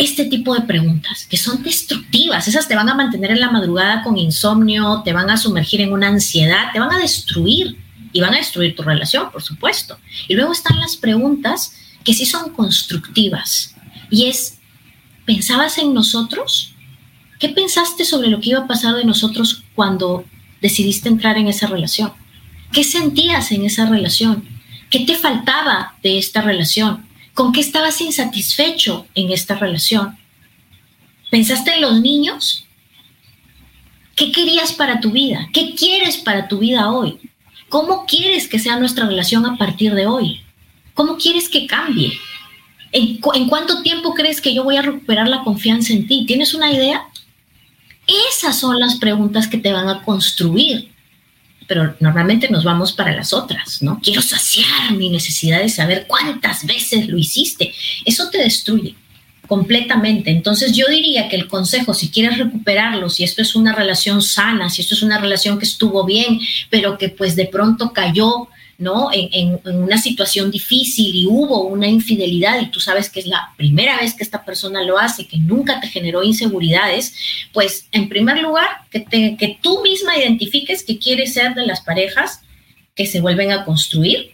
Este 0.00 0.24
tipo 0.24 0.54
de 0.54 0.62
preguntas 0.62 1.26
que 1.28 1.36
son 1.36 1.62
destructivas. 1.62 2.48
Esas 2.48 2.66
te 2.66 2.74
van 2.74 2.88
a 2.88 2.94
mantener 2.94 3.32
en 3.32 3.40
la 3.40 3.50
madrugada 3.50 4.02
con 4.02 4.16
insomnio, 4.16 5.02
te 5.04 5.12
van 5.12 5.28
a 5.28 5.36
sumergir 5.36 5.82
en 5.82 5.92
una 5.92 6.08
ansiedad, 6.08 6.72
te 6.72 6.80
van 6.80 6.90
a 6.90 6.98
destruir 6.98 7.76
y 8.10 8.20
van 8.22 8.32
a 8.32 8.38
destruir 8.38 8.74
tu 8.74 8.82
relación, 8.82 9.30
por 9.30 9.42
supuesto. 9.42 9.98
Y 10.26 10.34
luego 10.34 10.52
están 10.52 10.80
las 10.80 10.96
preguntas 10.96 11.74
que 12.02 12.14
sí 12.14 12.24
son 12.24 12.54
constructivas 12.54 13.74
y 14.10 14.26
es, 14.26 14.58
¿pensabas 15.26 15.76
en 15.76 15.92
nosotros? 15.92 16.72
¿Qué 17.38 17.50
pensaste 17.50 18.06
sobre 18.06 18.28
lo 18.28 18.40
que 18.40 18.50
iba 18.50 18.60
a 18.60 18.66
pasar 18.66 18.94
de 18.94 19.04
nosotros 19.04 19.64
cuando 19.74 20.24
decidiste 20.62 21.10
entrar 21.10 21.36
en 21.36 21.46
esa 21.46 21.66
relación? 21.66 22.12
¿Qué 22.72 22.84
sentías 22.84 23.52
en 23.52 23.66
esa 23.66 23.84
relación? 23.84 24.48
¿Qué 24.88 25.00
te 25.00 25.14
faltaba 25.14 25.94
de 26.02 26.16
esta 26.16 26.40
relación? 26.40 27.09
¿Con 27.40 27.52
qué 27.52 27.60
estabas 27.62 28.02
insatisfecho 28.02 29.06
en 29.14 29.32
esta 29.32 29.54
relación? 29.54 30.14
¿Pensaste 31.30 31.72
en 31.72 31.80
los 31.80 31.98
niños? 31.98 32.66
¿Qué 34.14 34.30
querías 34.30 34.74
para 34.74 35.00
tu 35.00 35.10
vida? 35.10 35.48
¿Qué 35.50 35.74
quieres 35.74 36.18
para 36.18 36.48
tu 36.48 36.58
vida 36.58 36.90
hoy? 36.90 37.18
¿Cómo 37.70 38.04
quieres 38.04 38.46
que 38.46 38.58
sea 38.58 38.78
nuestra 38.78 39.06
relación 39.06 39.46
a 39.46 39.56
partir 39.56 39.94
de 39.94 40.06
hoy? 40.06 40.42
¿Cómo 40.92 41.16
quieres 41.16 41.48
que 41.48 41.66
cambie? 41.66 42.12
¿En, 42.92 43.18
¿En, 43.32 43.48
cuánto 43.48 43.80
tiempo 43.80 44.12
crees 44.12 44.42
que 44.42 44.52
yo 44.52 44.62
voy 44.62 44.76
a 44.76 44.82
recuperar 44.82 45.26
la 45.26 45.42
confianza 45.42 45.94
en 45.94 46.06
ti? 46.06 46.26
¿Tienes 46.26 46.52
una 46.52 46.70
idea? 46.70 47.08
Esas 48.28 48.60
son 48.60 48.78
las 48.78 48.96
preguntas 48.96 49.48
que 49.48 49.56
te 49.56 49.72
van 49.72 49.88
a 49.88 50.02
construir 50.02 50.89
pero 51.70 51.94
normalmente 52.00 52.50
nos 52.50 52.64
vamos 52.64 52.90
para 52.90 53.14
las 53.14 53.32
otras, 53.32 53.80
¿no? 53.80 54.00
Quiero 54.02 54.20
saciar 54.22 54.90
mi 54.96 55.08
necesidad 55.08 55.60
de 55.60 55.68
saber 55.68 56.04
cuántas 56.08 56.66
veces 56.66 57.06
lo 57.06 57.16
hiciste. 57.16 57.72
Eso 58.04 58.28
te 58.28 58.38
destruye 58.38 58.96
completamente. 59.46 60.32
Entonces 60.32 60.72
yo 60.72 60.88
diría 60.88 61.28
que 61.28 61.36
el 61.36 61.46
consejo, 61.46 61.94
si 61.94 62.08
quieres 62.08 62.38
recuperarlo, 62.38 63.08
si 63.08 63.22
esto 63.22 63.40
es 63.40 63.54
una 63.54 63.72
relación 63.72 64.20
sana, 64.20 64.68
si 64.68 64.82
esto 64.82 64.96
es 64.96 65.04
una 65.04 65.18
relación 65.18 65.60
que 65.60 65.64
estuvo 65.64 66.04
bien, 66.04 66.40
pero 66.70 66.98
que 66.98 67.08
pues 67.08 67.36
de 67.36 67.46
pronto 67.46 67.92
cayó 67.92 68.48
¿no? 68.80 69.10
En, 69.12 69.60
una 69.64 69.98
situación 69.98 70.50
difícil 70.50 71.14
y 71.14 71.26
hubo 71.26 71.64
una 71.64 71.86
infidelidad 71.86 72.60
y 72.60 72.70
tú 72.70 72.80
sabes 72.80 73.10
que 73.10 73.20
es 73.20 73.26
la 73.26 73.52
primera 73.56 73.98
vez 73.98 74.14
que 74.14 74.24
esta 74.24 74.44
persona 74.44 74.82
lo 74.82 74.98
hace, 74.98 75.26
que 75.26 75.36
nunca 75.36 75.80
te 75.80 75.86
generó 75.86 76.22
inseguridades, 76.22 77.14
pues 77.52 77.86
en 77.92 78.08
primer 78.08 78.40
lugar, 78.40 78.68
que, 78.90 79.04
que 79.38 79.58
tú 79.62 79.82
misma 79.82 80.16
identifiques 80.16 80.82
que 80.82 80.98
quieres 80.98 81.34
ser 81.34 81.54
de 81.54 81.66
las 81.66 81.82
parejas 81.82 82.40
que 82.96 83.06
se 83.06 83.20
vuelven 83.20 83.52
a 83.52 83.64
construir, 83.64 84.32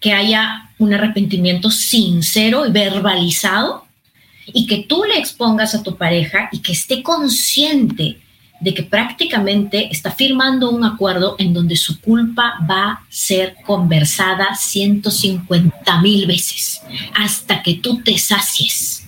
que 0.00 0.12
haya 0.12 0.70
un 0.78 0.92
arrepentimiento 0.92 1.70
sincero 1.70 2.66
y 2.66 2.72
verbalizado 2.72 3.86
y 4.46 4.66
que 4.66 4.78
tú 4.78 5.04
le 5.04 5.18
expongas 5.18 5.74
a 5.74 5.82
tu 5.82 5.96
pareja 5.96 6.48
y 6.50 6.58
que 6.58 6.72
esté 6.72 7.02
consciente 7.02 8.18
de 8.60 8.74
que 8.74 8.82
prácticamente 8.82 9.88
está 9.90 10.10
firmando 10.10 10.70
un 10.70 10.84
acuerdo 10.84 11.36
en 11.38 11.52
donde 11.54 11.76
su 11.76 12.00
culpa 12.00 12.54
va 12.68 12.84
a 12.84 13.06
ser 13.08 13.56
conversada 13.64 14.54
150 14.54 16.00
mil 16.02 16.26
veces 16.26 16.82
hasta 17.14 17.62
que 17.62 17.74
tú 17.74 18.02
te 18.02 18.18
sacies. 18.18 19.06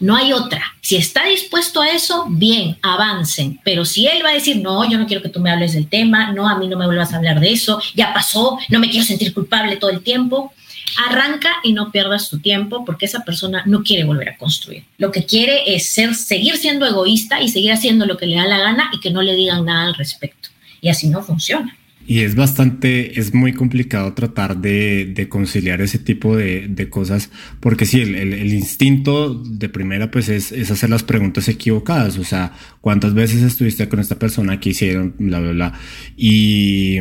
No 0.00 0.14
hay 0.14 0.32
otra. 0.32 0.62
Si 0.80 0.94
está 0.96 1.24
dispuesto 1.24 1.80
a 1.80 1.90
eso, 1.90 2.26
bien, 2.28 2.78
avancen. 2.82 3.60
Pero 3.64 3.84
si 3.84 4.06
él 4.06 4.24
va 4.24 4.30
a 4.30 4.34
decir, 4.34 4.58
no, 4.62 4.88
yo 4.88 4.96
no 4.96 5.06
quiero 5.06 5.22
que 5.22 5.28
tú 5.28 5.40
me 5.40 5.50
hables 5.50 5.72
del 5.72 5.88
tema, 5.88 6.30
no, 6.32 6.48
a 6.48 6.56
mí 6.56 6.68
no 6.68 6.78
me 6.78 6.86
vuelvas 6.86 7.12
a 7.12 7.16
hablar 7.16 7.40
de 7.40 7.52
eso, 7.52 7.82
ya 7.96 8.14
pasó, 8.14 8.58
no 8.68 8.78
me 8.78 8.88
quiero 8.88 9.04
sentir 9.04 9.34
culpable 9.34 9.76
todo 9.76 9.90
el 9.90 10.02
tiempo, 10.02 10.52
arranca 10.96 11.50
y 11.62 11.72
no 11.72 11.90
pierdas 11.92 12.30
tu 12.30 12.38
tiempo 12.38 12.84
porque 12.84 13.06
esa 13.06 13.24
persona 13.24 13.62
no 13.66 13.82
quiere 13.82 14.04
volver 14.04 14.30
a 14.30 14.36
construir. 14.36 14.84
Lo 14.98 15.12
que 15.12 15.24
quiere 15.24 15.74
es 15.74 15.92
ser, 15.92 16.14
seguir 16.14 16.56
siendo 16.56 16.86
egoísta 16.86 17.40
y 17.40 17.48
seguir 17.48 17.72
haciendo 17.72 18.06
lo 18.06 18.16
que 18.16 18.26
le 18.26 18.36
da 18.36 18.46
la 18.46 18.58
gana 18.58 18.90
y 18.92 19.00
que 19.00 19.10
no 19.10 19.22
le 19.22 19.34
digan 19.34 19.64
nada 19.64 19.86
al 19.88 19.94
respecto. 19.94 20.48
Y 20.80 20.88
así 20.88 21.08
no 21.08 21.22
funciona. 21.22 21.76
Y 22.08 22.20
es 22.20 22.36
bastante, 22.36 23.20
es 23.20 23.34
muy 23.34 23.52
complicado 23.52 24.14
tratar 24.14 24.56
de, 24.56 25.26
conciliar 25.28 25.82
ese 25.82 25.98
tipo 25.98 26.38
de, 26.38 26.88
cosas, 26.88 27.30
porque 27.60 27.84
sí, 27.84 28.00
el, 28.00 28.50
instinto 28.50 29.34
de 29.34 29.68
primera 29.68 30.10
pues 30.10 30.30
es, 30.30 30.70
hacer 30.70 30.88
las 30.88 31.02
preguntas 31.02 31.48
equivocadas, 31.48 32.16
o 32.16 32.24
sea, 32.24 32.54
¿cuántas 32.80 33.12
veces 33.12 33.42
estuviste 33.42 33.90
con 33.90 34.00
esta 34.00 34.18
persona 34.18 34.58
que 34.58 34.70
hicieron, 34.70 35.16
bla, 35.18 35.38
bla, 35.38 35.52
bla? 35.52 35.72
Y, 36.16 36.96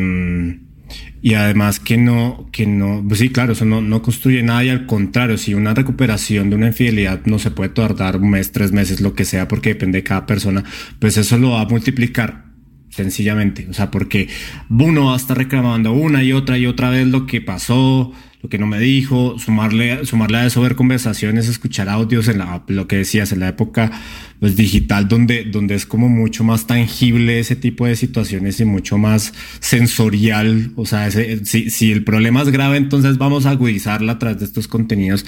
y 1.21 1.33
además 1.33 1.79
que 1.79 1.97
no, 1.97 2.47
que 2.51 2.65
no, 2.65 3.03
pues 3.07 3.19
sí, 3.19 3.29
claro, 3.29 3.53
eso 3.53 3.65
no, 3.65 3.81
no 3.81 4.01
construye 4.01 4.43
nada 4.43 4.63
y 4.63 4.69
al 4.69 4.85
contrario, 4.85 5.37
si 5.37 5.53
una 5.53 5.73
recuperación 5.73 6.49
de 6.49 6.55
una 6.55 6.67
infidelidad 6.67 7.21
no 7.25 7.39
se 7.39 7.51
puede 7.51 7.69
tardar 7.69 8.17
un 8.17 8.29
mes, 8.29 8.51
tres 8.51 8.71
meses, 8.71 9.01
lo 9.01 9.13
que 9.13 9.25
sea, 9.25 9.47
porque 9.47 9.69
depende 9.69 9.99
de 9.99 10.03
cada 10.03 10.25
persona, 10.25 10.63
pues 10.99 11.17
eso 11.17 11.37
lo 11.37 11.51
va 11.51 11.61
a 11.61 11.65
multiplicar 11.65 12.45
sencillamente. 12.89 13.67
O 13.69 13.73
sea, 13.73 13.91
porque 13.91 14.27
uno 14.69 15.05
va 15.07 15.13
a 15.13 15.17
estar 15.17 15.37
reclamando 15.37 15.93
una 15.93 16.23
y 16.23 16.33
otra 16.33 16.57
y 16.57 16.65
otra 16.65 16.89
vez 16.89 17.07
lo 17.07 17.25
que 17.25 17.41
pasó, 17.41 18.11
lo 18.47 18.49
que 18.49 18.57
no 18.57 18.65
me 18.65 18.79
dijo, 18.79 19.37
sumarle, 19.37 20.05
sumarle 20.05 20.37
a 20.37 20.45
eso, 20.45 20.61
ver 20.61 20.75
conversaciones, 20.75 21.49
escuchar 21.49 21.89
audios 21.89 22.29
en 22.29 22.37
la, 22.37 22.63
lo 22.67 22.87
que 22.87 22.95
decías, 22.95 23.33
en 23.33 23.41
la 23.41 23.49
época 23.49 23.91
pues, 24.39 24.55
digital, 24.55 25.09
donde, 25.09 25.43
donde 25.43 25.75
es 25.75 25.85
como 25.85 26.07
mucho 26.07 26.45
más 26.45 26.65
tangible 26.65 27.39
ese 27.39 27.57
tipo 27.57 27.85
de 27.85 27.97
situaciones 27.97 28.57
y 28.61 28.65
mucho 28.65 28.97
más 28.97 29.33
sensorial. 29.59 30.71
O 30.77 30.85
sea, 30.85 31.11
si, 31.11 31.69
si 31.69 31.91
el 31.91 32.05
problema 32.05 32.41
es 32.41 32.49
grave, 32.49 32.77
entonces 32.77 33.17
vamos 33.17 33.45
a 33.45 33.49
agudizarla 33.49 34.13
a 34.13 34.19
través 34.19 34.39
de 34.39 34.45
estos 34.45 34.69
contenidos. 34.69 35.25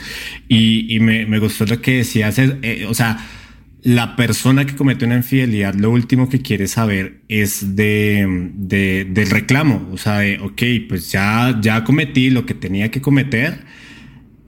Y, 0.47 0.95
y 0.95 1.01
me, 1.01 1.25
me 1.25 1.39
gustó 1.39 1.65
lo 1.65 1.81
que 1.81 1.97
decías, 1.97 2.39
eh, 2.39 2.85
o 2.87 2.93
sea, 2.93 3.17
la 3.83 4.15
persona 4.15 4.65
que 4.65 4.75
comete 4.75 5.05
una 5.05 5.15
infidelidad 5.15 5.73
lo 5.73 5.91
último 5.91 6.27
que 6.27 6.41
quiere 6.41 6.67
saber 6.67 7.21
es 7.29 7.75
de, 7.75 8.51
del 8.57 9.29
reclamo, 9.29 9.89
o 9.91 9.97
sea, 9.97 10.19
de, 10.19 10.37
ok, 10.39 10.61
pues 10.89 11.11
ya, 11.11 11.57
ya 11.61 11.83
cometí 11.83 12.29
lo 12.29 12.45
que 12.45 12.53
tenía 12.53 12.91
que 12.91 13.01
cometer, 13.01 13.59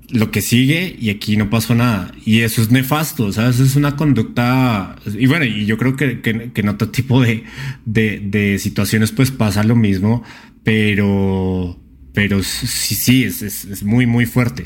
lo 0.09 0.31
que 0.31 0.41
sigue 0.41 0.93
y 0.99 1.09
aquí 1.09 1.37
no 1.37 1.49
pasó 1.49 1.73
nada. 1.75 2.11
Y 2.25 2.41
eso 2.41 2.61
es 2.61 2.71
nefasto, 2.71 3.25
o 3.25 3.31
sea, 3.31 3.49
eso 3.49 3.63
es 3.63 3.77
una 3.77 3.95
conducta, 3.95 4.97
y 5.17 5.27
bueno, 5.27 5.45
y 5.45 5.65
yo 5.65 5.77
creo 5.77 5.95
que, 5.95 6.19
que, 6.19 6.51
en 6.53 6.69
otro 6.69 6.89
tipo 6.89 7.21
de, 7.21 7.43
de, 7.85 8.59
situaciones 8.59 9.13
pues 9.13 9.31
pasa 9.31 9.63
lo 9.63 9.77
mismo, 9.77 10.23
pero, 10.63 11.79
pero 12.13 12.43
sí, 12.43 12.95
sí, 12.95 13.23
es, 13.23 13.41
es, 13.41 13.83
muy, 13.83 14.05
muy 14.05 14.25
fuerte. 14.25 14.65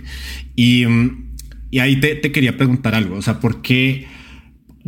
Y, 0.56 0.86
y 1.70 1.80
ahí 1.80 1.98
te, 1.98 2.16
te 2.16 2.32
quería 2.32 2.58
preguntar 2.58 2.96
algo, 2.96 3.18
o 3.18 3.22
sea, 3.22 3.40
¿por 3.40 3.62
qué? 3.62 4.08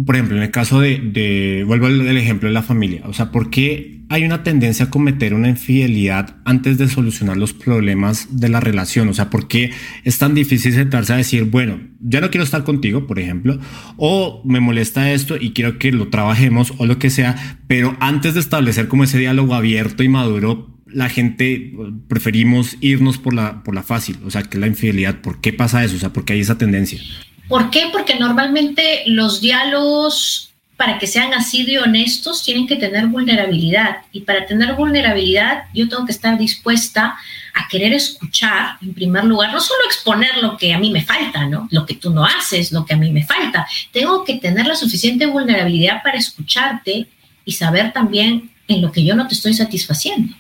Por 0.05 0.15
ejemplo, 0.15 0.37
en 0.37 0.43
el 0.43 0.51
caso 0.51 0.79
de, 0.79 1.63
vuelvo 1.65 1.87
al 1.87 2.17
ejemplo 2.17 2.47
de 2.47 2.53
la 2.53 2.61
familia, 2.61 3.01
o 3.05 3.13
sea, 3.13 3.31
¿por 3.31 3.49
qué 3.49 4.01
hay 4.09 4.23
una 4.23 4.43
tendencia 4.43 4.85
a 4.85 4.89
cometer 4.91 5.33
una 5.33 5.49
infidelidad 5.49 6.37
antes 6.45 6.77
de 6.77 6.87
solucionar 6.87 7.35
los 7.35 7.53
problemas 7.53 8.39
de 8.39 8.47
la 8.49 8.59
relación? 8.59 9.09
O 9.09 9.13
sea, 9.15 9.31
¿por 9.31 9.47
qué 9.47 9.71
es 10.03 10.19
tan 10.19 10.35
difícil 10.35 10.73
sentarse 10.73 11.13
a 11.13 11.17
decir, 11.17 11.45
bueno, 11.45 11.79
ya 11.99 12.21
no 12.21 12.29
quiero 12.29 12.43
estar 12.43 12.63
contigo, 12.63 13.07
por 13.07 13.19
ejemplo, 13.19 13.59
o 13.97 14.43
me 14.45 14.59
molesta 14.59 15.11
esto 15.11 15.35
y 15.39 15.51
quiero 15.51 15.79
que 15.79 15.91
lo 15.91 16.09
trabajemos 16.09 16.73
o 16.77 16.85
lo 16.85 16.99
que 16.99 17.09
sea, 17.09 17.59
pero 17.65 17.97
antes 17.99 18.35
de 18.35 18.39
establecer 18.39 18.87
como 18.87 19.03
ese 19.03 19.17
diálogo 19.17 19.55
abierto 19.55 20.03
y 20.03 20.09
maduro, 20.09 20.77
la 20.85 21.09
gente 21.09 21.73
preferimos 22.07 22.77
irnos 22.81 23.17
por 23.17 23.33
la, 23.33 23.63
por 23.63 23.73
la 23.73 23.83
fácil, 23.83 24.17
o 24.25 24.29
sea, 24.29 24.43
que 24.43 24.59
la 24.59 24.67
infidelidad, 24.67 25.21
¿por 25.21 25.41
qué 25.41 25.53
pasa 25.53 25.83
eso? 25.83 25.95
O 25.95 25.99
sea, 25.99 26.13
¿por 26.13 26.23
qué 26.23 26.33
hay 26.33 26.41
esa 26.41 26.59
tendencia? 26.59 26.99
¿Por 27.47 27.69
qué? 27.69 27.89
Porque 27.91 28.15
normalmente 28.15 29.03
los 29.05 29.39
diálogos, 29.39 30.51
para 30.75 30.99
que 30.99 31.07
sean 31.07 31.33
así 31.33 31.63
de 31.63 31.79
honestos, 31.79 32.43
tienen 32.43 32.67
que 32.67 32.75
tener 32.75 33.07
vulnerabilidad. 33.07 33.97
Y 34.11 34.21
para 34.21 34.45
tener 34.45 34.73
vulnerabilidad, 34.73 35.63
yo 35.73 35.87
tengo 35.87 36.05
que 36.05 36.11
estar 36.11 36.37
dispuesta 36.37 37.15
a 37.53 37.67
querer 37.69 37.93
escuchar, 37.93 38.77
en 38.81 38.93
primer 38.93 39.23
lugar, 39.23 39.51
no 39.51 39.59
solo 39.59 39.79
exponer 39.85 40.37
lo 40.41 40.57
que 40.57 40.73
a 40.73 40.79
mí 40.79 40.91
me 40.91 41.03
falta, 41.03 41.47
¿no? 41.47 41.67
Lo 41.71 41.85
que 41.85 41.95
tú 41.95 42.11
no 42.11 42.25
haces, 42.25 42.71
lo 42.71 42.85
que 42.85 42.93
a 42.93 42.97
mí 42.97 43.11
me 43.11 43.25
falta. 43.25 43.65
Tengo 43.91 44.23
que 44.23 44.35
tener 44.35 44.67
la 44.67 44.75
suficiente 44.75 45.25
vulnerabilidad 45.25 46.03
para 46.03 46.17
escucharte 46.17 47.07
y 47.45 47.51
saber 47.53 47.93
también 47.93 48.51
en 48.67 48.81
lo 48.81 48.91
que 48.91 49.03
yo 49.03 49.15
no 49.15 49.27
te 49.27 49.33
estoy 49.33 49.53
satisfaciendo 49.53 50.35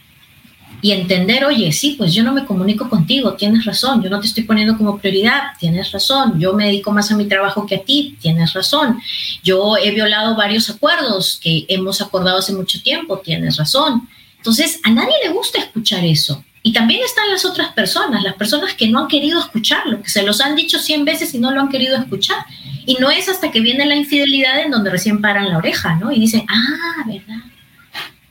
y 0.81 0.91
entender, 0.91 1.43
oye, 1.45 1.71
sí, 1.71 1.95
pues 1.97 2.13
yo 2.13 2.23
no 2.23 2.33
me 2.33 2.45
comunico 2.45 2.89
contigo, 2.89 3.33
tienes 3.33 3.65
razón, 3.65 4.03
yo 4.03 4.09
no 4.09 4.19
te 4.19 4.27
estoy 4.27 4.43
poniendo 4.43 4.77
como 4.77 4.99
prioridad, 4.99 5.41
tienes 5.59 5.91
razón, 5.91 6.39
yo 6.39 6.53
me 6.53 6.65
dedico 6.65 6.91
más 6.91 7.11
a 7.11 7.17
mi 7.17 7.25
trabajo 7.25 7.65
que 7.65 7.75
a 7.75 7.83
ti, 7.83 8.15
tienes 8.21 8.53
razón, 8.53 8.99
yo 9.43 9.75
he 9.77 9.91
violado 9.91 10.35
varios 10.35 10.69
acuerdos 10.69 11.39
que 11.41 11.65
hemos 11.67 12.01
acordado 12.01 12.37
hace 12.37 12.53
mucho 12.53 12.81
tiempo, 12.81 13.19
tienes 13.19 13.57
razón. 13.57 14.07
Entonces, 14.37 14.79
a 14.83 14.91
nadie 14.91 15.13
le 15.23 15.29
gusta 15.29 15.59
escuchar 15.59 16.05
eso. 16.05 16.43
Y 16.61 16.73
también 16.73 17.01
están 17.03 17.29
las 17.29 17.45
otras 17.45 17.71
personas, 17.73 18.23
las 18.23 18.35
personas 18.35 18.73
que 18.73 18.87
no 18.87 18.99
han 18.99 19.07
querido 19.07 19.39
escucharlo, 19.39 20.01
que 20.01 20.09
se 20.09 20.23
los 20.23 20.41
han 20.41 20.55
dicho 20.55 20.79
cien 20.79 21.05
veces 21.05 21.33
y 21.33 21.39
no 21.39 21.51
lo 21.51 21.61
han 21.61 21.69
querido 21.69 21.95
escuchar. 21.95 22.37
Y 22.85 22.95
no 22.95 23.09
es 23.09 23.29
hasta 23.29 23.51
que 23.51 23.61
viene 23.61 23.85
la 23.85 23.95
infidelidad 23.95 24.59
en 24.61 24.71
donde 24.71 24.89
recién 24.89 25.21
paran 25.21 25.49
la 25.49 25.57
oreja, 25.57 25.95
¿no? 25.95 26.11
Y 26.11 26.19
dicen, 26.19 26.45
ah, 26.49 27.03
¿verdad? 27.05 27.43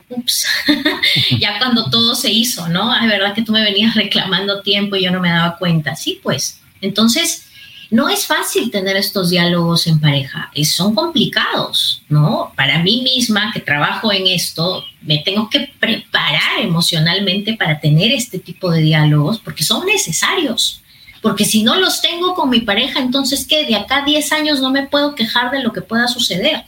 Ups, 0.09 0.45
ya 1.39 1.57
cuando 1.57 1.89
todo 1.89 2.15
se 2.15 2.31
hizo, 2.31 2.67
¿no? 2.69 2.95
Es 2.95 3.07
verdad 3.07 3.33
que 3.33 3.41
tú 3.41 3.51
me 3.51 3.63
venías 3.63 3.95
reclamando 3.95 4.61
tiempo 4.61 4.95
y 4.95 5.03
yo 5.03 5.11
no 5.11 5.19
me 5.19 5.29
daba 5.29 5.57
cuenta. 5.57 5.95
Sí, 5.95 6.19
pues. 6.21 6.59
Entonces, 6.81 7.47
no 7.89 8.09
es 8.09 8.25
fácil 8.25 8.69
tener 8.69 8.97
estos 8.97 9.29
diálogos 9.29 9.87
en 9.87 9.99
pareja, 9.99 10.51
son 10.65 10.93
complicados, 10.93 12.03
¿no? 12.09 12.51
Para 12.55 12.79
mí 12.83 13.01
misma 13.01 13.51
que 13.53 13.61
trabajo 13.61 14.11
en 14.11 14.27
esto, 14.27 14.83
me 15.01 15.19
tengo 15.19 15.49
que 15.49 15.71
preparar 15.79 16.59
emocionalmente 16.61 17.53
para 17.53 17.79
tener 17.79 18.11
este 18.11 18.39
tipo 18.39 18.71
de 18.71 18.81
diálogos 18.81 19.39
porque 19.39 19.63
son 19.63 19.85
necesarios. 19.85 20.81
Porque 21.21 21.45
si 21.45 21.63
no 21.63 21.75
los 21.75 22.01
tengo 22.01 22.35
con 22.35 22.49
mi 22.49 22.61
pareja, 22.61 22.99
entonces, 22.99 23.45
¿qué? 23.47 23.65
De 23.65 23.75
acá 23.75 23.97
a 23.97 24.05
10 24.05 24.31
años 24.33 24.61
no 24.61 24.69
me 24.69 24.85
puedo 24.85 25.15
quejar 25.15 25.49
de 25.51 25.63
lo 25.63 25.73
que 25.73 25.81
pueda 25.81 26.07
suceder. 26.07 26.63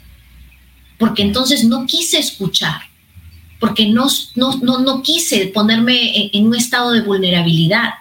Porque 0.98 1.22
entonces 1.22 1.64
no 1.66 1.86
quise 1.86 2.18
escuchar 2.18 2.89
porque 3.60 3.88
no, 3.88 4.08
no, 4.36 4.58
no, 4.62 5.02
quise 5.04 5.48
ponerme 5.48 6.30
en, 6.34 6.48
un 6.48 6.56
estado 6.56 6.92
de 6.92 7.02
vulnerabilidad 7.02 7.96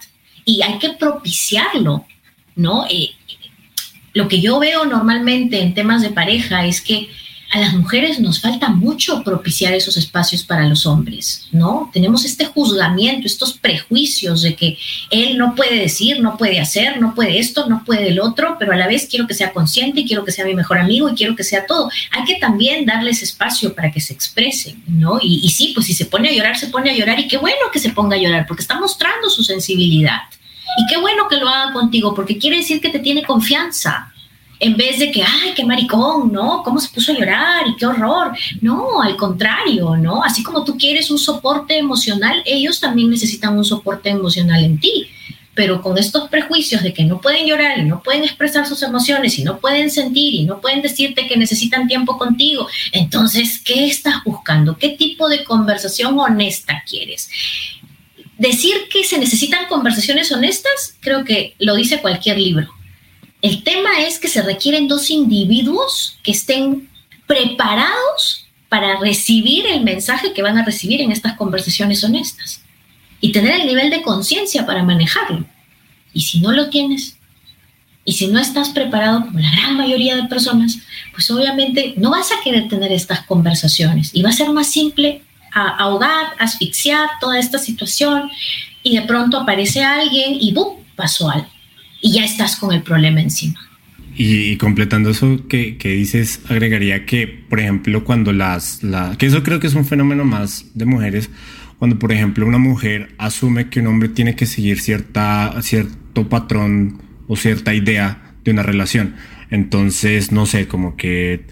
y 0.45 0.63
hay 0.63 0.79
que 0.79 0.91
propiciarlo, 0.91 2.07
¿no? 2.55 2.87
Eh, 2.89 3.11
lo 4.15 4.29
que 4.29 4.41
yo 4.41 4.59
veo 4.59 4.85
normalmente 4.85 5.61
en 5.61 5.75
temas 5.75 6.03
de 6.03 6.11
pareja 6.11 6.65
es 6.65 6.81
que 6.81 7.09
a 7.51 7.59
las 7.59 7.73
mujeres 7.73 8.21
nos 8.21 8.41
falta 8.41 8.69
mucho 8.69 9.23
propiciar 9.23 9.73
esos 9.73 9.97
espacios 9.97 10.43
para 10.43 10.69
los 10.69 10.85
hombres, 10.85 11.49
¿no? 11.51 11.91
Tenemos 11.95 12.25
este 12.27 12.45
juzgamiento, 12.45 13.27
estos 13.27 13.55
prejuicios 13.55 14.43
de 14.43 14.55
que 14.55 14.79
él 15.11 15.39
no 15.39 15.55
puede 15.55 15.79
decir, 15.79 16.21
no 16.21 16.37
puede 16.37 16.61
hacer, 16.61 17.01
no 17.01 17.15
puede 17.15 17.39
esto, 17.39 17.67
no 17.67 17.85
puede 17.85 18.09
el 18.09 18.21
otro, 18.21 18.57
pero 18.59 18.73
a 18.73 18.77
la 18.77 18.87
vez 18.87 19.09
quiero 19.11 19.27
que 19.27 19.33
sea 19.33 19.53
consciente, 19.53 20.05
quiero 20.05 20.25
que 20.25 20.33
sea 20.33 20.45
mi 20.45 20.55
mejor 20.55 20.79
amigo 20.79 21.09
y 21.09 21.15
quiero 21.15 21.35
que 21.37 21.45
sea 21.45 21.65
todo. 21.65 21.91
Hay 22.11 22.25
que 22.25 22.35
también 22.35 22.85
darles 22.85 23.23
espacio 23.23 23.75
para 23.75 23.91
que 23.91 24.01
se 24.01 24.13
expresen, 24.13 24.83
¿no? 24.87 25.19
Y, 25.21 25.41
y 25.43 25.49
sí, 25.49 25.73
pues 25.75 25.87
si 25.87 25.95
se 25.95 26.05
pone 26.05 26.29
a 26.29 26.33
llorar, 26.33 26.59
se 26.59 26.67
pone 26.67 26.91
a 26.91 26.95
llorar 26.95 27.19
y 27.19 27.29
qué 27.29 27.39
bueno 27.39 27.57
que 27.73 27.79
se 27.79 27.91
ponga 27.91 28.17
a 28.17 28.21
llorar 28.21 28.47
porque 28.47 28.63
está 28.63 28.79
mostrando 28.79 29.31
su 29.31 29.43
sensibilidad. 29.43 30.21
Y 30.77 30.87
qué 30.87 31.01
bueno 31.01 31.29
que 31.29 31.39
lo 31.39 31.49
haga 31.49 31.73
contigo 31.73 32.15
porque 32.15 32.37
quiere 32.37 32.59
decir 32.59 32.83
que 32.83 32.91
te 32.91 32.99
tiene 32.99 33.23
confianza 33.23 34.13
en 34.61 34.77
vez 34.77 34.99
de 34.99 35.11
que, 35.11 35.23
ay, 35.23 35.53
qué 35.55 35.65
maricón, 35.65 36.33
¿no? 36.33 36.63
¿Cómo 36.63 36.81
se 36.81 36.89
puso 36.89 37.13
a 37.13 37.15
llorar 37.15 37.67
y 37.69 37.77
qué 37.77 37.87
horror? 37.87 38.37
No, 38.61 39.01
al 39.01 39.17
contrario, 39.17 39.97
¿no? 39.97 40.23
Así 40.25 40.43
como 40.43 40.65
tú 40.65 40.77
quieres 40.77 41.11
un 41.11 41.19
soporte 41.19 41.79
emocional, 41.79 42.43
ellos 42.45 42.81
también 42.81 43.11
necesitan 43.11 43.57
un 43.57 43.65
soporte 43.65 44.11
emocional 44.11 44.65
en 44.65 44.81
ti. 44.81 45.09
Pero 45.55 45.83
con 45.83 45.99
estos 45.99 46.29
prejuicios 46.29 46.83
de 46.83 46.93
que 46.93 47.03
no 47.03 47.21
pueden 47.21 47.47
llorar 47.47 47.79
y 47.79 47.83
no 47.83 48.01
pueden 48.01 48.23
expresar 48.23 48.67
sus 48.67 48.83
emociones 48.83 49.39
y 49.39 49.45
no 49.45 49.59
pueden 49.59 49.91
sentir 49.91 50.35
y 50.35 50.45
no 50.45 50.61
pueden 50.61 50.83
decirte 50.83 51.27
que 51.27 51.37
necesitan 51.37 51.89
tiempo 51.89 52.17
contigo, 52.17 52.69
entonces, 52.93 53.59
¿qué 53.59 53.87
estás 53.87 54.23
buscando? 54.25 54.79
¿Qué 54.79 54.91
tipo 54.91 55.29
de 55.29 55.43
conversación 55.43 56.17
honesta 56.19 56.85
quieres? 56.89 57.29
Decir 58.39 58.75
que 58.89 59.03
se 59.03 59.19
necesitan 59.19 59.67
conversaciones 59.67 60.31
honestas, 60.31 60.97
creo 61.01 61.25
que 61.25 61.57
lo 61.59 61.75
dice 61.75 62.01
cualquier 62.01 62.39
libro 62.39 62.78
el 63.43 63.63
tema 63.63 64.01
es 64.01 64.19
que 64.19 64.29
se 64.29 64.43
requieren 64.43 64.89
dos 64.89 65.11
individuos 65.11 66.19
que 66.23 66.33
estén 66.33 66.89
preparados 67.27 68.47
para 68.69 68.99
recibir 68.99 69.67
el 69.67 69.83
mensaje 69.83 70.33
que 70.33 70.43
van 70.43 70.59
a 70.59 70.65
recibir 70.65 71.01
en 71.01 71.13
estas 71.13 71.37
conversaciones 71.37 72.03
honestas 72.05 72.63
y 73.21 73.33
tener 73.33 73.61
el 73.61 73.67
nivel 73.67 73.91
de 73.91 74.03
conciencia 74.03 74.67
para 74.67 74.83
manejarlo. 74.83 75.45
Y 76.13 76.23
si 76.23 76.41
no 76.41 76.53
lo 76.53 76.69
tienes, 76.69 77.19
Y 78.09 78.15
si 78.15 78.27
no 78.29 78.41
estás 78.41 78.71
preparado, 78.71 79.27
como 79.27 79.39
la 79.39 79.51
gran 79.51 79.77
mayoría 79.77 80.17
de 80.17 80.23
personas, 80.23 80.79
pues 81.13 81.31
obviamente 81.31 81.93
no 81.99 82.11
vas 82.11 82.33
a 82.33 82.43
querer 82.43 82.67
tener 82.67 82.91
estas 82.91 83.21
conversaciones 83.27 84.13
y 84.15 84.23
va 84.23 84.31
a 84.31 84.33
ser 84.33 84.49
más 84.49 84.71
simple 84.71 85.21
ahogar, 85.53 86.33
asfixiar 86.39 87.07
toda 87.21 87.39
esta 87.39 87.59
situación 87.59 88.31
y 88.83 88.97
de 88.97 89.03
pronto 89.03 89.37
aparece 89.37 89.85
alguien 89.85 90.39
y 90.41 90.53
¡bum! 90.55 90.79
pasó 90.97 91.29
algo. 91.29 91.49
Y 92.01 92.13
ya 92.15 92.25
estás 92.25 92.57
con 92.57 92.73
el 92.73 92.83
problema 92.83 93.21
encima. 93.21 93.61
Y, 94.21 94.57
completando 94.57 95.11
eso 95.11 95.47
que, 95.49 95.77
dices, 95.81 96.41
agregaría 96.49 97.07
que, 97.07 97.29
por 97.29 97.61
ejemplo, 97.61 98.03
cuando 98.03 98.33
las, 98.33 98.83
la, 98.83 99.15
que 99.17 99.27
eso 99.27 99.45
creo 99.45 99.61
que 99.61 99.69
es 99.69 99.75
un 99.75 99.85
fenómeno 99.85 100.25
más 100.25 100.67
de 100.75 100.87
mujeres, 100.87 101.31
cuando, 101.79 102.01
por 102.01 102.11
ejemplo, 102.11 102.45
una 102.45 102.59
mujer 102.59 103.15
asume 103.19 103.69
que 103.69 103.79
un 103.79 103.87
hombre 103.87 104.09
tiene 104.09 104.35
que 104.35 104.47
seguir 104.47 104.81
cierta, 104.81 105.55
cierto 105.63 106.29
patrón 106.29 107.01
o 107.29 107.37
cierta 107.37 107.75
idea 107.75 108.35
de 108.43 108.51
una 108.51 108.65
relación. 108.65 109.15
Entonces, 109.51 110.33
no 110.33 110.47
sé, 110.47 110.67
como 110.67 110.97
que 110.97 111.45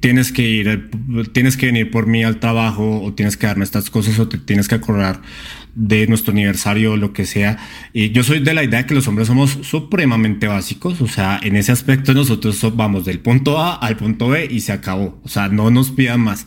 tienes 0.00 0.30
que 0.30 0.46
ir, 0.46 0.90
tienes 1.32 1.56
que 1.56 1.66
venir 1.66 1.90
por 1.90 2.06
mí 2.06 2.22
al 2.22 2.38
trabajo 2.38 3.00
o 3.00 3.14
tienes 3.14 3.38
que 3.38 3.46
darme 3.46 3.64
estas 3.64 3.88
cosas 3.88 4.18
o 4.18 4.28
te 4.28 4.36
tienes 4.36 4.68
que 4.68 4.74
acordar 4.74 5.22
de 5.74 6.06
nuestro 6.06 6.32
aniversario 6.32 6.96
lo 6.96 7.12
que 7.12 7.26
sea. 7.26 7.58
Y 7.92 8.10
yo 8.10 8.22
soy 8.22 8.40
de 8.40 8.54
la 8.54 8.64
idea 8.64 8.80
de 8.80 8.86
que 8.86 8.94
los 8.94 9.08
hombres 9.08 9.28
somos 9.28 9.58
supremamente 9.62 10.46
básicos, 10.46 11.00
o 11.00 11.08
sea, 11.08 11.40
en 11.42 11.56
ese 11.56 11.72
aspecto 11.72 12.14
nosotros 12.14 12.60
vamos 12.76 13.04
del 13.04 13.20
punto 13.20 13.58
A 13.58 13.74
al 13.74 13.96
punto 13.96 14.28
B 14.28 14.48
y 14.50 14.60
se 14.60 14.72
acabó, 14.72 15.20
o 15.24 15.28
sea, 15.28 15.48
no 15.48 15.70
nos 15.70 15.90
pidan 15.90 16.20
más. 16.20 16.46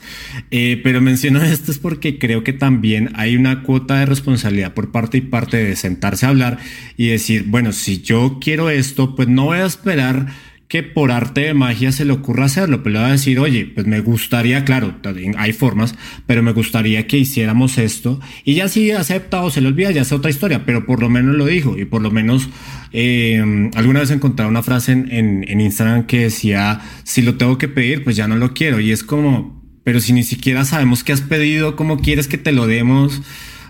Eh, 0.51 0.79
pero 0.83 1.01
menciono 1.01 1.41
esto 1.43 1.71
es 1.71 1.79
porque 1.79 2.19
creo 2.19 2.43
que 2.43 2.53
también 2.53 3.11
hay 3.15 3.35
una 3.35 3.63
cuota 3.63 3.99
de 3.99 4.05
responsabilidad 4.05 4.73
por 4.73 4.91
parte 4.91 5.17
y 5.17 5.21
parte 5.21 5.57
de 5.57 5.75
sentarse 5.75 6.25
a 6.25 6.29
hablar 6.29 6.57
y 6.95 7.07
decir, 7.07 7.45
bueno, 7.47 7.71
si 7.71 8.01
yo 8.01 8.37
quiero 8.41 8.69
esto, 8.69 9.15
pues 9.15 9.27
no 9.27 9.45
voy 9.45 9.59
a 9.59 9.65
esperar 9.65 10.27
que 10.67 10.83
por 10.83 11.11
arte 11.11 11.41
de 11.41 11.53
magia 11.53 11.91
se 11.91 12.03
le 12.03 12.11
ocurra 12.11 12.45
hacerlo, 12.45 12.83
pero 12.83 12.95
le 12.95 12.99
va 12.99 13.07
a 13.07 13.11
decir, 13.11 13.39
oye, 13.39 13.65
pues 13.65 13.87
me 13.87 14.01
gustaría, 14.01 14.65
claro, 14.65 14.95
hay 15.37 15.53
formas, 15.53 15.95
pero 16.25 16.43
me 16.43 16.51
gustaría 16.51 17.07
que 17.07 17.17
hiciéramos 17.17 17.77
esto. 17.77 18.19
Y 18.43 18.55
ya 18.55 18.67
si 18.67 18.91
acepta 18.91 19.41
o 19.43 19.49
se 19.49 19.61
le 19.61 19.69
olvida, 19.69 19.91
ya 19.91 20.01
es 20.01 20.11
otra 20.11 20.29
historia, 20.29 20.65
pero 20.65 20.85
por 20.85 21.01
lo 21.01 21.09
menos 21.09 21.35
lo 21.35 21.45
dijo. 21.45 21.77
Y 21.77 21.85
por 21.85 22.01
lo 22.01 22.11
menos 22.11 22.49
eh, 22.91 23.69
alguna 23.75 24.01
vez 24.01 24.11
encontré 24.11 24.45
una 24.45 24.61
frase 24.61 24.91
en, 24.91 25.45
en 25.47 25.61
Instagram 25.61 26.05
que 26.05 26.21
decía, 26.23 26.81
si 27.03 27.21
lo 27.21 27.35
tengo 27.35 27.57
que 27.57 27.69
pedir, 27.69 28.03
pues 28.03 28.17
ya 28.17 28.27
no 28.27 28.35
lo 28.35 28.53
quiero. 28.53 28.81
Y 28.81 28.91
es 28.91 29.03
como, 29.03 29.63
pero 29.85 30.01
si 30.01 30.11
ni 30.11 30.23
siquiera 30.23 30.65
sabemos 30.65 31.05
qué 31.05 31.13
has 31.13 31.21
pedido, 31.21 31.77
¿cómo 31.77 31.99
quieres 31.99 32.27
que 32.27 32.37
te 32.37 32.51
lo 32.51 32.67
demos? 32.67 33.21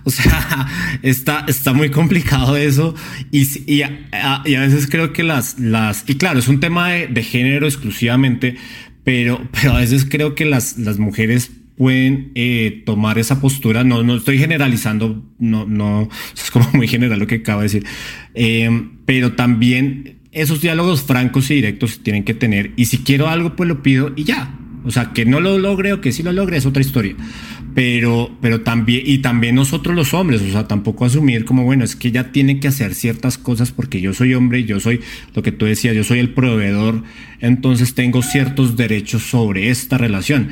O 0.08 0.10
sea, 0.10 0.68
está, 1.04 1.44
está 1.50 1.74
muy 1.74 1.90
complicado 1.90 2.56
eso. 2.56 2.96
Y, 3.30 3.46
y, 3.70 3.82
a, 3.82 4.42
y 4.46 4.56
a 4.56 4.62
veces 4.62 4.88
creo 4.88 5.12
que 5.12 5.22
las, 5.22 5.60
las, 5.60 6.06
y 6.08 6.16
claro, 6.16 6.40
es 6.40 6.48
un 6.48 6.62
tema 6.62 6.92
de, 6.92 7.24
género 7.24 7.68
exclusivamente, 7.68 8.56
pero, 9.04 9.46
pero 9.52 9.74
a 9.74 9.80
veces 9.80 10.08
creo 10.10 10.34
que 10.34 10.46
las, 10.46 10.78
las 10.78 10.98
mujeres 10.98 11.52
pueden 11.76 12.32
eh, 12.36 12.84
tomar 12.86 13.20
esa 13.20 13.42
postura. 13.42 13.84
No, 13.84 14.02
no 14.02 14.16
estoy 14.16 14.38
generalizando, 14.38 15.26
no, 15.40 15.66
no, 15.66 16.08
es 16.34 16.52
como 16.52 16.70
muy 16.72 16.88
general 16.88 17.20
lo 17.20 17.28
que 17.28 17.36
acabo 17.36 17.60
de 17.60 17.66
decir. 17.66 17.86
Eh, 18.34 18.88
pero 19.06 19.34
también 19.34 20.20
esos 20.32 20.62
diálogos 20.62 21.04
francos 21.04 21.52
y 21.52 21.56
directos 21.56 22.00
tienen 22.02 22.24
que 22.24 22.34
tener. 22.34 22.72
Y 22.78 22.86
si 22.86 23.00
quiero 23.00 23.28
algo, 23.28 23.58
pues 23.58 23.68
lo 23.68 23.84
pido 23.84 24.14
y 24.16 24.24
ya. 24.24 24.58
O 24.86 24.92
sea, 24.92 25.12
que 25.12 25.26
no 25.26 25.42
lo 25.42 25.58
logre 25.58 25.92
o 25.92 26.00
que 26.00 26.14
sí 26.14 26.24
lo 26.24 26.32
logre 26.32 26.56
es 26.56 26.66
otra 26.66 26.82
historia 26.82 27.18
pero, 27.78 28.36
pero 28.42 28.62
también, 28.62 29.04
y 29.06 29.20
también 29.20 29.54
nosotros 29.54 29.96
los 29.96 30.16
hombres, 30.16 30.42
o 30.42 30.52
sea, 30.52 30.68
tampoco 30.68 31.06
asumir 31.06 31.46
como, 31.46 31.64
bueno, 31.64 31.84
es 31.84 31.96
que 31.96 32.08
ella 32.08 32.32
tiene 32.32 32.60
que 32.60 32.68
hacer 32.68 32.96
ciertas 32.96 33.38
cosas 33.38 33.72
porque 33.72 34.02
yo 34.02 34.16
soy 34.16 34.34
hombre 34.34 34.64
yo 34.64 34.80
soy, 34.80 35.02
lo 35.36 35.44
que 35.44 35.52
tú 35.52 35.68
decías, 35.68 35.96
yo 35.96 36.04
soy 36.04 36.18
el 36.18 36.34
proveedor, 36.34 37.04
entonces 37.40 37.94
tengo 37.94 38.24
ciertos 38.24 38.78
derechos 38.78 39.22
sobre 39.22 39.70
esta 39.70 40.00
relación, 40.00 40.48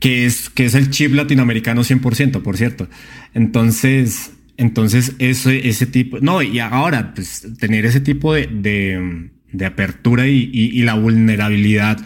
que 0.00 0.24
es, 0.24 0.48
que 0.48 0.64
es 0.64 0.74
el 0.74 0.88
chip 0.88 1.12
latinoamericano 1.12 1.82
100%, 1.82 2.40
por 2.40 2.56
cierto. 2.56 2.88
Entonces, 3.34 4.32
entonces 4.56 5.14
ese, 5.18 5.68
ese 5.68 5.84
tipo, 5.84 6.20
no, 6.20 6.40
y 6.40 6.58
ahora, 6.58 7.12
pues 7.14 7.48
tener 7.58 7.84
ese 7.84 8.00
tipo 8.00 8.32
de, 8.32 8.48
de, 9.52 9.66
apertura 9.66 10.26
y 10.26 10.80
la 10.80 10.94
vulnerabilidad 10.94 11.98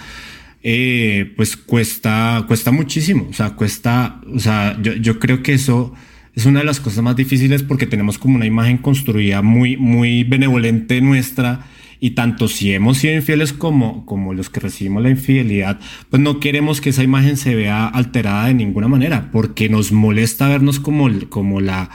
eh, 0.68 1.32
pues 1.36 1.56
cuesta, 1.56 2.44
cuesta 2.48 2.72
muchísimo. 2.72 3.28
O 3.30 3.32
sea, 3.32 3.50
cuesta, 3.50 4.20
o 4.34 4.40
sea, 4.40 4.76
yo, 4.82 4.94
yo 4.94 5.20
creo 5.20 5.40
que 5.40 5.54
eso 5.54 5.94
es 6.34 6.44
una 6.44 6.58
de 6.58 6.66
las 6.66 6.80
cosas 6.80 7.04
más 7.04 7.14
difíciles 7.14 7.62
porque 7.62 7.86
tenemos 7.86 8.18
como 8.18 8.34
una 8.34 8.46
imagen 8.46 8.78
construida 8.78 9.42
muy, 9.42 9.76
muy 9.76 10.24
benevolente 10.24 11.00
nuestra 11.00 11.68
y 12.00 12.10
tanto 12.10 12.48
si 12.48 12.72
hemos 12.72 12.98
sido 12.98 13.14
infieles 13.14 13.52
como, 13.52 14.04
como 14.06 14.34
los 14.34 14.50
que 14.50 14.58
recibimos 14.58 15.04
la 15.04 15.10
infidelidad, 15.10 15.78
pues 16.10 16.20
no 16.20 16.40
queremos 16.40 16.80
que 16.80 16.90
esa 16.90 17.04
imagen 17.04 17.36
se 17.36 17.54
vea 17.54 17.86
alterada 17.86 18.48
de 18.48 18.54
ninguna 18.54 18.88
manera 18.88 19.30
porque 19.30 19.68
nos 19.68 19.92
molesta 19.92 20.48
vernos 20.48 20.80
como, 20.80 21.08
como 21.28 21.60
la 21.60 21.90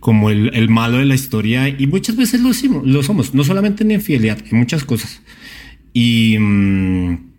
como 0.00 0.30
el, 0.30 0.50
el 0.54 0.70
malo 0.70 0.96
de 0.96 1.04
la 1.04 1.14
historia 1.14 1.68
y 1.68 1.86
muchas 1.88 2.16
veces 2.16 2.40
lo, 2.40 2.52
lo 2.84 3.02
somos, 3.02 3.34
no 3.34 3.44
solamente 3.44 3.84
en 3.84 3.90
infidelidad, 3.90 4.38
en 4.50 4.56
muchas 4.56 4.82
cosas. 4.82 5.20
Y... 5.92 6.38
Mm, 6.38 7.33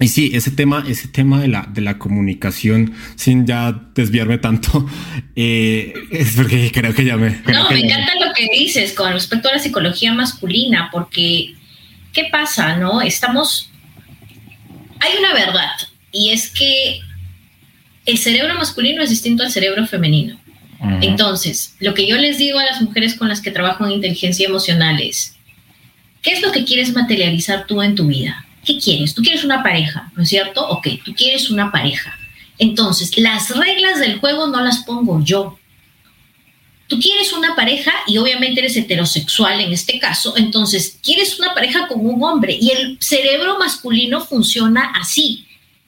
y 0.00 0.08
sí, 0.08 0.30
ese 0.34 0.50
tema, 0.50 0.84
ese 0.88 1.08
tema 1.08 1.40
de 1.40 1.48
la, 1.48 1.68
de 1.72 1.80
la 1.80 1.98
comunicación, 1.98 2.94
sin 3.16 3.46
ya 3.46 3.72
desviarme 3.94 4.38
tanto, 4.38 4.86
eh, 5.36 5.94
es 6.10 6.36
porque 6.36 6.70
creo 6.72 6.94
que 6.94 7.04
ya 7.04 7.16
me... 7.16 7.30
No, 7.46 7.68
me 7.70 7.80
encanta 7.80 8.12
lo 8.24 8.32
que 8.32 8.48
dices 8.52 8.92
con 8.92 9.12
respecto 9.12 9.48
a 9.48 9.52
la 9.52 9.58
psicología 9.58 10.12
masculina, 10.12 10.88
porque 10.92 11.54
¿qué 12.12 12.24
pasa? 12.30 12.76
No, 12.76 13.00
estamos... 13.00 13.70
Hay 15.00 15.12
una 15.18 15.32
verdad, 15.32 15.70
y 16.10 16.30
es 16.30 16.50
que 16.50 17.00
el 18.04 18.18
cerebro 18.18 18.54
masculino 18.54 19.02
es 19.02 19.10
distinto 19.10 19.42
al 19.42 19.50
cerebro 19.52 19.86
femenino. 19.86 20.38
Entonces, 21.00 21.74
lo 21.80 21.92
que 21.92 22.06
yo 22.06 22.16
les 22.16 22.38
digo 22.38 22.58
a 22.58 22.64
las 22.64 22.80
mujeres 22.80 23.14
con 23.14 23.28
las 23.28 23.40
que 23.40 23.50
trabajo 23.50 23.84
en 23.84 23.92
inteligencia 23.92 24.46
emocional 24.46 25.00
es, 25.00 25.36
¿qué 26.22 26.32
es 26.32 26.42
lo 26.42 26.52
que 26.52 26.64
quieres 26.64 26.94
materializar 26.94 27.66
tú 27.66 27.82
en 27.82 27.96
tu 27.96 28.06
vida? 28.06 28.46
¿Qué 28.68 28.78
quieres? 28.78 29.14
Tú 29.14 29.22
quieres 29.22 29.44
una 29.44 29.62
pareja, 29.62 30.12
¿no 30.14 30.22
es 30.22 30.28
cierto? 30.28 30.68
Ok, 30.68 30.88
tú 31.02 31.14
quieres 31.14 31.48
una 31.50 31.72
pareja. 31.72 32.14
Entonces, 32.58 33.16
las 33.16 33.56
reglas 33.56 33.98
del 33.98 34.18
juego 34.18 34.46
no 34.46 34.60
las 34.60 34.84
pongo 34.84 35.24
yo. 35.24 35.58
Tú 36.86 36.98
quieres 37.00 37.32
una 37.32 37.56
pareja 37.56 37.92
y 38.06 38.18
obviamente 38.18 38.60
eres 38.60 38.76
heterosexual 38.76 39.60
en 39.60 39.72
este 39.72 39.98
caso, 39.98 40.36
entonces 40.36 40.98
quieres 41.02 41.38
una 41.38 41.54
pareja 41.54 41.86
con 41.86 42.04
un 42.04 42.22
hombre 42.22 42.58
y 42.58 42.70
el 42.70 42.98
cerebro 43.00 43.58
masculino 43.58 44.20
funciona 44.20 44.92
así. 45.00 45.46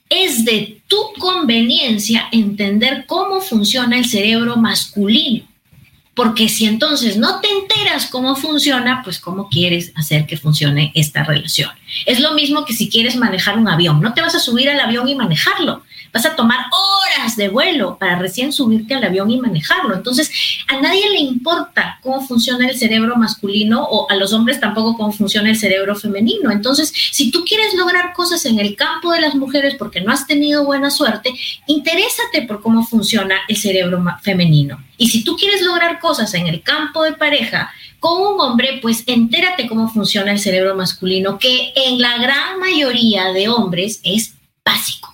Es 0.09 0.45
de 0.45 0.81
tu 0.89 0.99
conveniencia 1.19 2.29
entender 2.33 3.05
cómo 3.07 3.41
funciona 3.41 3.97
el 3.97 4.07
cerebro 4.07 4.57
masculino. 4.57 5.50
Porque 6.21 6.51
si 6.51 6.67
entonces 6.67 7.17
no 7.17 7.41
te 7.41 7.49
enteras 7.49 8.05
cómo 8.05 8.37
funciona, 8.37 9.01
pues 9.03 9.19
cómo 9.19 9.49
quieres 9.49 9.91
hacer 9.97 10.27
que 10.27 10.37
funcione 10.37 10.93
esta 10.95 11.25
relación. 11.25 11.71
Es 12.05 12.21
lo 12.21 12.35
mismo 12.35 12.67
que 12.67 12.75
si 12.75 12.91
quieres 12.91 13.17
manejar 13.17 13.57
un 13.57 13.67
avión. 13.67 14.03
No 14.03 14.13
te 14.13 14.21
vas 14.21 14.35
a 14.35 14.39
subir 14.39 14.69
al 14.69 14.81
avión 14.81 15.09
y 15.09 15.15
manejarlo. 15.15 15.83
Vas 16.13 16.27
a 16.27 16.37
tomar 16.37 16.59
horas 16.71 17.37
de 17.37 17.49
vuelo 17.49 17.97
para 17.99 18.19
recién 18.19 18.53
subirte 18.53 18.95
al 18.95 19.05
avión 19.05 19.31
y 19.31 19.41
manejarlo. 19.41 19.95
Entonces, 19.95 20.31
a 20.69 20.81
nadie 20.81 21.09
le 21.11 21.21
importa 21.21 21.99
cómo 22.03 22.21
funciona 22.27 22.69
el 22.69 22.77
cerebro 22.77 23.17
masculino 23.17 23.85
o 23.85 24.11
a 24.11 24.17
los 24.17 24.33
hombres 24.33 24.61
tampoco 24.61 24.97
cómo 24.97 25.13
funciona 25.13 25.51
el 25.51 25.57
cerebro 25.57 25.95
femenino. 25.97 26.51
Entonces, 26.51 26.93
si 27.13 27.31
tú 27.31 27.45
quieres 27.45 27.75
lograr 27.75 28.13
cosas 28.13 28.45
en 28.47 28.59
el 28.59 28.77
campo 28.77 29.13
de 29.13 29.21
las 29.21 29.35
mujeres 29.35 29.75
porque 29.79 30.01
no 30.01 30.13
has 30.13 30.27
tenido 30.27 30.65
buena 30.65 30.91
suerte, 30.91 31.33
interésate 31.67 32.43
por 32.43 32.61
cómo 32.61 32.85
funciona 32.85 33.37
el 33.49 33.57
cerebro 33.57 34.03
femenino. 34.23 34.83
Y 34.97 35.09
si 35.09 35.25
tú 35.25 35.37
quieres 35.37 35.63
lograr 35.63 36.01
cosas 36.01 36.35
en 36.35 36.47
el 36.47 36.63
campo 36.63 37.05
de 37.05 37.13
pareja 37.13 37.73
con 38.01 38.21
un 38.21 38.41
hombre, 38.41 38.79
pues 38.83 39.05
entérate 39.07 39.69
cómo 39.69 39.89
funciona 39.89 40.33
el 40.33 40.41
cerebro 40.41 40.75
masculino, 40.75 41.39
que 41.39 41.73
en 41.77 42.01
la 42.01 42.19
gran 42.19 42.59
mayoría 42.59 43.33
de 43.33 43.49
hombres 43.49 44.01
es 44.03 44.35
básico. 44.65 45.10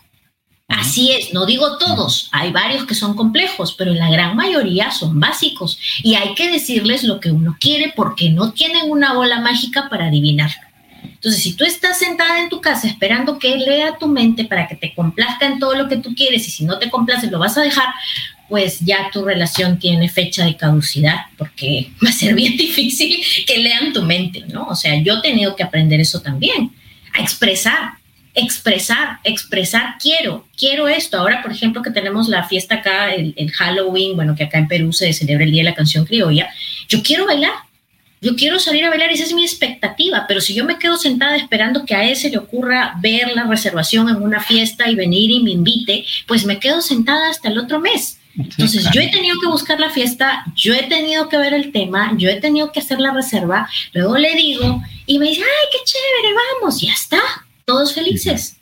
Así 0.69 1.13
es, 1.13 1.33
no 1.33 1.47
digo 1.47 1.79
todos, 1.79 2.29
hay 2.33 2.51
varios 2.51 2.87
que 2.87 2.95
son 2.95 3.15
complejos, 3.15 3.75
pero 3.79 3.95
la 3.95 4.11
gran 4.11 4.35
mayoría 4.35 4.91
son 4.91 5.21
básicos 5.21 5.79
y 6.03 6.17
hay 6.17 6.35
que 6.35 6.51
decirles 6.51 7.05
lo 7.05 7.21
que 7.21 7.31
uno 7.31 7.57
quiere 7.61 7.93
porque 7.95 8.31
no 8.31 8.53
tienen 8.53 8.91
una 8.91 9.15
bola 9.15 9.41
mágica 9.41 9.89
para 9.89 10.07
adivinarlo. 10.07 10.67
Entonces, 11.05 11.41
si 11.41 11.55
tú 11.55 11.65
estás 11.65 11.99
sentada 11.99 12.41
en 12.41 12.49
tu 12.49 12.61
casa 12.61 12.89
esperando 12.89 13.39
que 13.39 13.57
lea 13.57 13.97
tu 13.97 14.09
mente 14.09 14.45
para 14.45 14.67
que 14.67 14.75
te 14.75 14.93
complazca 14.93 15.47
en 15.47 15.61
todo 15.61 15.75
lo 15.75 15.89
que 15.89 15.99
tú 15.99 16.15
quieres 16.15 16.47
y 16.49 16.51
si 16.51 16.65
no 16.65 16.79
te 16.79 16.91
complaces 16.91 17.31
lo 17.31 17.39
vas 17.39 17.57
a 17.57 17.63
dejar, 17.63 17.87
pues 18.49 18.81
ya 18.81 19.11
tu 19.13 19.25
relación 19.25 19.79
tiene 19.79 20.09
fecha 20.09 20.45
de 20.45 20.57
caducidad 20.57 21.27
porque 21.39 21.91
va 22.05 22.11
a 22.11 22.13
ser 22.13 22.35
bien 22.35 22.57
difícil 22.57 23.23
que 23.47 23.59
lean 23.59 23.93
tu 23.93 24.03
mente, 24.03 24.45
¿no? 24.49 24.67
O 24.67 24.75
sea, 24.75 25.01
yo 25.01 25.19
he 25.19 25.23
tenido 25.23 25.55
que 25.55 25.63
aprender 25.63 26.01
eso 26.01 26.21
también, 26.23 26.73
a 27.15 27.23
expresar 27.23 27.95
expresar, 28.37 29.19
expresar, 29.25 29.97
quiero, 30.01 30.47
quiero 30.57 30.87
esto. 30.87 31.19
Ahora, 31.19 31.43
por 31.43 31.51
ejemplo, 31.51 31.83
que 31.83 31.91
tenemos 31.91 32.29
la 32.29 32.45
fiesta 32.45 32.77
acá, 32.77 33.13
el, 33.13 33.51
Halloween, 33.51 34.15
bueno, 34.15 34.37
que 34.37 34.45
acá 34.45 34.59
en 34.59 34.69
Perú 34.69 34.93
se 34.93 35.13
celebra 35.13 35.45
el 35.45 35.51
Día 35.51 35.65
de 35.65 35.71
la 35.71 35.75
Canción 35.75 36.05
Criolla, 36.05 36.49
yo 36.89 37.03
quiero 37.03 37.27
bailar. 37.27 37.53
Yo 38.23 38.35
quiero 38.35 38.59
salir 38.59 38.83
a 38.85 38.89
bailar, 38.89 39.11
esa 39.11 39.25
es 39.25 39.35
mi 39.35 39.45
expectativa, 39.45 40.25
pero 40.27 40.41
si 40.41 40.55
yo 40.55 40.65
me 40.65 40.79
quedo 40.79 40.97
sentada 40.97 41.37
esperando 41.37 41.85
que 41.85 41.95
a 41.95 42.09
ese 42.09 42.31
le 42.31 42.39
ocurra 42.39 42.95
ver 42.99 43.33
la 43.35 43.45
reservación 43.45 44.09
en 44.09 44.17
una 44.17 44.41
fiesta 44.41 44.89
y 44.89 44.95
venir 44.95 45.31
y 45.31 45.43
me 45.43 45.51
invite, 45.51 46.05
pues 46.27 46.47
me 46.47 46.59
quedo 46.59 46.81
sentada 46.81 47.29
hasta 47.29 47.49
el 47.49 47.59
otro 47.59 47.79
mes. 47.79 48.19
Entonces, 48.39 48.89
yo 48.93 49.01
he 49.01 49.09
tenido 49.09 49.39
que 49.41 49.47
buscar 49.47 49.79
la 49.79 49.91
fiesta, 49.91 50.45
yo 50.55 50.75
he 50.75 50.85
tenido 50.85 51.29
que 51.29 51.37
ver 51.37 51.55
el 51.55 51.73
tema, 51.73 52.15
yo 52.17 52.29
he 52.31 52.41
tenido 52.41 52.73
que 52.73 52.81
hacer 52.81 53.01
la 53.01 53.13
reserva, 53.13 53.69
luego 53.93 54.17
le 54.17 54.35
digo 54.35 54.83
y 55.07 55.19
me 55.19 55.29
dice, 55.29 55.43
ay, 55.43 55.69
qué 55.71 55.79
chévere, 55.85 56.35
vamos, 56.61 56.81
ya 56.81 56.93
está, 56.93 57.21
todos 57.67 57.95
felices. 57.95 58.57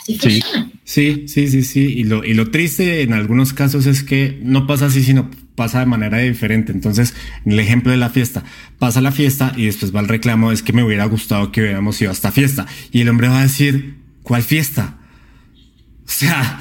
Así 0.00 0.18
funciona. 0.18 0.70
Sí, 0.84 1.24
sí, 1.26 1.48
sí, 1.48 1.62
sí. 1.62 1.80
Y 1.80 2.04
lo, 2.04 2.24
y 2.24 2.34
lo 2.34 2.50
triste 2.50 3.02
en 3.02 3.14
algunos 3.14 3.52
casos 3.52 3.86
es 3.86 4.02
que 4.02 4.38
no 4.42 4.66
pasa 4.66 4.86
así, 4.86 5.02
sino 5.02 5.30
pasa 5.54 5.80
de 5.80 5.86
manera 5.86 6.18
diferente. 6.18 6.72
Entonces, 6.72 7.14
en 7.44 7.52
el 7.52 7.60
ejemplo 7.60 7.90
de 7.90 7.96
la 7.96 8.10
fiesta, 8.10 8.44
pasa 8.78 9.00
la 9.00 9.12
fiesta 9.12 9.52
y 9.56 9.64
después 9.64 9.94
va 9.94 10.00
el 10.00 10.08
reclamo, 10.08 10.52
es 10.52 10.62
que 10.62 10.74
me 10.74 10.84
hubiera 10.84 11.06
gustado 11.06 11.50
que 11.52 11.62
hubiéramos 11.62 12.00
ido 12.02 12.10
a 12.10 12.12
esta 12.12 12.30
fiesta. 12.30 12.66
Y 12.92 13.00
el 13.00 13.08
hombre 13.08 13.28
va 13.28 13.40
a 13.40 13.42
decir, 13.42 13.96
¿cuál 14.22 14.42
fiesta? 14.42 14.98
O 16.04 16.12
sea, 16.12 16.60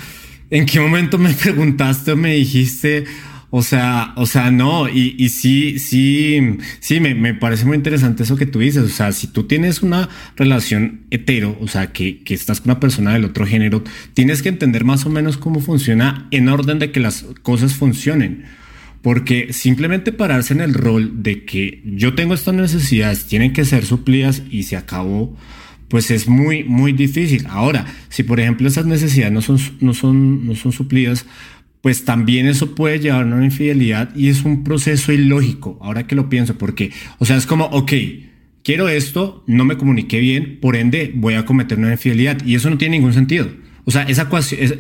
¿en 0.49 0.65
qué 0.65 0.80
momento 0.80 1.17
me 1.17 1.34
preguntaste 1.34 2.13
o 2.13 2.15
me 2.15 2.36
dijiste, 2.36 3.03
o 3.52 3.64
sea, 3.64 4.14
o 4.16 4.28
sea, 4.28 4.52
no, 4.52 4.88
y, 4.88 5.16
y 5.18 5.30
sí, 5.30 5.80
sí, 5.80 6.39
sí, 6.80 7.00
me, 7.00 7.16
me, 7.16 7.34
parece 7.34 7.66
muy 7.66 7.78
interesante 7.78 8.22
eso 8.22 8.36
que 8.36 8.45
tú 8.45 8.60
dices. 8.60 8.84
O 8.84 8.89
sea, 8.89 9.12
si 9.12 9.26
tú 9.26 9.43
tienes 9.43 9.82
una 9.82 10.08
relación 10.36 11.02
hetero, 11.10 11.58
o 11.60 11.68
sea, 11.68 11.91
que, 11.91 12.22
que 12.24 12.36
estás 12.36 12.62
con 12.62 12.72
una 12.72 12.80
persona 12.80 13.14
del 13.14 13.26
otro 13.26 13.47
género, 13.47 13.84
tienes 14.14 14.43
que 14.43 14.50
entender 14.50 14.86
más 14.86 15.08
o 15.08 15.10
menos 15.10 15.38
cómo 15.38 15.62
funciona 15.62 16.28
en 16.30 16.47
orden 16.47 16.78
de 16.78 16.91
que 16.91 17.00
las 17.00 17.26
cosas 17.41 17.74
funcionen. 17.74 18.45
Porque 19.02 19.52
simplemente 19.52 20.12
pararse 20.12 20.54
en 20.54 20.62
el 20.62 20.74
rol 20.76 21.24
de 21.24 21.45
que 21.45 21.82
yo 21.86 22.14
tengo 22.14 22.36
estas 22.36 22.54
necesidades, 22.54 23.26
tienen 23.26 23.54
que 23.54 23.66
ser 23.66 23.86
suplidas 23.86 24.43
y 24.52 24.64
se 24.64 24.76
acabó, 24.76 25.36
pues 25.88 26.12
es 26.12 26.28
muy, 26.28 26.64
muy 26.66 26.93
difícil. 26.93 27.47
Ahora, 27.50 27.86
si 28.10 28.22
por 28.24 28.39
ejemplo 28.39 28.68
esas 28.68 28.86
necesidades 28.86 29.34
no 29.34 29.41
son, 29.41 29.58
no 29.80 29.93
son, 29.93 30.45
no 30.45 30.56
son 30.56 30.72
suplidas, 30.72 31.26
pues 31.82 32.05
también 32.05 32.47
eso 32.47 32.75
puede 32.75 32.99
llevar 32.99 33.23
a 33.23 33.25
una 33.25 33.45
infidelidad 33.45 34.15
y 34.15 34.27
es 34.27 34.43
un 34.43 34.63
proceso 34.63 35.13
ilógico, 35.13 35.77
ahora 35.82 36.07
que 36.07 36.15
lo 36.15 36.30
pienso, 36.30 36.57
porque, 36.57 36.91
o 37.19 37.25
sea, 37.25 37.38
es 37.38 37.45
como, 37.45 37.65
ok, 37.65 37.93
quiero 38.63 38.89
esto, 38.89 39.43
no 39.47 39.65
me 39.65 39.77
comuniqué 39.77 40.19
bien, 40.19 40.59
por 40.61 40.75
ende 40.75 41.11
voy 41.15 41.36
a 41.36 41.45
cometer 41.45 41.77
una 41.77 41.91
infidelidad 41.91 42.45
y 42.45 42.55
eso 42.55 42.69
no 42.69 42.77
tiene 42.77 42.97
ningún 42.97 43.13
sentido. 43.13 43.49
O 43.86 43.91
sea, 43.91 44.03
esa 44.03 44.23
ecuación, 44.23 44.61
es, 44.61 44.77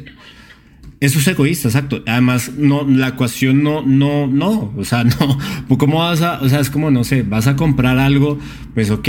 eso 0.99 1.19
es 1.19 1.27
egoísta, 1.27 1.69
exacto. 1.69 2.03
Además, 2.05 2.51
no, 2.57 2.85
la 2.87 3.09
ecuación 3.09 3.63
no, 3.63 3.81
no, 3.81 4.27
no, 4.27 4.73
o 4.75 4.83
sea, 4.83 5.03
no, 5.69 5.77
¿cómo 5.77 5.99
vas 5.99 6.21
a, 6.21 6.41
o 6.41 6.49
sea, 6.49 6.59
es 6.59 6.69
como, 6.69 6.91
no 6.91 7.03
sé, 7.03 7.23
vas 7.23 7.47
a 7.47 7.55
comprar 7.55 7.97
algo, 7.97 8.37
pues 8.73 8.91
ok, 8.91 9.07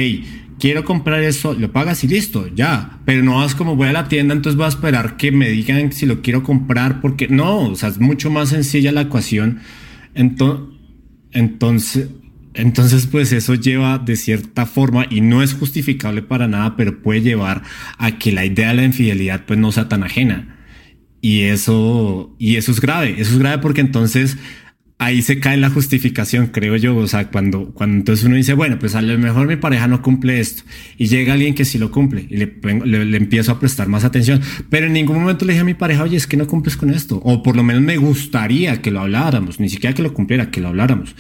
quiero 0.61 0.85
comprar 0.85 1.23
esto, 1.23 1.55
lo 1.55 1.73
pagas 1.73 2.05
y 2.05 2.09
listo, 2.09 2.47
ya. 2.55 3.01
Pero 3.05 3.23
no 3.25 3.37
vas 3.37 3.57
como 3.57 3.75
voy 3.75 3.89
a 3.89 3.93
la 3.93 4.09
tienda, 4.09 4.35
entonces 4.35 4.57
voy 4.57 4.67
a 4.67 4.69
esperar 4.69 5.17
que 5.17 5.33
me 5.33 5.49
digan 5.49 5.93
si 5.93 6.07
lo 6.07 6.23
quiero 6.23 6.45
comprar, 6.45 7.01
porque 7.01 7.27
no, 7.27 7.71
o 7.71 7.75
sea, 7.75 7.89
es 7.89 7.99
mucho 7.99 8.31
más 8.31 8.51
sencilla 8.51 8.93
la 8.93 9.03
ecuación. 9.03 9.61
Entonces, 10.15 12.09
entonces, 12.55 13.07
pues 13.07 13.33
eso 13.33 13.55
lleva 13.55 13.99
de 13.99 14.17
cierta 14.17 14.67
forma 14.67 15.07
y 15.09 15.21
no 15.21 15.43
es 15.43 15.55
justificable 15.55 16.23
para 16.23 16.49
nada, 16.49 16.77
pero 16.77 17.01
puede 17.03 17.23
llevar 17.23 17.63
a 17.97 18.19
que 18.19 18.33
la 18.33 18.45
idea 18.45 18.69
de 18.69 18.75
la 18.75 18.85
infidelidad 18.85 19.45
pues 19.47 19.59
no 19.59 19.73
sea 19.73 19.89
tan 19.89 20.03
ajena. 20.03 20.57
Y 21.23 21.43
eso, 21.43 22.35
y 22.39 22.57
eso 22.57 22.73
es 22.73 22.81
grave, 22.81 23.17
eso 23.19 23.33
es 23.33 23.39
grave 23.39 23.59
porque 23.59 23.83
entonces 23.83 24.39
ahí 25.01 25.23
se 25.23 25.41
cae 25.41 25.57
la 25.57 25.71
justificación, 25.71 26.49
creo 26.49 26.77
yo. 26.77 26.95
O 26.97 27.09
sea, 27.09 27.31
cuando, 27.31 27.73
cuando 27.73 27.97
entonces 27.97 28.25
uno 28.27 28.37
dice, 28.37 28.53
bueno, 28.53 28.79
pues 28.79 28.95
a 28.95 29.03
lo 29.03 29.19
mejor 29.19 29.49
mi 29.49 29.57
pareja 29.57 29.89
no 29.89 30.03
cumple 30.03 30.39
esto 30.39 30.63
y 30.99 31.07
llega 31.07 31.33
alguien 31.33 31.55
que 31.55 31.65
sí 31.65 31.79
lo 31.79 31.91
cumple 31.91 32.27
y 32.29 32.37
le, 32.37 32.55
le, 32.85 33.17
empiezo 33.17 33.51
a 33.51 33.59
prestar 33.59 33.89
más 33.89 34.05
atención, 34.05 34.41
pero 34.69 34.87
en 34.87 34.93
ningún 34.93 35.19
momento 35.19 35.47
le 35.47 35.55
dije 35.55 35.63
a 35.63 35.65
mi 35.65 35.75
pareja, 35.75 36.03
oye, 36.03 36.19
es 36.19 36.27
que 36.27 36.37
no 36.37 36.47
cumples 36.47 36.77
con 36.77 36.91
esto, 36.91 37.17
o 37.25 37.43
por 37.43 37.57
lo 37.57 37.63
menos 37.63 37.83
me 37.83 37.97
gustaría 37.97 38.83
que 38.83 38.91
lo 38.91 39.01
habláramos, 39.01 39.59
ni 39.59 39.71
siquiera 39.71 39.95
que 39.95 40.03
lo 40.03 40.13
cumpliera, 40.13 40.51
que 40.51 40.61
lo 40.61 40.69
habláramos. 40.69 41.17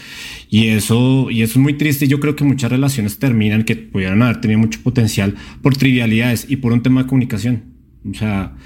Y 0.51 0.69
eso, 0.69 1.31
y 1.31 1.43
eso 1.43 1.53
es 1.53 1.63
muy 1.63 1.75
triste. 1.75 2.07
Yo 2.07 2.21
creo 2.21 2.37
que 2.37 2.45
muchas 2.45 2.71
relaciones 2.71 3.19
terminan 3.19 3.65
que 3.65 3.77
pudieran 3.77 4.21
haber 4.23 4.43
tenido 4.43 4.61
mucho 4.61 4.81
potencial 4.83 5.37
por 5.63 5.77
trivialidades 5.77 6.45
y 6.49 6.57
por 6.57 6.73
un 6.73 6.83
tema 6.83 7.03
de 7.03 7.09
comunicación. 7.09 7.65
O 8.11 8.15
sea, 8.15 8.57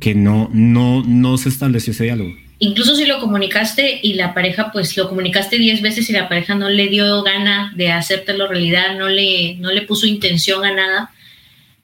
que 0.00 0.14
no, 0.14 0.50
no, 0.52 1.02
no 1.04 1.38
se 1.38 1.48
estableció 1.48 1.92
ese 1.92 2.04
diálogo 2.04 2.32
incluso 2.60 2.94
si 2.94 3.06
lo 3.06 3.18
comunicaste 3.18 4.00
y 4.02 4.14
la 4.14 4.32
pareja, 4.32 4.70
pues 4.70 4.96
lo 4.96 5.08
comunicaste 5.08 5.58
diez 5.58 5.82
veces 5.82 6.08
y 6.08 6.12
la 6.12 6.28
pareja 6.28 6.54
no 6.54 6.68
le 6.68 6.88
dio 6.88 7.22
gana 7.22 7.72
de 7.74 7.90
hacértelo 7.90 8.46
realidad, 8.46 8.96
no 8.96 9.08
le, 9.08 9.56
no 9.56 9.72
le 9.72 9.82
puso 9.82 10.06
intención 10.06 10.64
a 10.64 10.72
nada, 10.72 11.10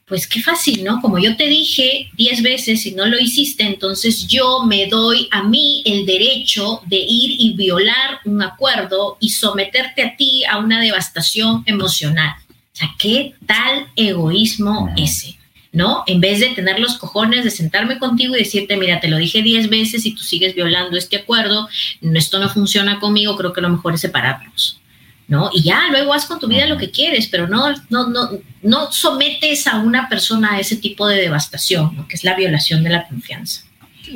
pues 0.06 0.28
qué 0.28 0.40
fácil, 0.40 0.84
¿no? 0.84 1.00
Como 1.00 1.18
yo 1.18 1.36
te 1.36 1.48
dije 1.48 2.10
diez 2.16 2.40
veces 2.40 2.86
y 2.86 2.92
no 2.92 3.06
lo 3.06 3.18
hiciste, 3.18 3.64
entonces 3.64 4.28
yo 4.28 4.62
me 4.64 4.86
doy 4.86 5.28
a 5.32 5.42
mí 5.42 5.82
el 5.84 6.06
derecho 6.06 6.80
de 6.86 6.98
ir 6.98 7.36
y 7.40 7.54
violar 7.54 8.20
un 8.24 8.40
acuerdo 8.42 9.16
y 9.18 9.30
someterte 9.30 10.02
a 10.02 10.16
ti 10.16 10.44
a 10.44 10.58
una 10.58 10.80
devastación 10.80 11.64
emocional. 11.66 12.34
O 12.50 12.78
sea, 12.78 12.94
¿qué 12.98 13.34
tal 13.46 13.88
egoísmo 13.96 14.94
ese? 14.96 15.35
¿No? 15.76 16.04
En 16.06 16.22
vez 16.22 16.40
de 16.40 16.54
tener 16.54 16.80
los 16.80 16.96
cojones 16.96 17.44
de 17.44 17.50
sentarme 17.50 17.98
contigo 17.98 18.34
y 18.34 18.38
decirte, 18.38 18.78
mira, 18.78 18.98
te 18.98 19.08
lo 19.08 19.18
dije 19.18 19.42
diez 19.42 19.68
veces 19.68 20.06
y 20.06 20.14
tú 20.14 20.22
sigues 20.22 20.54
violando 20.54 20.96
este 20.96 21.16
acuerdo, 21.16 21.68
esto 22.00 22.38
no 22.38 22.48
funciona 22.48 22.98
conmigo, 22.98 23.36
creo 23.36 23.52
que 23.52 23.60
lo 23.60 23.68
mejor 23.68 23.92
es 23.92 24.00
separarnos, 24.00 24.80
¿no? 25.28 25.50
Y 25.52 25.64
ya, 25.64 25.82
luego 25.90 26.14
haz 26.14 26.24
con 26.24 26.40
tu 26.40 26.48
vida 26.48 26.64
lo 26.64 26.78
que 26.78 26.90
quieres, 26.90 27.26
pero 27.26 27.46
no, 27.46 27.74
no, 27.90 28.08
no, 28.08 28.30
no 28.62 28.90
sometes 28.90 29.66
a 29.66 29.80
una 29.80 30.08
persona 30.08 30.54
a 30.54 30.60
ese 30.60 30.76
tipo 30.76 31.06
de 31.06 31.20
devastación, 31.20 32.08
que 32.08 32.16
es 32.16 32.24
la 32.24 32.34
violación 32.34 32.82
de 32.82 32.88
la 32.88 33.06
confianza. 33.06 33.64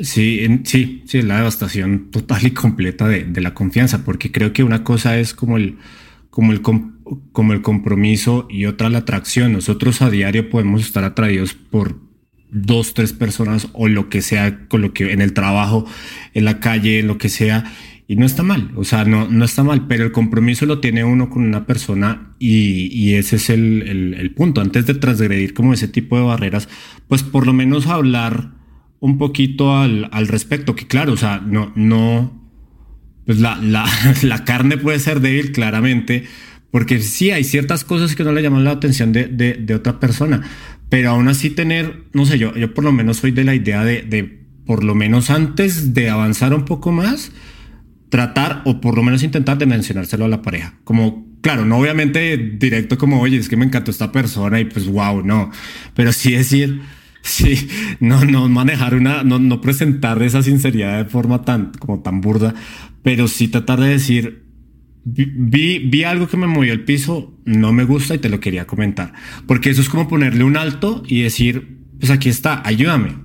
Sí, 0.01 0.43
sí, 0.65 1.03
sí, 1.05 1.21
la 1.21 1.37
devastación 1.37 2.09
total 2.09 2.43
y 2.43 2.51
completa 2.55 3.07
de, 3.07 3.23
de 3.23 3.41
la 3.41 3.53
confianza, 3.53 4.03
porque 4.03 4.31
creo 4.31 4.51
que 4.51 4.63
una 4.63 4.83
cosa 4.83 5.19
es 5.19 5.35
como 5.35 5.57
el 5.57 5.77
como 6.31 6.53
el, 6.53 6.61
como 7.31 7.53
el 7.53 7.61
compromiso 7.61 8.47
y 8.49 8.65
otra 8.65 8.89
la 8.89 8.99
atracción. 8.99 9.53
Nosotros 9.53 10.01
a 10.01 10.09
diario 10.09 10.49
podemos 10.49 10.81
estar 10.81 11.03
atraídos 11.03 11.53
por 11.53 11.99
dos, 12.51 12.93
tres 12.93 13.13
personas 13.13 13.69
o 13.73 13.87
lo 13.87 14.09
que 14.09 14.21
sea, 14.21 14.67
con 14.67 14.81
lo 14.81 14.93
que 14.93 15.11
en 15.11 15.21
el 15.21 15.33
trabajo, 15.33 15.85
en 16.33 16.45
la 16.45 16.59
calle, 16.59 16.99
en 16.99 17.07
lo 17.07 17.17
que 17.17 17.29
sea. 17.29 17.71
Y 18.07 18.17
no 18.17 18.25
está 18.25 18.43
mal, 18.43 18.71
o 18.75 18.83
sea, 18.83 19.05
no, 19.05 19.29
no 19.29 19.45
está 19.45 19.63
mal, 19.63 19.87
pero 19.87 20.03
el 20.03 20.11
compromiso 20.11 20.65
lo 20.65 20.79
tiene 20.79 21.05
uno 21.05 21.29
con 21.29 21.43
una 21.43 21.65
persona 21.65 22.33
y, 22.39 22.87
y 22.87 23.15
ese 23.15 23.37
es 23.37 23.49
el, 23.49 23.83
el, 23.87 24.13
el, 24.15 24.31
punto. 24.33 24.59
Antes 24.59 24.85
de 24.85 24.95
transgredir 24.95 25.53
como 25.53 25.73
ese 25.73 25.87
tipo 25.87 26.17
de 26.17 26.23
barreras, 26.23 26.67
pues 27.07 27.23
por 27.23 27.45
lo 27.47 27.53
menos 27.53 27.87
hablar 27.87 28.51
un 28.99 29.17
poquito 29.17 29.77
al, 29.77 30.09
al 30.11 30.27
respecto, 30.27 30.75
que 30.75 30.87
claro, 30.87 31.13
o 31.13 31.17
sea, 31.17 31.39
no, 31.39 31.71
no, 31.75 32.41
pues 33.25 33.39
la, 33.39 33.55
la, 33.57 33.85
la, 34.23 34.43
carne 34.43 34.77
puede 34.77 34.99
ser 34.99 35.21
débil 35.21 35.53
claramente, 35.53 36.25
porque 36.71 36.99
sí 37.01 37.31
hay 37.31 37.43
ciertas 37.43 37.83
cosas 37.83 38.15
que 38.15 38.23
no 38.23 38.31
le 38.31 38.41
llaman 38.41 38.63
la 38.63 38.71
atención 38.71 39.11
de, 39.11 39.25
de, 39.27 39.53
de, 39.53 39.75
otra 39.75 39.99
persona, 39.99 40.41
pero 40.89 41.11
aún 41.11 41.27
así 41.27 41.49
tener, 41.49 42.03
no 42.13 42.25
sé, 42.25 42.39
yo, 42.39 42.55
yo 42.55 42.73
por 42.73 42.83
lo 42.83 42.91
menos 42.91 43.17
soy 43.17 43.31
de 43.31 43.43
la 43.43 43.55
idea 43.55 43.83
de, 43.83 44.01
de, 44.01 44.39
por 44.65 44.83
lo 44.83 44.95
menos 44.95 45.29
antes 45.29 45.93
de 45.93 46.09
avanzar 46.09 46.53
un 46.53 46.65
poco 46.65 46.91
más, 46.91 47.31
tratar 48.09 48.61
o 48.65 48.81
por 48.81 48.95
lo 48.95 49.03
menos 49.03 49.23
intentar 49.23 49.57
de 49.57 49.65
mencionárselo 49.65 50.25
a 50.25 50.29
la 50.29 50.41
pareja, 50.41 50.75
como 50.83 51.27
claro, 51.41 51.65
no 51.65 51.77
obviamente 51.77 52.37
directo 52.37 52.97
como, 52.97 53.21
oye, 53.21 53.37
es 53.37 53.49
que 53.49 53.57
me 53.57 53.65
encantó 53.65 53.91
esta 53.91 54.11
persona 54.11 54.59
y 54.59 54.65
pues 54.65 54.87
wow, 54.87 55.25
no, 55.25 55.51
pero 55.93 56.11
sí 56.13 56.31
decir 56.31 56.81
Sí, 57.21 57.69
no, 57.99 58.25
no 58.25 58.49
manejar 58.49 58.95
una, 58.95 59.23
no, 59.23 59.39
no 59.39 59.61
presentar 59.61 60.21
esa 60.23 60.41
sinceridad 60.41 61.03
de 61.03 61.09
forma 61.09 61.43
tan, 61.43 61.71
como 61.79 62.01
tan 62.01 62.21
burda, 62.21 62.55
pero 63.03 63.27
sí 63.27 63.47
tratar 63.47 63.79
de 63.79 63.89
decir, 63.89 64.43
vi, 65.03 65.79
vi 65.79 66.03
algo 66.03 66.27
que 66.27 66.37
me 66.37 66.47
movió 66.47 66.73
el 66.73 66.83
piso, 66.83 67.33
no 67.45 67.73
me 67.73 67.83
gusta 67.83 68.15
y 68.15 68.19
te 68.19 68.29
lo 68.29 68.39
quería 68.39 68.67
comentar. 68.67 69.13
Porque 69.47 69.69
eso 69.69 69.81
es 69.81 69.89
como 69.89 70.07
ponerle 70.07 70.43
un 70.43 70.57
alto 70.57 71.03
y 71.07 71.21
decir, 71.21 71.79
pues 71.99 72.11
aquí 72.11 72.29
está, 72.29 72.61
ayúdame. 72.65 73.15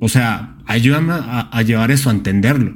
O 0.00 0.08
sea, 0.08 0.56
ayúdame 0.66 1.12
a, 1.12 1.48
a 1.52 1.62
llevar 1.62 1.90
eso, 1.90 2.10
a 2.10 2.12
entenderlo 2.12 2.74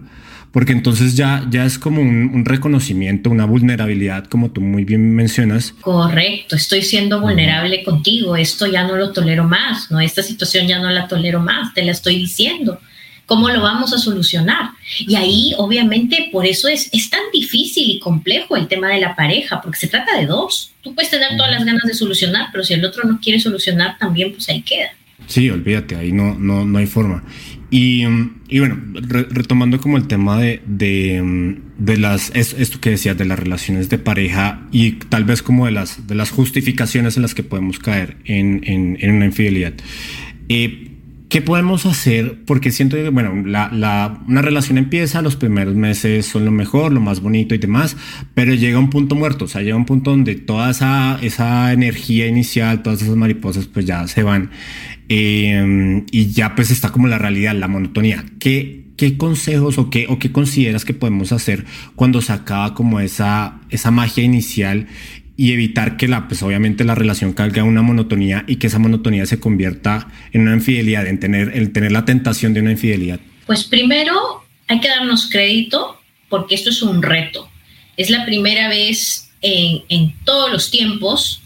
porque 0.52 0.72
entonces 0.72 1.16
ya, 1.16 1.46
ya 1.50 1.64
es 1.64 1.78
como 1.78 2.00
un, 2.00 2.44
reconocimiento, 2.44 3.30
una 3.30 3.44
vulnerabilidad, 3.44 4.24
como 4.26 4.50
tú 4.50 4.60
muy 4.60 4.84
bien 4.84 5.14
mencionas. 5.14 5.74
Correcto, 5.80 6.56
estoy 6.56 6.82
siendo 6.82 7.20
vulnerable 7.20 7.84
contigo, 7.84 8.34
esto 8.36 8.66
ya 8.66 8.86
no 8.86 8.96
lo 8.96 9.12
tolero 9.12 9.44
más, 9.44 9.90
¿no? 9.90 10.00
Esta 10.00 10.22
situación 10.22 10.66
ya 10.66 10.78
no 10.78 10.88
la 10.90 11.06
tolero 11.06 11.40
más, 11.40 11.74
te 11.74 11.84
la 11.84 11.92
estoy 11.92 12.16
diciendo. 12.16 12.80
¿Cómo 13.28 13.50
lo 13.50 13.60
vamos 13.60 13.92
a 13.92 13.98
solucionar? 13.98 14.70
Y 14.98 15.14
ahí, 15.14 15.52
obviamente, 15.58 16.30
por 16.32 16.46
eso 16.46 16.66
es, 16.66 16.88
es 16.94 17.10
tan 17.10 17.20
difícil 17.30 17.90
y 17.90 17.98
complejo 17.98 18.56
el 18.56 18.68
tema 18.68 18.88
de 18.88 19.00
la 19.00 19.14
pareja, 19.14 19.60
porque 19.60 19.78
se 19.78 19.86
trata 19.86 20.18
de 20.18 20.24
dos. 20.24 20.72
Tú 20.82 20.94
puedes 20.94 21.10
tener 21.10 21.36
todas 21.36 21.52
las 21.52 21.62
ganas 21.62 21.84
de 21.84 21.92
solucionar, 21.92 22.48
pero 22.50 22.64
si 22.64 22.72
el 22.72 22.84
otro 22.86 23.04
no 23.04 23.20
quiere 23.20 23.38
solucionar, 23.38 23.98
también 23.98 24.32
pues 24.32 24.48
ahí 24.48 24.62
queda. 24.62 24.92
Sí, 25.26 25.50
olvídate, 25.50 25.94
ahí 25.96 26.10
no, 26.10 26.34
no, 26.38 26.64
no 26.64 26.78
hay 26.78 26.86
forma. 26.86 27.22
Y, 27.70 28.06
bueno, 28.58 28.78
retomando 29.28 29.78
como 29.78 29.98
el 29.98 30.06
tema 30.06 30.40
de, 30.40 30.62
de, 30.66 31.96
las, 31.98 32.30
esto 32.34 32.80
que 32.80 32.90
decías, 32.90 33.18
de 33.18 33.26
las 33.26 33.38
relaciones 33.38 33.90
de 33.90 33.98
pareja 33.98 34.66
y 34.72 34.92
tal 34.92 35.24
vez 35.24 35.42
como 35.42 35.66
de 35.66 35.72
las, 35.72 36.06
de 36.06 36.14
las 36.14 36.30
justificaciones 36.30 37.16
en 37.16 37.22
las 37.22 37.34
que 37.34 37.42
podemos 37.42 37.78
caer 37.78 38.16
en, 38.24 38.62
en, 38.64 39.14
una 39.14 39.26
infidelidad. 39.26 39.74
Eh, 40.48 40.87
¿Qué 41.28 41.42
podemos 41.42 41.84
hacer? 41.84 42.38
Porque 42.46 42.70
siento 42.70 42.96
que, 42.96 43.10
bueno, 43.10 43.42
la, 43.44 44.22
una 44.26 44.40
relación 44.40 44.78
empieza, 44.78 45.20
los 45.20 45.36
primeros 45.36 45.74
meses 45.74 46.24
son 46.24 46.46
lo 46.46 46.50
mejor, 46.50 46.90
lo 46.90 47.00
más 47.00 47.20
bonito 47.20 47.54
y 47.54 47.58
demás, 47.58 47.98
pero 48.32 48.54
llega 48.54 48.78
un 48.78 48.88
punto 48.88 49.14
muerto, 49.14 49.44
o 49.44 49.48
sea, 49.48 49.60
llega 49.60 49.76
un 49.76 49.84
punto 49.84 50.10
donde 50.10 50.36
toda 50.36 50.70
esa, 50.70 51.18
esa 51.20 51.70
energía 51.74 52.26
inicial, 52.26 52.82
todas 52.82 53.02
esas 53.02 53.16
mariposas, 53.16 53.66
pues 53.66 53.84
ya 53.84 54.08
se 54.08 54.22
van. 54.22 54.50
Em, 55.10 56.06
y 56.10 56.28
ya 56.32 56.54
pues 56.54 56.70
está 56.70 56.92
como 56.92 57.08
la 57.08 57.18
realidad, 57.18 57.54
la 57.54 57.68
monotonía. 57.68 58.24
¿Qué, 58.38 58.88
qué 58.96 59.16
consejos 59.16 59.78
o 59.78 59.90
qué, 59.90 60.06
o 60.08 60.18
qué 60.18 60.32
consideras 60.32 60.84
que 60.84 60.92
podemos 60.92 61.32
hacer 61.32 61.64
cuando 61.94 62.20
se 62.20 62.32
acaba 62.32 62.74
como 62.74 63.00
esa, 63.00 63.60
esa 63.70 63.90
magia 63.90 64.24
inicial 64.24 64.88
y 65.38 65.52
evitar 65.52 65.96
que 65.96 66.08
la, 66.08 66.26
pues 66.26 66.42
obviamente 66.42 66.84
la 66.84 66.96
relación 66.96 67.32
caiga 67.32 67.62
una 67.62 67.80
monotonía 67.80 68.44
y 68.48 68.56
que 68.56 68.66
esa 68.66 68.80
monotonía 68.80 69.24
se 69.24 69.38
convierta 69.38 70.08
en 70.32 70.42
una 70.42 70.54
infidelidad, 70.54 71.06
en 71.06 71.20
tener, 71.20 71.56
en 71.56 71.72
tener 71.72 71.92
la 71.92 72.04
tentación 72.04 72.52
de 72.52 72.60
una 72.60 72.72
infidelidad? 72.72 73.20
Pues 73.46 73.62
primero 73.62 74.44
hay 74.66 74.80
que 74.80 74.88
darnos 74.88 75.30
crédito 75.30 76.00
porque 76.28 76.56
esto 76.56 76.70
es 76.70 76.82
un 76.82 77.02
reto. 77.02 77.48
Es 77.96 78.10
la 78.10 78.26
primera 78.26 78.68
vez 78.68 79.30
en, 79.40 79.82
en 79.88 80.12
todos 80.24 80.50
los 80.50 80.72
tiempos 80.72 81.40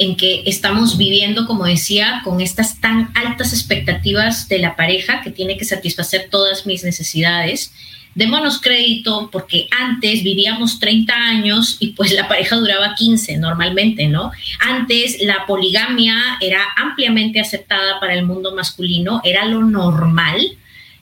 en 0.00 0.16
que 0.16 0.42
estamos 0.46 0.96
viviendo, 0.96 1.46
como 1.46 1.66
decía, 1.66 2.22
con 2.24 2.40
estas 2.40 2.80
tan 2.80 3.10
altas 3.14 3.52
expectativas 3.52 4.48
de 4.48 4.58
la 4.58 4.74
pareja 4.74 5.20
que 5.20 5.30
tiene 5.30 5.58
que 5.58 5.66
satisfacer 5.66 6.28
todas 6.30 6.64
mis 6.64 6.82
necesidades. 6.82 7.74
Démonos 8.14 8.62
crédito 8.62 9.28
porque 9.30 9.68
antes 9.78 10.24
vivíamos 10.24 10.80
30 10.80 11.14
años 11.14 11.76
y 11.80 11.88
pues 11.88 12.12
la 12.12 12.28
pareja 12.28 12.56
duraba 12.56 12.94
15 12.94 13.36
normalmente, 13.36 14.08
¿no? 14.08 14.32
Antes 14.60 15.18
la 15.20 15.44
poligamia 15.46 16.16
era 16.40 16.62
ampliamente 16.76 17.38
aceptada 17.38 18.00
para 18.00 18.14
el 18.14 18.24
mundo 18.24 18.54
masculino, 18.54 19.20
era 19.22 19.44
lo 19.44 19.60
normal 19.60 20.56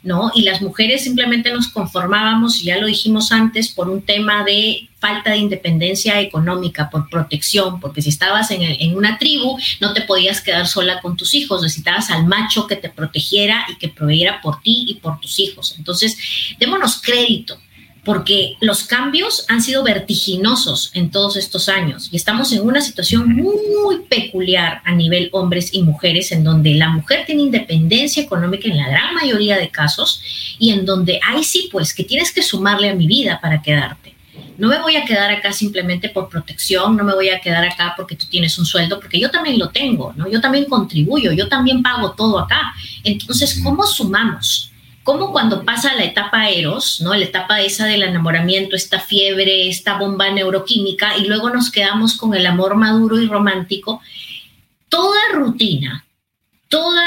¿no? 0.09 0.33
Y 0.35 0.43
las 0.43 0.63
mujeres 0.63 1.05
simplemente 1.05 1.53
nos 1.53 1.69
conformábamos, 1.69 2.63
ya 2.63 2.79
lo 2.79 2.87
dijimos 2.87 3.31
antes, 3.31 3.69
por 3.69 3.91
un 3.91 4.01
tema 4.01 4.43
de 4.43 4.89
falta 4.99 5.31
de 5.31 5.37
independencia 5.37 6.19
económica, 6.19 6.89
por 6.89 7.11
protección, 7.11 7.79
porque 7.79 8.01
si 8.01 8.09
estabas 8.09 8.51
en, 8.51 8.63
en, 8.63 8.97
una 8.97 9.19
tribu 9.19 9.59
no 9.81 9.93
te 9.93 10.01
podías 10.01 10.41
quedar 10.41 10.67
sola 10.67 11.01
con 11.03 11.17
tus 11.17 11.35
hijos, 11.35 11.63
necesitabas 11.63 12.11
al 12.11 12.27
macho 12.27 12.67
que 12.67 12.77
te 12.77 12.89
protegiera 12.89 13.67
y 13.69 13.77
que 13.77 13.89
proveyera 13.89 14.41
por 14.41 14.63
ti 14.63 14.87
y 14.89 14.95
por 14.95 15.21
tus 15.21 15.39
hijos. 15.39 15.75
Entonces, 15.77 16.17
démonos 16.59 17.01
crédito 17.03 17.59
porque 18.09 18.57
los 18.61 18.85
cambios 18.85 19.45
han 19.49 19.61
sido 19.61 19.85
vertiginosos 19.85 20.91
en 20.95 21.11
todos 21.11 21.37
estos 21.37 21.69
años 21.69 22.09
y 22.11 22.17
estamos 22.17 22.51
en 22.53 22.63
una 22.63 22.81
situación 22.81 23.37
muy 23.37 23.99
peculiar 24.09 24.81
a 24.87 24.95
nivel 24.95 25.29
hombres 25.33 25.75
y 25.75 25.83
mujeres, 25.83 26.33
en 26.33 26.43
donde 26.43 26.73
la 26.75 26.89
mujer 26.89 27.27
tiene 27.27 27.43
independencia 27.43 28.23
económica 28.23 28.67
en 28.67 28.79
la 28.79 28.89
gran 28.89 29.15
mayoría 29.15 29.59
de 29.59 29.69
casos 29.69 30.23
y 30.59 30.71
en 30.71 30.87
donde 30.87 31.21
hay 31.23 31.45
sí, 31.45 31.69
pues, 31.71 31.93
que 31.93 32.03
tienes 32.03 32.33
que 32.33 32.41
sumarle 32.41 32.89
a 32.89 32.95
mi 32.95 33.07
vida 33.07 33.41
para 33.43 33.61
quedarte. 33.61 34.15
No 34.57 34.69
me 34.69 34.81
voy 34.81 34.97
a 34.97 35.05
quedar 35.05 35.31
acá 35.31 35.53
simplemente 35.53 36.09
por 36.09 36.31
protección, 36.31 36.97
no 36.97 37.05
me 37.05 37.13
voy 37.13 37.29
a 37.29 37.41
quedar 37.41 37.67
acá 37.67 37.93
porque 37.95 38.17
tú 38.17 38.25
tienes 38.31 38.59
un 38.59 38.65
sueldo, 38.65 38.99
porque 38.99 39.21
yo 39.21 39.31
también 39.31 39.59
lo 39.59 39.69
tengo, 39.69 40.15
¿no? 40.17 40.27
Yo 40.31 40.41
también 40.41 40.65
contribuyo, 40.65 41.33
yo 41.33 41.47
también 41.47 41.83
pago 41.83 42.13
todo 42.13 42.39
acá. 42.39 42.73
Entonces, 43.05 43.61
¿cómo 43.63 43.87
sumamos? 43.87 44.73
Como 45.09 45.33
cuando 45.33 45.65
pasa 45.65 45.95
la 45.95 46.05
etapa 46.05 46.51
eros, 46.51 47.01
¿no? 47.01 47.15
La 47.15 47.25
etapa 47.25 47.63
esa 47.63 47.87
del 47.87 48.03
enamoramiento, 48.03 48.77
esta 48.77 49.01
fiebre, 49.01 49.67
esta 49.67 49.97
bomba 49.97 50.31
neuroquímica, 50.31 51.17
y 51.17 51.25
luego 51.25 51.49
nos 51.49 51.71
quedamos 51.71 52.15
con 52.15 52.35
el 52.35 52.45
amor 52.45 52.77
maduro 52.77 53.19
y 53.19 53.27
romántico, 53.27 54.03
toda 54.91 55.19
rutina, 55.33 56.05
toda 56.69 57.07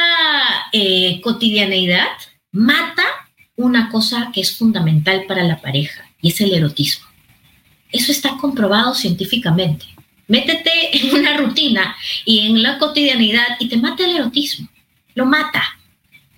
eh, 0.72 1.22
cotidianeidad 1.22 2.08
mata 2.52 3.04
una 3.56 3.92
cosa 3.92 4.32
que 4.34 4.42
es 4.42 4.58
fundamental 4.58 5.26
para 5.28 5.44
la 5.44 5.62
pareja, 5.62 6.04
y 6.24 6.30
es 6.30 6.42
el 6.42 6.56
erotismo. 6.56 7.06
Eso 7.92 8.12
está 8.12 8.36
comprobado 8.38 8.96
científicamente. 8.96 9.86
Métete 10.28 10.98
en 10.98 11.20
una 11.20 11.38
rutina 11.38 11.96
y 12.26 12.48
en 12.48 12.64
la 12.64 12.80
cotidianidad 12.80 13.58
y 13.60 13.70
te 13.70 13.78
mata 13.78 14.04
el 14.04 14.16
erotismo. 14.16 14.68
Lo 15.14 15.28
mata 15.28 15.78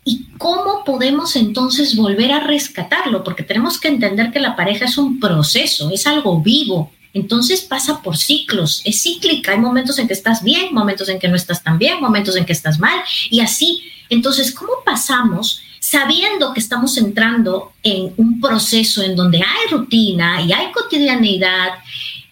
¿Y 0.06 0.26
cómo 0.38 0.84
podemos 0.84 1.36
entonces 1.36 1.96
volver 1.96 2.32
a 2.32 2.42
rescatarlo? 2.42 3.24
Porque 3.24 3.44
tenemos 3.44 3.80
que 3.80 3.88
entender 3.88 4.32
que 4.32 4.40
la 4.40 4.56
pareja 4.56 4.86
es 4.86 4.98
un 4.98 5.20
proceso, 5.20 5.92
es 5.92 6.06
algo 6.08 6.42
vivo. 6.42 6.92
Entonces 7.14 7.62
pasa 7.62 8.02
por 8.02 8.18
ciclos, 8.18 8.82
es 8.86 9.04
cíclica. 9.04 9.52
Hay 9.52 9.60
momentos 9.60 10.00
en 10.00 10.08
que 10.08 10.14
estás 10.14 10.44
bien, 10.44 10.74
momentos 10.74 11.08
en 11.10 11.20
que 11.20 11.28
no 11.28 11.36
estás 11.36 11.64
tan 11.64 11.78
bien, 11.78 12.02
momentos 12.02 12.36
en 12.36 12.46
que 12.46 12.54
estás 12.54 12.80
mal 12.80 13.00
y 13.30 13.40
así. 13.40 13.84
Entonces, 14.10 14.54
¿cómo 14.54 14.74
pasamos 14.86 15.62
sabiendo 15.80 16.54
que 16.54 16.60
estamos 16.60 16.98
entrando 16.98 17.74
en 17.84 18.14
un 18.18 18.40
proceso 18.40 19.04
en 19.04 19.16
donde 19.16 19.40
hay 19.40 19.70
rutina 19.70 20.42
y 20.42 20.54
hay 20.54 20.72
cotidianidad 20.72 21.74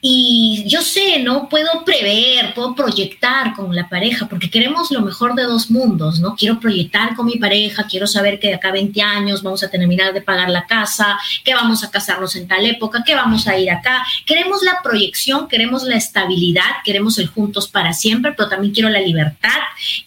y 0.04 0.64
yo 0.66 0.82
sé, 0.82 1.20
¿no? 1.20 1.47
Puedo 1.47 1.86
prever, 1.86 2.56
puedo 2.56 2.74
proyectar 2.74 3.54
con 3.54 3.76
la 3.76 3.88
pareja, 3.88 4.28
porque 4.28 4.49
queremos 4.49 4.89
lo 4.89 5.02
mejor 5.02 5.36
de 5.36 5.43
dos 5.43 5.70
mundos, 5.70 6.20
¿no? 6.20 6.36
Quiero 6.36 6.60
proyectar 6.60 7.16
con 7.16 7.28
mi 7.28 7.38
pareja, 7.38 7.86
quiero 7.88 8.08
saber 8.08 8.39
que 8.39 8.47
de 8.47 8.56
acá 8.56 8.70
a 8.70 8.72
20 8.72 8.99
años 8.99 9.43
vamos 9.43 9.62
a 9.62 9.70
terminar 9.70 10.12
de 10.12 10.22
pagar 10.22 10.49
la 10.49 10.66
casa, 10.66 11.20
que 11.45 11.54
vamos 11.54 11.84
a 11.84 11.91
casarnos 11.91 12.36
en 12.36 12.47
tal 12.47 12.66
época, 12.66 13.04
que 13.06 13.14
vamos 13.14 13.47
a 13.47 13.60
ir 13.60 13.70
acá. 13.70 14.04
Queremos 14.26 14.64
la 14.64 14.80
proyección, 14.82 15.47
queremos 15.47 15.84
la 15.84 15.97
estabilidad, 15.97 16.82
queremos 16.84 17.20
el 17.20 17.28
juntos 17.28 17.68
para 17.68 17.93
siempre, 17.93 18.34
pero 18.36 18.49
también 18.49 18.74
quiero 18.74 18.89
la 18.89 19.02
libertad, 19.02 19.49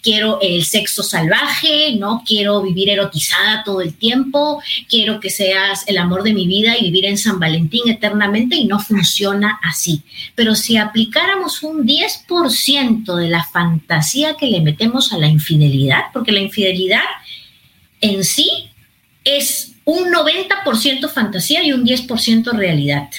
quiero 0.01 0.39
el 0.41 0.65
sexo 0.65 1.03
salvaje, 1.03 1.95
¿no? 1.97 2.21
Quiero 2.25 2.61
vivir 2.61 2.89
erotizada 2.89 3.63
todo 3.63 3.79
el 3.79 3.93
tiempo, 3.93 4.61
quiero 4.89 5.21
que 5.21 5.29
seas 5.29 5.85
el 5.87 5.97
amor 5.97 6.23
de 6.23 6.33
mi 6.33 6.47
vida 6.47 6.77
y 6.77 6.83
vivir 6.83 7.05
en 7.05 7.17
San 7.17 7.39
Valentín 7.39 7.83
eternamente 7.87 8.57
y 8.57 8.65
no 8.65 8.79
funciona 8.79 9.57
así 9.63 9.84
pero 10.35 10.55
si 10.55 10.77
aplicáramos 10.77 11.63
un 11.63 11.85
10% 11.85 13.15
de 13.15 13.29
la 13.29 13.43
fantasía 13.43 14.35
que 14.35 14.47
le 14.47 14.61
metemos 14.61 15.13
a 15.13 15.17
la 15.17 15.27
infidelidad, 15.27 16.05
porque 16.13 16.31
la 16.31 16.39
infidelidad 16.39 17.03
en 18.01 18.23
sí 18.23 18.69
es 19.23 19.73
un 19.85 20.11
90% 20.11 21.09
fantasía 21.09 21.63
y 21.63 21.71
un 21.71 21.85
10% 21.85 22.51
realidad. 22.53 23.09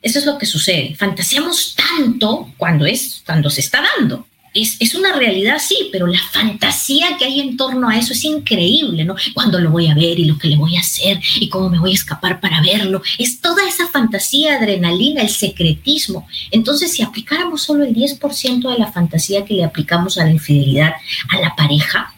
Eso 0.00 0.18
es 0.18 0.26
lo 0.26 0.38
que 0.38 0.46
sucede. 0.46 0.94
Fantaseamos 0.96 1.76
tanto 1.76 2.52
cuando 2.56 2.86
es 2.86 3.22
cuando 3.24 3.50
se 3.50 3.60
está 3.60 3.82
dando 3.98 4.26
es, 4.54 4.94
una 4.94 5.14
realidad, 5.14 5.58
sí, 5.58 5.88
pero 5.90 6.06
la 6.06 6.20
fantasía 6.30 7.16
que 7.18 7.24
hay 7.24 7.40
en 7.40 7.56
torno 7.56 7.88
a 7.88 7.96
eso 7.96 8.12
es 8.12 8.24
increíble, 8.24 9.04
¿no? 9.04 9.16
Cuando 9.34 9.58
lo 9.58 9.70
voy 9.70 9.88
a 9.88 9.94
ver 9.94 10.18
y 10.18 10.24
lo 10.24 10.38
que 10.38 10.48
le 10.48 10.56
voy 10.56 10.76
a 10.76 10.80
hacer 10.80 11.20
y 11.40 11.48
cómo 11.48 11.70
me 11.70 11.78
voy 11.78 11.92
a 11.92 11.94
escapar 11.94 12.40
para 12.40 12.60
verlo. 12.60 13.02
Es 13.18 13.40
toda 13.40 13.66
esa 13.66 13.88
fantasía, 13.88 14.56
adrenalina, 14.56 15.22
el 15.22 15.30
secretismo. 15.30 16.26
Entonces, 16.50 16.92
si 16.92 17.02
aplicáramos 17.02 17.62
solo 17.62 17.84
el 17.84 17.94
10% 17.94 18.70
de 18.70 18.78
la 18.78 18.92
fantasía 18.92 19.44
que 19.44 19.54
le 19.54 19.64
aplicamos 19.64 20.18
a 20.18 20.24
la 20.24 20.30
infidelidad 20.30 20.92
a 21.30 21.40
la 21.40 21.56
pareja, 21.56 22.14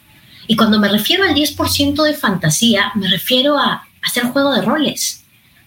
y 0.47 0.55
cuando 0.55 0.79
me 0.79 0.89
refiero 0.89 1.23
al 1.23 1.33
10% 1.33 2.03
de 2.03 2.13
fantasía, 2.13 2.91
me 2.95 3.07
refiero 3.07 3.57
a 3.57 3.87
hacer 4.01 4.25
juego 4.25 4.53
de 4.53 4.61
roles 4.61 5.24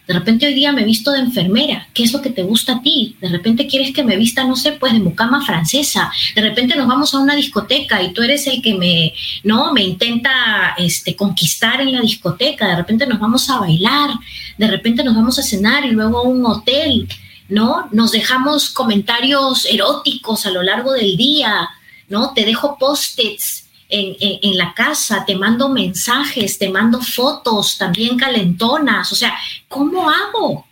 de 0.08 0.14
repente 0.14 0.46
hoy 0.46 0.54
día 0.54 0.72
me 0.72 0.84
visto 0.84 1.12
de 1.12 1.18
enfermera. 1.18 1.86
¿Qué 1.92 2.02
es 2.02 2.14
lo 2.14 2.22
que 2.22 2.30
te 2.30 2.42
gusta 2.42 2.76
a 2.76 2.82
ti? 2.82 3.14
De 3.20 3.28
repente 3.28 3.66
quieres 3.66 3.92
que 3.92 4.02
me 4.02 4.16
vista, 4.16 4.42
no 4.42 4.56
sé, 4.56 4.72
pues 4.72 4.94
de 4.94 5.00
mucama 5.00 5.44
francesa. 5.44 6.10
De 6.34 6.40
repente 6.40 6.74
nos 6.76 6.88
vamos 6.88 7.12
a 7.12 7.18
una 7.18 7.36
discoteca 7.36 8.02
y 8.02 8.14
tú 8.14 8.22
eres 8.22 8.46
el 8.46 8.62
que 8.62 8.72
me, 8.72 9.12
no, 9.44 9.70
me 9.74 9.82
intenta 9.82 10.74
este, 10.78 11.14
conquistar 11.14 11.82
en 11.82 11.92
la 11.92 12.00
discoteca. 12.00 12.68
De 12.68 12.76
repente 12.76 13.06
nos 13.06 13.20
vamos 13.20 13.50
a 13.50 13.58
bailar. 13.58 14.12
De 14.56 14.66
repente 14.66 15.04
nos 15.04 15.14
vamos 15.14 15.38
a 15.38 15.42
cenar 15.42 15.84
y 15.84 15.90
luego 15.90 16.20
a 16.20 16.22
un 16.22 16.44
hotel. 16.46 17.06
¿No? 17.50 17.88
Nos 17.92 18.12
dejamos 18.12 18.70
comentarios 18.70 19.66
eróticos 19.66 20.46
a 20.46 20.50
lo 20.50 20.62
largo 20.62 20.94
del 20.94 21.18
día. 21.18 21.68
¿No? 22.08 22.32
Te 22.32 22.46
dejo 22.46 22.78
post-its 22.78 23.67
en, 23.88 24.56
la 24.56 24.74
casa, 24.74 25.24
te 25.26 25.34
mando 25.34 25.68
mensajes, 25.68 26.58
te 26.58 26.68
mando 26.68 27.00
fotos 27.00 27.78
también 27.78 28.18
calentonas, 28.18 29.10
o 29.12 29.14
sea, 29.14 29.34
¿cómo 29.68 30.10
hago? 30.10 30.66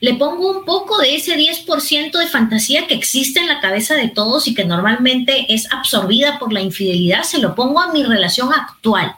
Le 0.00 0.14
pongo 0.14 0.50
un 0.50 0.64
poco 0.64 0.98
de 0.98 1.16
ese 1.16 1.36
10% 1.36 2.18
de 2.18 2.26
fantasía 2.26 2.86
que 2.86 2.94
existe 2.94 3.40
en 3.40 3.48
la 3.48 3.60
cabeza 3.60 3.94
de 3.94 4.08
todos 4.08 4.46
y 4.46 4.54
que 4.54 4.64
normalmente 4.64 5.52
es 5.52 5.72
absorbida 5.72 6.38
por 6.38 6.52
la 6.52 6.60
infidelidad, 6.60 7.22
se 7.22 7.38
lo 7.38 7.54
pongo 7.54 7.80
a 7.80 7.92
mi 7.92 8.04
relación 8.04 8.52
actual. 8.52 9.16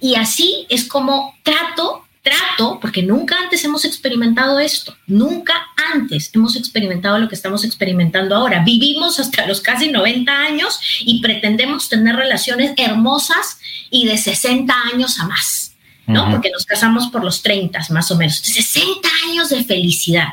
Y 0.00 0.16
así 0.16 0.66
es 0.68 0.86
como 0.86 1.34
trato, 1.42 2.05
trato, 2.26 2.80
porque 2.80 3.04
nunca 3.04 3.38
antes 3.38 3.64
hemos 3.64 3.84
experimentado 3.84 4.58
esto, 4.58 4.96
nunca 5.06 5.68
antes 5.94 6.28
hemos 6.34 6.56
experimentado 6.56 7.20
lo 7.20 7.28
que 7.28 7.36
estamos 7.36 7.62
experimentando 7.62 8.34
ahora. 8.34 8.64
Vivimos 8.64 9.20
hasta 9.20 9.46
los 9.46 9.60
casi 9.60 9.90
90 9.90 10.32
años 10.32 10.80
y 11.02 11.20
pretendemos 11.20 11.88
tener 11.88 12.16
relaciones 12.16 12.72
hermosas 12.78 13.60
y 13.90 14.06
de 14.06 14.18
60 14.18 14.74
años 14.92 15.20
a 15.20 15.28
más, 15.28 15.76
¿no? 16.08 16.28
Porque 16.32 16.50
nos 16.50 16.66
casamos 16.66 17.06
por 17.06 17.22
los 17.22 17.42
30 17.42 17.86
más 17.90 18.10
o 18.10 18.16
menos. 18.16 18.38
60 18.38 19.08
años 19.30 19.50
de 19.50 19.62
felicidad. 19.62 20.32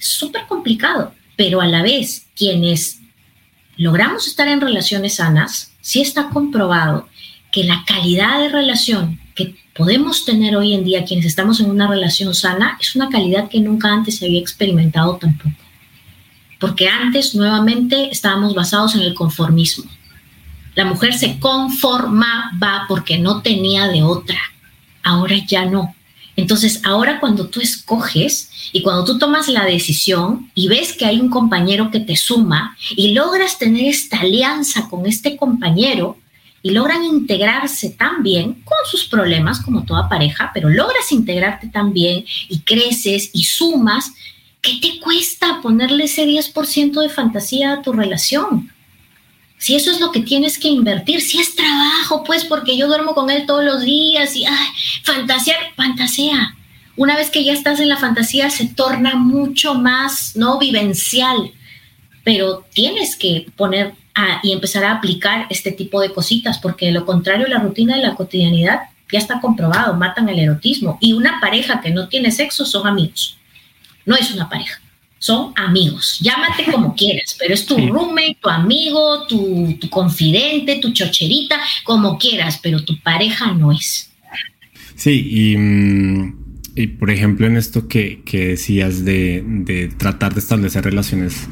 Es 0.00 0.08
súper 0.08 0.46
complicado, 0.48 1.14
pero 1.36 1.60
a 1.60 1.66
la 1.68 1.82
vez 1.82 2.26
quienes 2.34 2.98
logramos 3.76 4.26
estar 4.26 4.48
en 4.48 4.60
relaciones 4.60 5.14
sanas, 5.14 5.70
sí 5.80 6.00
está 6.00 6.28
comprobado 6.30 7.08
que 7.52 7.62
la 7.62 7.84
calidad 7.86 8.40
de 8.40 8.48
relación 8.48 9.19
que 9.34 9.56
podemos 9.74 10.24
tener 10.24 10.56
hoy 10.56 10.74
en 10.74 10.84
día 10.84 11.04
quienes 11.04 11.26
estamos 11.26 11.60
en 11.60 11.70
una 11.70 11.88
relación 11.88 12.34
sana 12.34 12.76
es 12.80 12.94
una 12.96 13.08
calidad 13.08 13.48
que 13.48 13.60
nunca 13.60 13.92
antes 13.92 14.18
se 14.18 14.26
había 14.26 14.40
experimentado 14.40 15.16
tampoco. 15.16 15.56
Porque 16.58 16.88
antes, 16.88 17.34
nuevamente, 17.34 18.10
estábamos 18.10 18.54
basados 18.54 18.94
en 18.94 19.00
el 19.00 19.14
conformismo. 19.14 19.90
La 20.74 20.84
mujer 20.84 21.14
se 21.14 21.38
conformaba 21.38 22.84
porque 22.86 23.18
no 23.18 23.40
tenía 23.40 23.88
de 23.88 24.02
otra. 24.02 24.38
Ahora 25.02 25.36
ya 25.46 25.64
no. 25.64 25.94
Entonces, 26.36 26.80
ahora 26.84 27.20
cuando 27.20 27.48
tú 27.48 27.60
escoges 27.60 28.50
y 28.72 28.82
cuando 28.82 29.04
tú 29.04 29.18
tomas 29.18 29.48
la 29.48 29.64
decisión 29.64 30.50
y 30.54 30.68
ves 30.68 30.92
que 30.92 31.06
hay 31.06 31.20
un 31.20 31.28
compañero 31.28 31.90
que 31.90 32.00
te 32.00 32.16
suma 32.16 32.76
y 32.96 33.12
logras 33.12 33.58
tener 33.58 33.84
esta 33.86 34.20
alianza 34.20 34.88
con 34.88 35.06
este 35.06 35.36
compañero 35.36 36.16
y 36.62 36.70
logran 36.70 37.04
integrarse 37.04 37.90
tan 37.90 38.22
bien 38.22 38.62
con 38.64 38.78
sus 38.90 39.04
problemas 39.04 39.60
como 39.60 39.84
toda 39.84 40.08
pareja, 40.08 40.50
pero 40.52 40.68
logras 40.68 41.10
integrarte 41.12 41.68
tan 41.68 41.92
bien 41.92 42.24
y 42.48 42.60
creces 42.60 43.30
y 43.32 43.44
sumas, 43.44 44.12
¿qué 44.60 44.78
te 44.80 45.00
cuesta 45.00 45.60
ponerle 45.62 46.04
ese 46.04 46.26
10% 46.26 47.00
de 47.00 47.08
fantasía 47.08 47.72
a 47.72 47.82
tu 47.82 47.92
relación? 47.92 48.70
Si 49.58 49.74
eso 49.74 49.90
es 49.90 50.00
lo 50.00 50.10
que 50.10 50.20
tienes 50.20 50.58
que 50.58 50.68
invertir, 50.68 51.20
si 51.20 51.38
es 51.38 51.54
trabajo, 51.54 52.24
pues 52.24 52.44
porque 52.44 52.76
yo 52.76 52.86
duermo 52.86 53.14
con 53.14 53.30
él 53.30 53.44
todos 53.46 53.64
los 53.64 53.82
días 53.82 54.34
y 54.34 54.46
ay, 54.46 54.68
fantasear, 55.02 55.58
fantasea. 55.76 56.56
Una 56.96 57.16
vez 57.16 57.30
que 57.30 57.44
ya 57.44 57.52
estás 57.52 57.78
en 57.78 57.88
la 57.88 57.98
fantasía 57.98 58.50
se 58.50 58.68
torna 58.68 59.16
mucho 59.16 59.74
más 59.74 60.34
no 60.34 60.58
vivencial, 60.58 61.52
pero 62.24 62.64
tienes 62.72 63.16
que 63.16 63.46
poner 63.56 63.94
y 64.42 64.52
empezar 64.52 64.84
a 64.84 64.92
aplicar 64.92 65.46
este 65.50 65.72
tipo 65.72 66.00
de 66.00 66.12
cositas, 66.12 66.58
porque 66.58 66.86
de 66.86 66.92
lo 66.92 67.06
contrario 67.06 67.46
la 67.46 67.58
rutina 67.58 67.96
de 67.96 68.02
la 68.02 68.14
cotidianidad 68.14 68.80
ya 69.10 69.18
está 69.18 69.40
comprobado, 69.40 69.94
matan 69.94 70.28
el 70.28 70.38
erotismo. 70.38 70.98
Y 71.00 71.14
una 71.14 71.40
pareja 71.40 71.80
que 71.80 71.90
no 71.90 72.08
tiene 72.08 72.30
sexo 72.30 72.64
son 72.64 72.86
amigos, 72.86 73.38
no 74.04 74.16
es 74.16 74.32
una 74.32 74.48
pareja 74.48 74.80
son 75.20 75.52
amigos. 75.54 76.18
Llámate 76.20 76.64
como 76.72 76.96
quieras, 76.96 77.36
pero 77.38 77.52
es 77.54 77.66
tu 77.66 77.76
roommate, 77.76 78.38
tu 78.40 78.48
amigo, 78.48 79.26
tu, 79.28 79.78
confidente, 79.90 80.78
tu 80.80 80.92
chocherita, 80.92 81.60
como 81.84 82.18
quieras, 82.18 82.58
pero 82.60 82.82
tu 82.82 82.98
pareja 83.00 83.52
no 83.52 83.70
es. 83.70 84.10
Sí, 84.96 85.52
y, 85.52 85.56
mm, 85.56 86.98
por 86.98 87.10
ejemplo 87.10 87.46
en 87.46 87.58
esto 87.58 87.86
que, 87.86 88.22
decías 88.32 89.04
de, 89.04 89.92
tratar 89.98 90.32
de 90.32 90.40
establecer 90.40 90.84
relaciones 90.84 91.48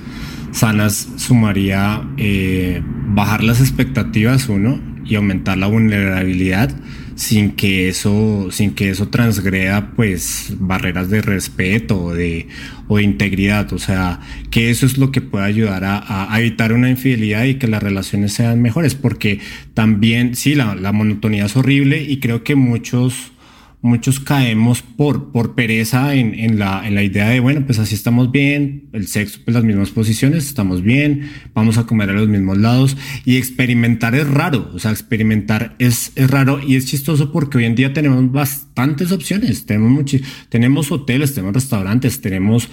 sanas, 0.52 1.08
sumaría 1.16 2.02
eh, 2.16 2.82
bajar 2.84 3.42
las 3.42 3.60
expectativas, 3.60 4.48
uno, 4.48 4.80
y 5.04 5.14
aumentar 5.14 5.56
la 5.56 5.66
vulnerabilidad 5.66 6.70
sin 7.18 7.50
que 7.52 7.88
eso, 7.88 8.48
sin 8.52 8.74
que 8.76 8.90
eso 8.90 9.08
transgreda 9.08 9.90
pues 9.96 10.52
barreras 10.60 11.10
de 11.10 11.20
respeto 11.20 12.00
o 12.00 12.14
de, 12.14 12.46
o 12.86 12.98
de 12.98 13.02
integridad. 13.02 13.72
O 13.72 13.78
sea, 13.78 14.20
que 14.50 14.70
eso 14.70 14.86
es 14.86 14.98
lo 14.98 15.10
que 15.10 15.20
puede 15.20 15.44
ayudar 15.44 15.82
a, 15.84 16.28
evitar 16.38 16.72
una 16.72 16.88
infidelidad 16.88 17.44
y 17.44 17.54
que 17.54 17.66
las 17.66 17.82
relaciones 17.82 18.34
sean 18.34 18.62
mejores. 18.62 18.94
Porque 18.94 19.40
también, 19.74 20.36
sí, 20.36 20.54
la, 20.54 20.76
la 20.76 20.92
monotonía 20.92 21.46
es 21.46 21.56
horrible 21.56 22.02
y 22.04 22.20
creo 22.20 22.44
que 22.44 22.54
muchos 22.54 23.32
muchos 23.80 24.18
caemos 24.18 24.82
por, 24.82 25.30
por 25.30 25.54
pereza 25.54 26.14
en, 26.14 26.34
en, 26.34 26.58
la, 26.58 26.86
en 26.86 26.94
la 26.94 27.02
idea 27.02 27.28
de, 27.28 27.40
bueno, 27.40 27.64
pues 27.64 27.78
así 27.78 27.94
estamos 27.94 28.32
bien, 28.32 28.88
el 28.92 29.06
sexo, 29.06 29.40
pues 29.44 29.54
las 29.54 29.64
mismas 29.64 29.90
posiciones, 29.90 30.46
estamos 30.46 30.82
bien, 30.82 31.30
vamos 31.54 31.78
a 31.78 31.86
comer 31.86 32.10
a 32.10 32.14
los 32.14 32.28
mismos 32.28 32.58
lados. 32.58 32.96
Y 33.24 33.36
experimentar 33.36 34.14
es 34.14 34.28
raro, 34.28 34.70
o 34.74 34.78
sea, 34.78 34.90
experimentar 34.90 35.76
es, 35.78 36.12
es 36.16 36.30
raro 36.30 36.60
y 36.64 36.76
es 36.76 36.86
chistoso 36.86 37.30
porque 37.30 37.58
hoy 37.58 37.64
en 37.64 37.74
día 37.74 37.92
tenemos 37.92 38.30
bastantes 38.32 39.12
opciones, 39.12 39.66
tenemos, 39.66 40.04
tenemos 40.48 40.90
hoteles, 40.90 41.34
tenemos 41.34 41.54
restaurantes, 41.54 42.20
tenemos 42.20 42.68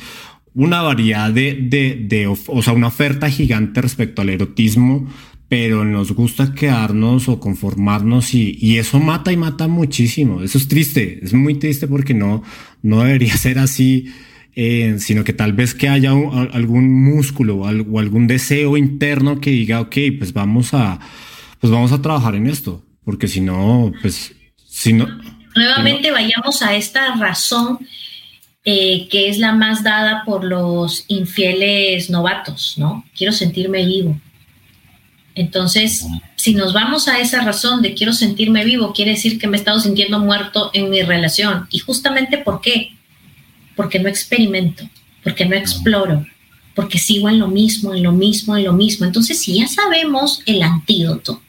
una 0.55 0.81
variedad 0.81 1.31
de, 1.31 1.53
de, 1.53 2.05
de, 2.07 2.27
o 2.27 2.61
sea, 2.61 2.73
una 2.73 2.87
oferta 2.87 3.29
gigante 3.29 3.81
respecto 3.81 4.21
al 4.21 4.29
erotismo, 4.29 5.07
pero 5.47 5.85
nos 5.85 6.11
gusta 6.11 6.53
quedarnos 6.53 7.29
o 7.29 7.39
conformarnos 7.39 8.33
y, 8.33 8.77
eso 8.77 8.99
mata 8.99 9.31
y 9.31 9.37
mata 9.37 9.67
muchísimo. 9.67 10.41
Eso 10.41 10.57
es 10.57 10.67
triste, 10.67 11.19
es 11.21 11.33
muy 11.33 11.55
triste 11.55 11.87
porque 11.87 12.13
no, 12.13 12.43
no 12.81 13.03
debería 13.03 13.37
ser 13.37 13.59
así, 13.59 14.11
eh, 14.55 14.95
sino 14.99 15.23
que 15.23 15.33
tal 15.33 15.53
vez 15.53 15.73
que 15.73 15.89
haya 15.89 16.11
algún 16.11 16.91
músculo 16.91 17.57
o, 17.57 17.67
algún 17.67 18.27
deseo 18.27 18.77
interno 18.77 19.39
que 19.39 19.51
diga, 19.51 19.81
ok, 19.81 19.95
pues 20.17 20.33
vamos 20.33 20.73
a, 20.73 20.99
pues 21.59 21.71
vamos 21.71 21.91
a 21.91 22.01
trabajar 22.01 22.35
en 22.35 22.47
esto, 22.47 22.83
porque 23.03 23.27
si 23.27 23.41
no, 23.41 23.91
pues, 24.01 24.33
si 24.67 24.93
no. 24.93 25.07
Nuevamente 25.55 26.11
vayamos 26.11 26.61
a 26.63 26.75
esta 26.75 27.15
razón 27.15 27.79
eh, 28.65 29.07
que 29.09 29.29
es 29.29 29.37
la 29.37 29.53
más 29.53 29.83
dada 29.83 30.23
por 30.25 30.43
los 30.43 31.05
infieles 31.07 32.09
novatos, 32.09 32.73
¿no? 32.77 33.05
Quiero 33.15 33.31
sentirme 33.31 33.85
vivo 33.85 34.19
entonces, 35.35 36.07
si 36.37 36.55
nos 36.55 36.73
vamos 36.73 37.09
a 37.09 37.19
esa 37.19 37.41
razón 37.41 37.81
de 37.81 37.93
quiero 37.93 38.13
sentirme 38.13 38.63
vivo, 38.63 38.93
quiere 38.93 39.11
decir 39.11 39.37
que 39.37 39.47
me 39.47 39.57
he 39.57 39.59
estado 39.59 39.81
sintiendo 39.81 40.19
muerto 40.19 40.71
en 40.73 40.89
mi 40.89 41.01
relación. 41.01 41.67
¿Y 41.69 41.79
justamente 41.79 42.37
por 42.37 42.61
qué? 42.61 42.93
Porque 43.75 43.99
no 43.99 44.07
experimento, 44.07 44.89
porque 45.23 45.45
no 45.45 45.55
exploro, 45.55 46.25
porque 46.73 46.97
sigo 46.97 47.27
en 47.27 47.39
lo 47.39 47.49
mismo, 47.49 47.93
en 47.93 48.03
lo 48.03 48.13
mismo, 48.13 48.55
en 48.55 48.63
lo 48.63 48.71
mismo. 48.71 49.05
Entonces, 49.05 49.41
si 49.41 49.59
ya 49.59 49.67
sabemos 49.67 50.41
el 50.45 50.63
antídoto, 50.63 51.41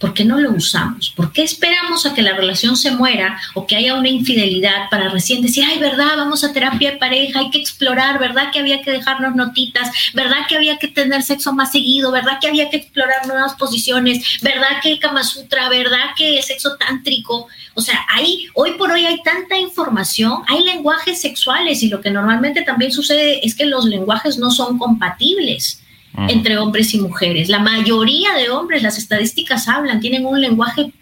¿Por 0.00 0.14
qué 0.14 0.24
no 0.24 0.40
lo 0.40 0.52
usamos? 0.52 1.12
¿Por 1.14 1.30
qué 1.30 1.42
esperamos 1.42 2.06
a 2.06 2.14
que 2.14 2.22
la 2.22 2.32
relación 2.32 2.74
se 2.74 2.90
muera 2.90 3.38
o 3.52 3.66
que 3.66 3.76
haya 3.76 3.94
una 3.94 4.08
infidelidad 4.08 4.88
para 4.90 5.10
recién 5.10 5.42
decir, 5.42 5.62
ay, 5.68 5.78
verdad, 5.78 6.16
vamos 6.16 6.42
a 6.42 6.54
terapia 6.54 6.92
de 6.92 6.96
pareja, 6.96 7.40
hay 7.40 7.50
que 7.50 7.58
explorar, 7.58 8.18
verdad 8.18 8.50
que 8.50 8.60
había 8.60 8.80
que 8.80 8.92
dejarnos 8.92 9.36
notitas, 9.36 9.90
verdad 10.14 10.46
que 10.48 10.56
había 10.56 10.78
que 10.78 10.88
tener 10.88 11.22
sexo 11.22 11.52
más 11.52 11.70
seguido, 11.70 12.10
verdad 12.10 12.38
que 12.40 12.48
había 12.48 12.70
que 12.70 12.78
explorar 12.78 13.26
nuevas 13.26 13.52
posiciones, 13.56 14.40
verdad 14.40 14.80
que 14.82 14.92
el 14.92 14.98
Kama 15.00 15.22
Sutra, 15.22 15.68
verdad 15.68 16.14
que 16.16 16.38
el 16.38 16.42
sexo 16.42 16.78
tántrico, 16.78 17.48
o 17.74 17.82
sea, 17.82 18.06
ahí, 18.08 18.46
hoy 18.54 18.72
por 18.78 18.90
hoy 18.90 19.04
hay 19.04 19.22
tanta 19.22 19.58
información, 19.58 20.42
hay 20.48 20.64
lenguajes 20.64 21.20
sexuales 21.20 21.82
y 21.82 21.88
lo 21.88 22.00
que 22.00 22.10
normalmente 22.10 22.62
también 22.62 22.90
sucede 22.90 23.46
es 23.46 23.54
que 23.54 23.66
los 23.66 23.84
lenguajes 23.84 24.38
no 24.38 24.50
son 24.50 24.78
compatibles 24.78 25.82
entre 26.28 26.58
hombres 26.58 26.94
y 26.94 27.00
mujeres. 27.00 27.48
La 27.48 27.60
mayoría 27.60 28.34
de 28.34 28.50
hombres, 28.50 28.82
las 28.82 28.98
estadísticas 28.98 29.68
hablan, 29.68 30.00
tienen 30.00 30.26
un 30.26 30.40
lenguaje 30.40 30.92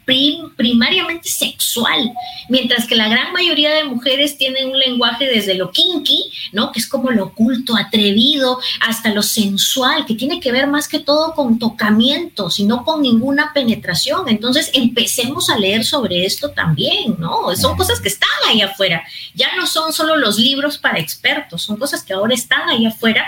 primariamente 0.56 1.28
sexual, 1.28 2.12
mientras 2.48 2.86
que 2.86 2.96
la 2.96 3.08
gran 3.08 3.32
mayoría 3.32 3.74
de 3.74 3.84
mujeres 3.84 4.38
tienen 4.38 4.70
un 4.70 4.78
lenguaje 4.78 5.26
desde 5.26 5.54
lo 5.54 5.70
kinky, 5.70 6.30
¿no? 6.52 6.72
Que 6.72 6.80
es 6.80 6.88
como 6.88 7.10
lo 7.10 7.26
oculto, 7.26 7.76
atrevido, 7.76 8.58
hasta 8.80 9.12
lo 9.12 9.22
sensual, 9.22 10.06
que 10.06 10.14
tiene 10.14 10.40
que 10.40 10.50
ver 10.50 10.66
más 10.66 10.88
que 10.88 10.98
todo 10.98 11.34
con 11.34 11.58
tocamientos 11.58 12.58
y 12.58 12.64
no 12.64 12.84
con 12.84 13.02
ninguna 13.02 13.52
penetración. 13.52 14.28
Entonces, 14.28 14.70
empecemos 14.72 15.50
a 15.50 15.58
leer 15.58 15.84
sobre 15.84 16.24
esto 16.24 16.50
también, 16.50 17.16
¿no? 17.18 17.54
Son 17.54 17.76
cosas 17.76 18.00
que 18.00 18.08
están 18.08 18.30
ahí 18.48 18.62
afuera. 18.62 19.02
Ya 19.34 19.54
no 19.56 19.66
son 19.66 19.92
solo 19.92 20.16
los 20.16 20.38
libros 20.38 20.78
para 20.78 20.98
expertos, 20.98 21.62
son 21.62 21.76
cosas 21.76 22.02
que 22.02 22.14
ahora 22.14 22.34
están 22.34 22.68
ahí 22.68 22.86
afuera 22.86 23.26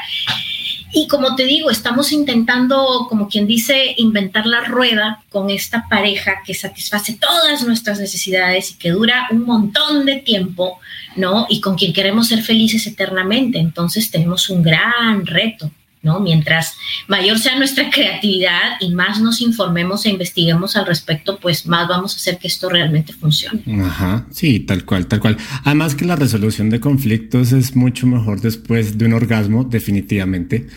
y 0.93 1.07
como 1.07 1.37
te 1.37 1.45
digo, 1.45 1.71
estamos 1.71 2.11
intentando, 2.11 3.07
como 3.09 3.29
quien 3.29 3.47
dice, 3.47 3.95
inventar 3.97 4.47
la 4.47 4.63
rueda 4.63 5.23
con 5.29 5.49
esta 5.51 5.87
pareja 5.89 6.43
que 6.45 6.55
satisface 6.71 7.19
todas 7.21 7.67
nuestras 7.67 7.99
necesidades 7.99 8.71
y 8.71 8.75
que 8.75 8.91
dura 8.91 9.27
un 9.31 9.45
montón 9.45 10.07
de 10.07 10.17
tiempo, 10.17 10.79
¿no? 11.17 11.47
Y 11.49 11.61
con 11.61 11.77
quien 11.77 11.93
queremos 11.93 12.29
ser 12.29 12.43
felices 12.43 12.87
eternamente. 12.87 13.59
Entonces 13.59 14.11
tenemos 14.11 14.49
un 14.51 14.63
gran 14.63 15.27
reto. 15.27 15.71
¿no? 16.03 16.19
Mientras 16.19 16.77
mayor 17.09 17.39
sea 17.39 17.59
nuestra 17.59 17.91
creatividad 17.91 18.81
y 18.81 18.95
más 18.95 19.21
nos 19.21 19.43
informemos 19.43 20.07
e 20.07 20.09
investiguemos 20.09 20.75
al 20.77 20.87
respecto, 20.87 21.39
pues 21.39 21.67
más 21.67 21.89
vamos 21.89 22.15
a 22.15 22.17
hacer 22.17 22.39
que 22.39 22.49
esto 22.49 22.71
realmente 22.71 23.13
funcione. 23.13 23.63
Ajá, 23.85 24.27
sí, 24.31 24.61
tal 24.61 24.85
cual, 24.87 25.07
tal 25.07 25.21
cual. 25.21 25.37
Además 25.65 25.95
que 25.95 26.07
la 26.07 26.17
resolución 26.17 26.71
de 26.71 26.81
conflictos 26.81 27.53
es 27.53 27.77
mucho 27.77 28.07
mejor 28.07 28.41
después 28.41 28.97
de 28.97 29.05
un 29.05 29.13
orgasmo, 29.13 29.65
definitivamente. 29.65 30.69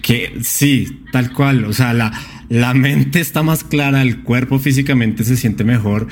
Que 0.00 0.38
sí, 0.44 1.02
tal 1.10 1.32
cual, 1.32 1.64
o 1.64 1.72
sea, 1.72 1.92
la, 1.92 2.12
la 2.48 2.74
mente 2.74 3.20
está 3.20 3.42
más 3.42 3.64
clara, 3.64 4.02
el 4.02 4.22
cuerpo 4.22 4.58
físicamente 4.58 5.24
se 5.24 5.36
siente 5.36 5.64
mejor 5.64 6.08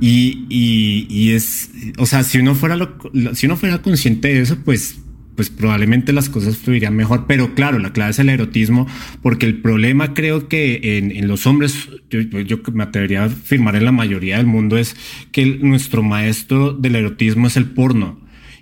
y, 0.00 0.46
y, 0.48 1.30
es, 1.32 1.70
o 1.98 2.06
sea, 2.06 2.22
si 2.24 2.38
uno 2.38 2.54
fuera, 2.54 2.76
lo, 2.76 2.96
si 3.34 3.46
uno 3.46 3.56
fuera 3.56 3.82
consciente 3.82 4.28
de 4.28 4.40
eso, 4.40 4.58
pues 4.64 4.98
pues 5.36 5.50
probablemente 5.50 6.14
las 6.14 6.30
cosas 6.30 6.56
fluirían 6.56 6.96
mejor, 6.96 7.26
pero 7.28 7.54
claro, 7.54 7.78
la 7.78 7.92
clave 7.92 8.10
es 8.10 8.18
el 8.18 8.30
erotismo, 8.30 8.86
porque 9.22 9.44
el 9.44 9.60
problema 9.60 10.14
creo 10.14 10.48
que 10.48 10.96
en, 10.96 11.28
los 11.28 11.46
hombres, 11.46 11.90
yo, 12.08 12.20
yo, 12.20 12.58
me 12.72 12.84
atrevería 12.84 13.22
a 13.22 13.26
afirmar 13.26 13.76
en 13.76 13.84
la 13.84 13.92
mayoría 13.92 14.38
del 14.38 14.46
mundo, 14.46 14.78
es 14.78 14.96
que 15.32 15.44
nuestro 15.44 16.02
maestro 16.02 16.72
del 16.72 16.96
erotismo 16.96 17.46
es 17.48 17.58
el 17.58 17.66
porno. 17.66 18.18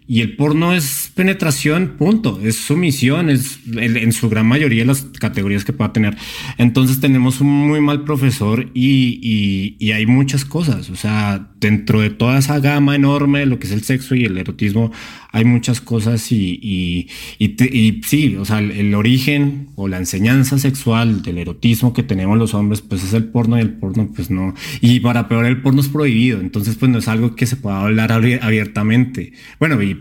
Y 0.07 0.20
el 0.20 0.36
porno 0.36 0.74
es 0.74 1.11
penetración, 1.14 1.94
punto. 1.96 2.38
Es 2.42 2.57
sumisión, 2.57 3.30
es 3.30 3.61
en 3.74 4.12
su 4.12 4.28
gran 4.28 4.46
mayoría 4.46 4.84
las 4.84 5.02
categorías 5.02 5.64
que 5.64 5.72
pueda 5.72 5.94
tener. 5.94 6.16
Entonces 6.59 7.00
tenemos 7.00 7.40
un 7.40 7.48
muy 7.48 7.80
mal 7.80 8.05
profesor 8.05 8.70
y, 8.74 9.76
y, 9.78 9.92
hay 9.92 10.05
muchas 10.05 10.44
cosas. 10.44 10.90
O 10.90 10.96
sea, 10.96 11.48
dentro 11.59 12.00
de 12.00 12.11
toda 12.11 12.38
esa 12.38 12.59
gama 12.59 12.94
enorme 12.94 13.40
de 13.40 13.46
lo 13.46 13.59
que 13.59 13.66
es 13.66 13.72
el 13.72 13.82
sexo 13.82 14.14
y 14.14 14.24
el 14.24 14.36
erotismo, 14.36 14.92
hay 15.32 15.44
muchas 15.44 15.80
cosas 15.80 16.30
y, 16.32 16.61
y, 16.62 17.09
y, 17.38 18.02
sí, 18.05 18.36
o 18.36 18.44
sea, 18.44 18.59
el, 18.59 18.94
origen 18.94 19.68
o 19.74 19.88
la 19.88 19.96
enseñanza 19.96 20.59
sexual 20.59 21.22
del 21.22 21.38
erotismo 21.38 21.94
que 21.94 22.02
tenemos 22.02 22.36
los 22.38 22.52
hombres, 22.52 22.82
pues 22.82 23.02
es 23.05 23.14
el 23.14 23.24
porno 23.24 23.57
y 23.57 23.62
el 23.62 23.72
porno, 23.72 24.11
pues 24.14 24.30
no. 24.30 24.55
Y 24.80 25.00
para 25.00 25.28
peor, 25.28 25.46
el 25.46 25.62
porno 25.62 25.80
es 25.80 25.88
prohibido, 25.88 26.40
entonces 26.40 26.76
pues 26.76 26.90
no 26.90 26.98
es 26.98 27.09
algo 27.09 27.34
que 27.34 27.46
se 27.46 27.57
pueda 27.57 27.80
hablar 27.80 28.12
abiertamente. 28.12 29.32
Bueno, 29.59 29.82
y... 29.82 29.93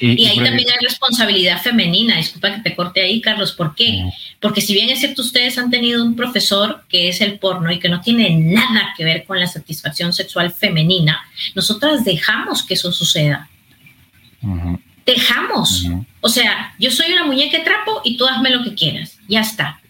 Y, 0.00 0.26
ahí 0.26 0.36
también 0.36 0.68
hay 0.70 0.76
responsabilidad 0.80 1.60
femenina, 1.60 2.16
disculpa 2.16 2.54
que 2.54 2.62
te 2.62 2.76
corte 2.76 3.02
ahí, 3.02 3.20
Carlos, 3.20 3.52
¿por 3.52 3.74
qué? 3.74 4.04
Porque 4.40 4.60
si 4.60 4.72
bien 4.72 4.88
es 4.90 5.00
cierto, 5.00 5.22
ustedes 5.22 5.58
han 5.58 5.70
tenido 5.70 6.04
un 6.04 6.14
profesor 6.14 6.84
que 6.88 7.08
es 7.08 7.20
el 7.20 7.38
porno 7.38 7.72
y 7.72 7.80
que 7.80 7.88
no 7.88 8.00
tiene 8.00 8.30
nada 8.30 8.94
que 8.96 9.04
ver 9.04 9.24
con 9.24 9.40
la 9.40 9.48
satisfacción 9.48 10.12
sexual 10.12 10.52
femenina, 10.52 11.20
nosotras 11.54 12.04
dejamos 12.04 12.62
que 12.62 12.74
eso 12.74 12.92
suceda. 12.92 13.48
Dejamos. 15.04 15.86
O 16.20 16.28
sea, 16.28 16.74
yo 16.78 16.90
soy 16.90 17.12
una 17.12 17.24
muñeca 17.24 17.58
de 17.58 17.64
trapo 17.64 18.00
y 18.04 18.16
tú 18.16 18.26
hazme 18.26 18.50
lo 18.50 18.62
que 18.62 18.74
quieras. 18.74 19.18
Ya 19.28 19.40
está. 19.40 19.80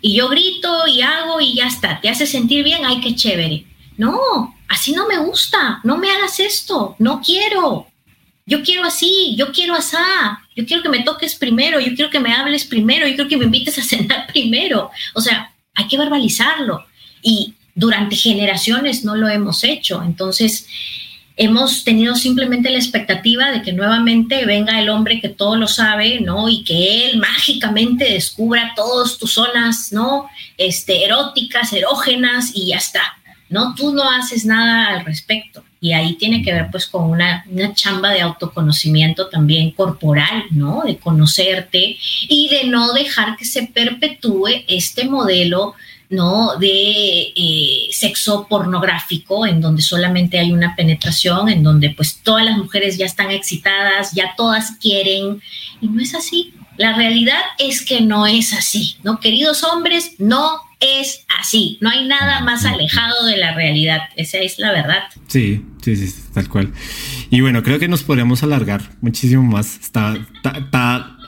Y 0.00 0.14
yo 0.14 0.28
grito 0.28 0.86
y 0.86 1.02
hago 1.02 1.40
y 1.40 1.54
ya 1.54 1.66
está. 1.66 2.00
¿Te 2.00 2.08
hace 2.08 2.26
sentir 2.26 2.64
bien? 2.64 2.86
Ay, 2.86 3.00
qué 3.00 3.14
chévere. 3.14 3.64
No, 3.96 4.56
así 4.68 4.92
no 4.92 5.06
me 5.08 5.18
gusta. 5.18 5.80
No 5.82 5.98
me 5.98 6.10
hagas 6.10 6.38
esto. 6.40 6.94
No 6.98 7.20
quiero. 7.20 7.88
Yo 8.48 8.62
quiero 8.62 8.82
así, 8.84 9.34
yo 9.36 9.52
quiero 9.52 9.74
asá, 9.74 10.40
yo 10.56 10.64
quiero 10.64 10.82
que 10.82 10.88
me 10.88 11.02
toques 11.02 11.34
primero, 11.34 11.80
yo 11.80 11.94
quiero 11.94 12.10
que 12.10 12.18
me 12.18 12.32
hables 12.32 12.64
primero, 12.64 13.06
yo 13.06 13.14
quiero 13.14 13.28
que 13.28 13.36
me 13.36 13.44
invites 13.44 13.76
a 13.76 13.82
cenar 13.82 14.26
primero. 14.32 14.90
O 15.12 15.20
sea, 15.20 15.52
hay 15.74 15.86
que 15.86 15.98
verbalizarlo. 15.98 16.82
Y 17.20 17.52
durante 17.74 18.16
generaciones 18.16 19.04
no 19.04 19.16
lo 19.16 19.28
hemos 19.28 19.64
hecho. 19.64 20.02
Entonces, 20.02 20.66
hemos 21.36 21.84
tenido 21.84 22.14
simplemente 22.14 22.70
la 22.70 22.78
expectativa 22.78 23.50
de 23.50 23.60
que 23.60 23.74
nuevamente 23.74 24.46
venga 24.46 24.80
el 24.80 24.88
hombre 24.88 25.20
que 25.20 25.28
todo 25.28 25.56
lo 25.56 25.68
sabe, 25.68 26.20
¿no? 26.20 26.48
Y 26.48 26.64
que 26.64 27.04
él 27.04 27.18
mágicamente 27.18 28.10
descubra 28.10 28.72
todas 28.74 29.18
tus 29.18 29.34
zonas, 29.34 29.92
¿no? 29.92 30.26
Este, 30.56 31.04
eróticas, 31.04 31.74
erógenas 31.74 32.52
y 32.54 32.68
ya 32.68 32.78
está, 32.78 33.02
¿no? 33.50 33.74
Tú 33.74 33.92
no 33.92 34.08
haces 34.08 34.46
nada 34.46 34.86
al 34.86 35.04
respecto. 35.04 35.62
Y 35.80 35.92
ahí 35.92 36.14
tiene 36.14 36.42
que 36.42 36.52
ver 36.52 36.68
pues 36.70 36.86
con 36.86 37.04
una, 37.10 37.44
una 37.48 37.72
chamba 37.74 38.10
de 38.10 38.20
autoconocimiento 38.20 39.28
también 39.28 39.70
corporal, 39.70 40.44
¿no? 40.50 40.82
De 40.84 40.98
conocerte 40.98 41.96
y 42.28 42.48
de 42.48 42.64
no 42.64 42.92
dejar 42.92 43.36
que 43.36 43.44
se 43.44 43.64
perpetúe 43.64 44.64
este 44.66 45.04
modelo 45.04 45.74
¿no? 46.10 46.56
de 46.56 47.32
eh, 47.36 47.88
sexo 47.90 48.46
pornográfico, 48.48 49.46
en 49.46 49.60
donde 49.60 49.82
solamente 49.82 50.38
hay 50.38 50.52
una 50.52 50.74
penetración, 50.74 51.48
en 51.48 51.62
donde 51.62 51.90
pues 51.90 52.20
todas 52.22 52.44
las 52.44 52.56
mujeres 52.56 52.96
ya 52.96 53.06
están 53.06 53.30
excitadas, 53.30 54.12
ya 54.12 54.34
todas 54.36 54.72
quieren, 54.80 55.42
y 55.80 55.88
no 55.88 56.00
es 56.00 56.14
así. 56.14 56.54
La 56.76 56.94
realidad 56.94 57.40
es 57.58 57.84
que 57.84 58.00
no 58.00 58.26
es 58.26 58.52
así, 58.52 58.96
¿no? 59.02 59.20
Queridos 59.20 59.64
hombres, 59.64 60.12
no 60.18 60.60
es 60.80 61.24
así, 61.40 61.78
no 61.80 61.90
hay 61.90 62.06
nada 62.06 62.40
más 62.40 62.64
alejado 62.64 63.26
de 63.26 63.36
la 63.36 63.54
realidad, 63.54 64.00
esa 64.16 64.38
es 64.38 64.58
la 64.58 64.72
verdad. 64.72 65.04
Sí, 65.26 65.64
sí, 65.82 65.96
sí, 65.96 66.14
tal 66.32 66.48
cual. 66.48 66.72
Y 67.30 67.40
bueno, 67.40 67.62
creo 67.62 67.78
que 67.78 67.88
nos 67.88 68.02
podríamos 68.02 68.42
alargar 68.42 68.82
muchísimo 69.00 69.42
más. 69.42 69.78
Está, 69.80 70.16
está 70.40 71.18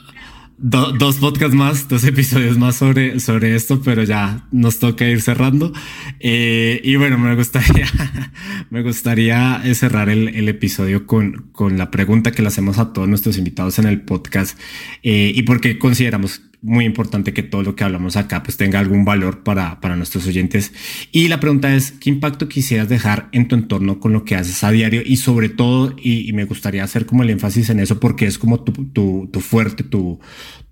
dos 0.62 1.16
podcasts 1.16 1.54
más, 1.54 1.88
dos 1.88 2.04
episodios 2.04 2.58
más 2.58 2.76
sobre, 2.76 3.18
sobre 3.18 3.54
esto, 3.54 3.80
pero 3.82 4.04
ya 4.04 4.46
nos 4.52 4.78
toca 4.78 5.08
ir 5.08 5.22
cerrando. 5.22 5.72
Eh, 6.20 6.80
y 6.84 6.96
bueno, 6.96 7.18
me 7.18 7.34
gustaría, 7.34 7.86
me 8.70 8.82
gustaría 8.82 9.62
cerrar 9.74 10.10
el, 10.10 10.28
el, 10.28 10.48
episodio 10.48 11.06
con, 11.06 11.48
con 11.52 11.78
la 11.78 11.90
pregunta 11.90 12.30
que 12.30 12.42
le 12.42 12.48
hacemos 12.48 12.78
a 12.78 12.92
todos 12.92 13.08
nuestros 13.08 13.38
invitados 13.38 13.78
en 13.78 13.86
el 13.86 14.02
podcast 14.02 14.58
eh, 15.02 15.32
y 15.34 15.42
porque 15.42 15.78
consideramos 15.78 16.42
muy 16.62 16.84
importante 16.84 17.32
que 17.32 17.42
todo 17.42 17.62
lo 17.62 17.74
que 17.74 17.84
hablamos 17.84 18.16
acá 18.16 18.42
pues 18.42 18.56
tenga 18.56 18.78
algún 18.78 19.04
valor 19.04 19.42
para, 19.42 19.80
para 19.80 19.96
nuestros 19.96 20.26
oyentes. 20.26 20.72
Y 21.10 21.28
la 21.28 21.40
pregunta 21.40 21.74
es, 21.74 21.92
¿qué 21.92 22.10
impacto 22.10 22.48
quisieras 22.48 22.88
dejar 22.88 23.28
en 23.32 23.48
tu 23.48 23.54
entorno 23.54 23.98
con 23.98 24.12
lo 24.12 24.24
que 24.24 24.36
haces 24.36 24.62
a 24.62 24.70
diario? 24.70 25.02
Y 25.04 25.16
sobre 25.16 25.48
todo, 25.48 25.96
y, 26.02 26.32
me 26.32 26.44
gustaría 26.44 26.84
hacer 26.84 27.06
como 27.06 27.22
el 27.22 27.30
énfasis 27.30 27.70
en 27.70 27.80
eso 27.80 27.98
porque 27.98 28.26
es 28.26 28.38
como 28.38 28.62
tu, 28.62 28.72
tu, 28.92 29.28
tu 29.32 29.40
fuerte, 29.40 29.82
tu, 29.82 30.20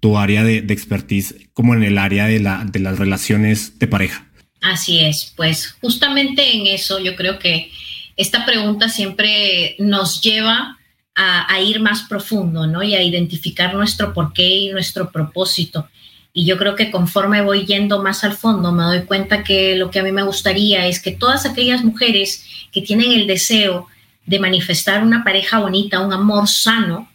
tu 0.01 0.19
área 0.19 0.45
de, 0.45 0.63
de, 0.63 0.75
expertise, 0.75 1.35
como 1.53 1.75
en 1.75 1.83
el 1.83 1.99
área 1.99 2.27
de, 2.27 2.41
la, 2.41 2.65
de 2.65 2.81
las 2.81 2.99
relaciones 2.99 3.79
de 3.79 3.87
pareja. 3.87 4.27
Así 4.61 5.01
es, 5.01 5.33
pues 5.37 5.77
justamente 5.81 6.55
en 6.55 6.67
eso 6.67 6.99
yo 6.99 7.17
creo 7.17 7.39
que 7.39 7.71
esta 8.17 8.45
pregunta 8.45 8.89
siempre 8.89 9.77
nos 9.79 10.21
lleva 10.23 10.78
a, 11.21 11.61
ir 11.61 11.81
más 11.81 12.03
profundo, 12.03 12.67
¿no? 12.67 12.83
Y 12.83 12.95
a 12.95 13.03
identificar 13.03 13.75
nuestro 13.75 14.15
porqué 14.15 14.49
y 14.49 14.71
nuestro 14.71 15.11
propósito. 15.11 15.89
Y 16.33 16.45
yo 16.45 16.57
creo 16.57 16.77
que 16.77 16.93
conforme 16.93 17.43
voy 17.43 17.67
yendo 17.67 18.01
más 18.01 18.23
al 18.23 18.35
fondo, 18.35 18.71
me 18.71 18.85
doy 18.85 19.03
cuenta 19.03 19.43
que 19.43 19.75
lo 19.75 19.91
que 19.91 19.99
a 19.99 20.05
mí 20.05 20.13
me 20.13 20.23
gustaría 20.23 20.87
es 20.87 21.03
que 21.03 21.11
todas 21.11 21.45
aquellas 21.45 21.83
mujeres 21.83 22.45
que 22.71 22.83
tienen 22.83 23.11
el 23.11 23.27
deseo 23.27 23.89
de 24.27 24.39
manifestar 24.39 25.03
una 25.03 25.25
pareja 25.25 25.59
bonita, 25.59 26.01
un 26.01 26.13
amor 26.13 26.47
sano, 26.47 27.11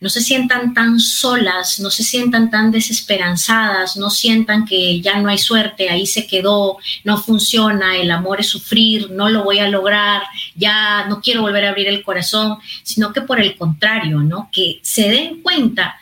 no 0.00 0.08
se 0.08 0.20
sientan 0.20 0.74
tan 0.74 1.00
solas, 1.00 1.80
no 1.80 1.90
se 1.90 2.02
sientan 2.02 2.50
tan 2.50 2.70
desesperanzadas, 2.70 3.96
no 3.96 4.10
sientan 4.10 4.66
que 4.66 5.00
ya 5.00 5.18
no 5.20 5.28
hay 5.28 5.38
suerte, 5.38 5.88
ahí 5.88 6.06
se 6.06 6.26
quedó, 6.26 6.78
no 7.04 7.18
funciona, 7.18 7.96
el 7.96 8.10
amor 8.10 8.40
es 8.40 8.48
sufrir, 8.48 9.10
no 9.10 9.28
lo 9.28 9.44
voy 9.44 9.60
a 9.60 9.68
lograr, 9.68 10.22
ya 10.54 11.06
no 11.06 11.20
quiero 11.20 11.42
volver 11.42 11.64
a 11.64 11.70
abrir 11.70 11.88
el 11.88 12.02
corazón, 12.02 12.58
sino 12.82 13.12
que 13.12 13.22
por 13.22 13.40
el 13.40 13.56
contrario, 13.56 14.18
¿no? 14.20 14.50
Que 14.52 14.80
se 14.82 15.08
den 15.08 15.42
cuenta 15.42 15.98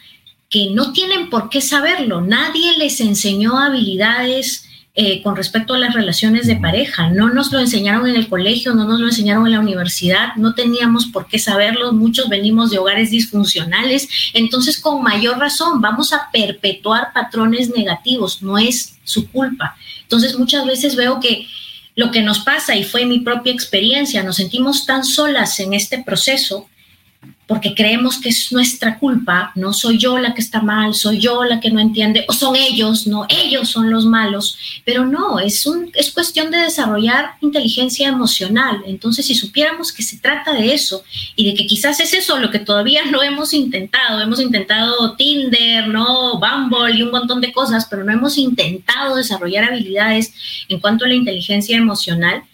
que 0.49 0.71
no 0.71 0.93
tienen 0.93 1.31
por 1.31 1.49
qué 1.49 1.61
saberlo, 1.61 2.21
nadie 2.21 2.77
les 2.77 3.01
enseñó 3.01 3.59
habilidades 3.59 4.69
eh, 4.95 5.23
con 5.23 5.37
respecto 5.37 5.73
a 5.73 5.79
las 5.79 5.95
relaciones 5.95 6.47
de 6.47 6.57
pareja. 6.57 7.09
No 7.09 7.31
nos 7.31 7.51
lo 7.51 7.59
enseñaron 7.59 8.07
en 8.07 8.15
el 8.15 8.29
colegio, 8.29 8.75
no 8.75 8.85
nos 8.85 9.01
lo 9.01 9.07
enseñaron 9.07 9.47
en 9.47 9.53
la 9.53 9.61
universidad, 9.61 10.37
no 10.37 10.55
teníamos 10.55 11.07
por 11.07 11.29
qué 11.29 11.39
saberlo, 11.39 11.95
muchos 11.95 12.29
venimos 12.29 12.71
de 12.71 12.79
hogares 12.79 13.11
disfuncionales, 13.11 14.07
entonces 14.35 14.79
con 14.79 15.03
mayor 15.03 15.39
razón 15.39 15.81
vamos 15.81 16.13
a 16.13 16.29
perpetuar 16.31 17.15
patrones 17.15 17.71
negativos, 17.75 18.43
no 18.43 18.59
es 18.59 18.99
su 19.05 19.31
culpa. 19.31 19.77
Entonces 20.03 20.39
muchas 20.39 20.67
veces 20.67 20.95
veo 20.95 21.21
que 21.21 21.47
lo 21.95 22.11
que 22.11 22.21
nos 22.21 22.41
pasa, 22.41 22.77
y 22.77 22.85
fue 22.85 23.07
mi 23.07 23.21
propia 23.21 23.53
experiencia, 23.53 24.23
nos 24.23 24.37
sentimos 24.37 24.85
tan 24.85 25.05
solas 25.05 25.59
en 25.61 25.73
este 25.73 26.03
proceso 26.03 26.69
porque 27.47 27.75
creemos 27.75 28.21
que 28.21 28.29
es 28.29 28.53
nuestra 28.53 28.99
culpa, 28.99 29.53
no 29.57 29.73
soy 29.73 29.99
yo 29.99 30.19
la 30.19 30.33
que 30.33 30.41
está 30.41 30.63
mal, 30.63 30.95
soy 30.95 31.19
yo 31.19 31.45
la 31.45 31.61
que 31.61 31.71
no 31.71 31.81
entiende, 31.81 32.25
o 32.29 32.33
son 32.33 32.55
ellos, 32.57 33.07
no, 33.07 33.27
ellos 33.29 33.69
son 33.69 33.91
los 33.91 34.07
malos, 34.07 34.57
pero 34.85 35.05
no, 35.05 35.41
es, 35.41 35.67
un, 35.67 35.91
es 35.95 36.13
cuestión 36.13 36.51
de 36.51 36.59
desarrollar 36.59 37.33
inteligencia 37.41 38.09
emocional. 38.09 38.83
Entonces, 38.87 39.27
si 39.27 39.35
supiéramos 39.35 39.93
que 39.93 40.03
se 40.03 40.19
trata 40.19 40.53
de 40.55 40.73
eso 40.73 41.03
y 41.35 41.45
de 41.47 41.55
que 41.55 41.67
quizás 41.67 41.99
es 42.01 42.15
eso 42.15 42.39
lo 42.39 42.51
que 42.51 42.61
todavía 42.61 43.05
no 43.07 43.23
hemos 43.23 43.53
intentado, 43.53 44.21
hemos 44.21 44.41
intentado 44.41 45.17
Tinder, 45.17 45.89
no, 45.89 46.39
Bumble 46.39 46.97
y 46.97 47.03
un 47.03 47.11
montón 47.11 47.41
de 47.41 47.53
cosas, 47.53 47.87
pero 47.91 48.05
no 48.05 48.13
hemos 48.13 48.39
intentado 48.39 49.17
desarrollar 49.17 49.65
habilidades 49.65 50.33
en 50.69 50.81
cuanto 50.81 51.05
a 51.05 51.09
la 51.09 51.15
inteligencia 51.15 51.77
emocional, 51.77 52.45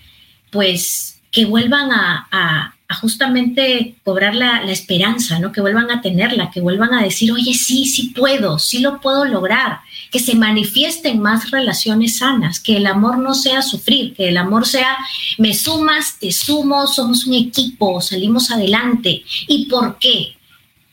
pues 0.51 1.20
que 1.30 1.45
vuelvan 1.45 1.93
a 1.93 2.26
a 2.30 2.78
justamente 2.95 3.97
cobrar 4.03 4.34
la, 4.34 4.62
esperanza, 4.72 5.39
¿no? 5.39 5.53
Que 5.53 5.61
vuelvan 5.61 5.91
a 5.91 6.01
tenerla, 6.01 6.51
que 6.51 6.62
vuelvan 6.62 6.95
a 6.95 7.03
decir, 7.03 7.30
oye, 7.30 7.53
sí, 7.53 7.84
sí 7.84 8.14
puedo, 8.16 8.59
sí 8.59 8.78
lo 8.78 9.01
puedo 9.01 9.26
lograr, 9.26 9.80
que 10.11 10.18
se 10.18 10.34
manifiesten 10.34 11.20
más 11.20 11.51
relaciones 11.51 12.16
sanas, 12.16 12.61
que 12.61 12.78
el 12.78 12.86
amor 12.86 13.18
no 13.18 13.34
sea 13.34 13.61
sufrir, 13.61 14.14
que 14.14 14.30
el 14.30 14.39
amor 14.39 14.66
sea, 14.66 14.97
me 15.36 15.53
sumas, 15.53 16.18
te 16.18 16.32
sumo, 16.32 16.86
somos 16.86 17.26
un 17.26 17.34
equipo, 17.34 18.01
salimos 18.01 18.51
adelante. 18.51 19.22
¿Y 19.47 19.66
por 19.66 19.99
qué? 19.99 20.36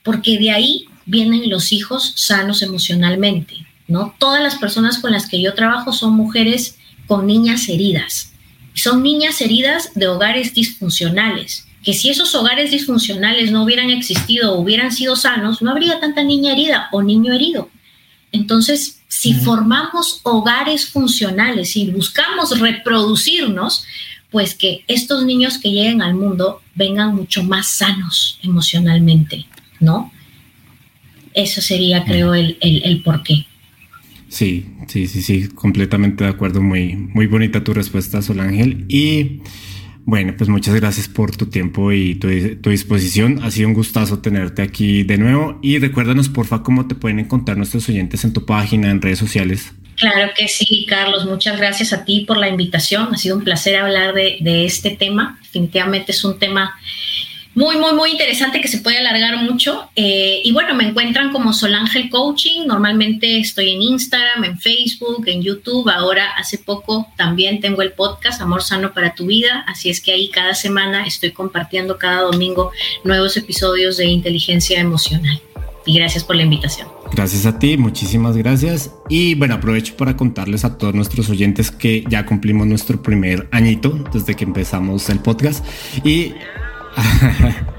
Porque 0.04 0.38
de 0.38 0.52
ahí 0.52 0.90
vienen 1.06 1.50
los 1.50 1.72
hijos 1.72 2.12
sanos 2.18 2.62
emocionalmente, 2.62 3.66
¿no? 3.88 4.14
Todas 4.20 4.44
las 4.44 4.56
personas 4.56 5.00
con 5.00 5.14
las 5.14 5.30
que 5.30 5.42
yo 5.42 5.54
trabajo 5.54 5.94
son 5.94 6.14
mujeres 6.14 6.78
con 7.08 7.26
niñas 7.26 7.70
heridas. 7.70 8.34
Son 8.74 9.02
niñas 9.02 9.40
heridas 9.40 9.92
de 9.96 10.10
hogares 10.10 10.54
disfuncionales 10.54 11.66
que 11.86 11.94
si 11.94 12.10
esos 12.10 12.34
hogares 12.34 12.72
disfuncionales 12.72 13.52
no 13.52 13.64
hubieran 13.64 13.92
existido 13.92 14.54
o 14.54 14.60
hubieran 14.60 14.92
sido 14.92 15.16
sanos, 15.16 15.62
no 15.62 15.70
habría 15.70 16.00
tanta 16.00 16.24
niña 16.24 16.54
herida 16.54 16.90
o 16.92 17.04
niño 17.04 17.32
herido. 17.32 17.70
Entonces, 18.32 19.02
si 19.08 19.36
formamos 19.36 20.20
hogares 20.24 20.90
funcionales 20.90 21.76
y 21.78 21.92
buscamos 21.92 22.60
reproducirnos, 22.60 23.86
pues 24.32 24.56
que 24.56 24.84
estos 24.88 25.26
niños 25.26 25.60
que 25.60 25.70
lleguen 25.70 26.02
al 26.02 26.16
mundo 26.16 26.62
vengan 26.74 27.16
mucho 27.16 27.44
más 27.44 27.68
sanos 27.68 28.40
emocionalmente, 28.42 29.46
¿no? 29.80 30.12
Eso 31.36 31.62
sería, 31.62 32.04
creo, 32.04 32.34
el, 32.34 32.58
el, 32.62 32.82
el 32.84 33.04
porqué. 33.04 33.46
Sí, 34.28 34.66
sí, 34.88 35.08
sí, 35.08 35.22
sí, 35.22 35.48
completamente 35.50 36.24
de 36.24 36.32
acuerdo. 36.32 36.62
Muy, 36.62 36.96
muy 36.96 37.28
bonita 37.28 37.64
tu 37.64 37.74
respuesta, 37.74 38.22
Sol 38.22 38.40
Ángel. 38.40 38.86
Y 38.90 39.42
bueno, 40.06 40.36
pues 40.38 40.50
muchas 40.50 40.76
gracias 40.76 41.08
por 41.08 41.36
tu 41.36 41.48
tiempo 41.48 41.92
y 41.92 42.16
tu, 42.16 42.30
disposición. 42.70 43.42
Ha 43.44 43.50
sido 43.50 43.68
un 43.68 43.74
gustazo 43.74 44.20
tenerte 44.20 44.62
aquí 44.62 45.02
de 45.02 45.18
nuevo. 45.18 45.58
Y 45.64 45.80
recuérdanos, 45.80 46.30
porfa, 46.30 46.62
cómo 46.62 46.88
te 46.88 46.94
pueden 46.94 47.18
encontrar 47.18 47.58
nuestros 47.58 47.90
oyentes 47.90 48.24
en 48.24 48.32
tu 48.32 48.46
página, 48.46 48.92
en 48.92 49.02
redes 49.02 49.18
sociales. 49.18 49.74
Claro 49.96 50.32
que 50.38 50.48
sí, 50.48 50.86
Carlos. 50.88 51.26
Muchas 51.26 51.58
gracias 51.58 51.92
a 51.92 52.06
ti 52.06 52.24
por 52.28 52.38
la 52.38 52.50
invitación. 52.50 53.14
Ha 53.14 53.18
sido 53.18 53.38
un 53.38 53.44
placer 53.44 53.78
hablar 53.78 54.14
de, 54.14 54.38
de 54.42 54.66
este 54.66 54.92
tema. 54.92 55.40
Definitivamente 55.42 56.12
es 56.12 56.24
un 56.24 56.38
tema 56.38 56.76
muy, 57.56 57.78
muy, 57.78 57.94
muy 57.94 58.12
interesante 58.12 58.60
que 58.60 58.68
se 58.68 58.80
puede 58.80 58.98
alargar 58.98 59.38
mucho. 59.38 59.90
Eh, 59.96 60.42
y 60.44 60.52
bueno, 60.52 60.76
me 60.76 60.90
encuentran 60.90 61.32
como 61.32 61.54
Solángel 61.54 62.10
Coaching. 62.10 62.68
Normalmente 62.68 63.40
estoy 63.40 63.72
en 63.72 63.82
Instagram, 63.82 64.44
en 64.44 64.60
Facebook, 64.60 65.24
en 65.28 65.42
YouTube. 65.42 65.90
Ahora, 65.90 66.32
hace 66.38 66.58
poco, 66.58 67.08
también 67.16 67.62
tengo 67.62 67.82
el 67.82 67.94
podcast 67.94 68.42
Amor 68.42 68.62
Sano 68.62 68.94
para 68.94 69.16
tu 69.16 69.26
Vida. 69.26 69.64
Así 69.68 69.90
es 69.90 70.02
que 70.02 70.12
ahí 70.12 70.30
cada 70.30 70.54
semana 70.54 71.08
estoy 71.08 71.32
compartiendo 71.32 71.98
cada 71.98 72.24
domingo 72.24 72.72
nuevos 73.06 73.38
episodios 73.38 73.96
de 73.96 74.06
inteligencia 74.06 74.82
emocional. 74.82 75.42
Y 75.86 75.98
gracias 75.98 76.26
por 76.26 76.36
la 76.36 76.44
invitación. 76.44 76.90
Gracias 77.14 77.46
a 77.46 77.58
ti, 77.58 77.78
muchísimas 77.78 78.36
gracias. 78.36 78.92
Y 79.08 79.36
bueno, 79.36 79.56
aprovecho 79.56 79.96
para 79.96 80.18
contarles 80.18 80.66
a 80.66 80.78
todos 80.78 80.94
nuestros 80.94 81.30
oyentes 81.30 81.72
que 81.72 82.04
ya 82.10 82.26
cumplimos 82.26 82.68
nuestro 82.68 83.02
primer 83.02 83.48
añito 83.52 83.92
desde 84.12 84.36
que 84.36 84.44
empezamos 84.44 85.10
el 85.10 85.20
podcast. 85.20 85.64
Y 86.04 86.34
诶 86.96 87.02
嘿 87.52 87.75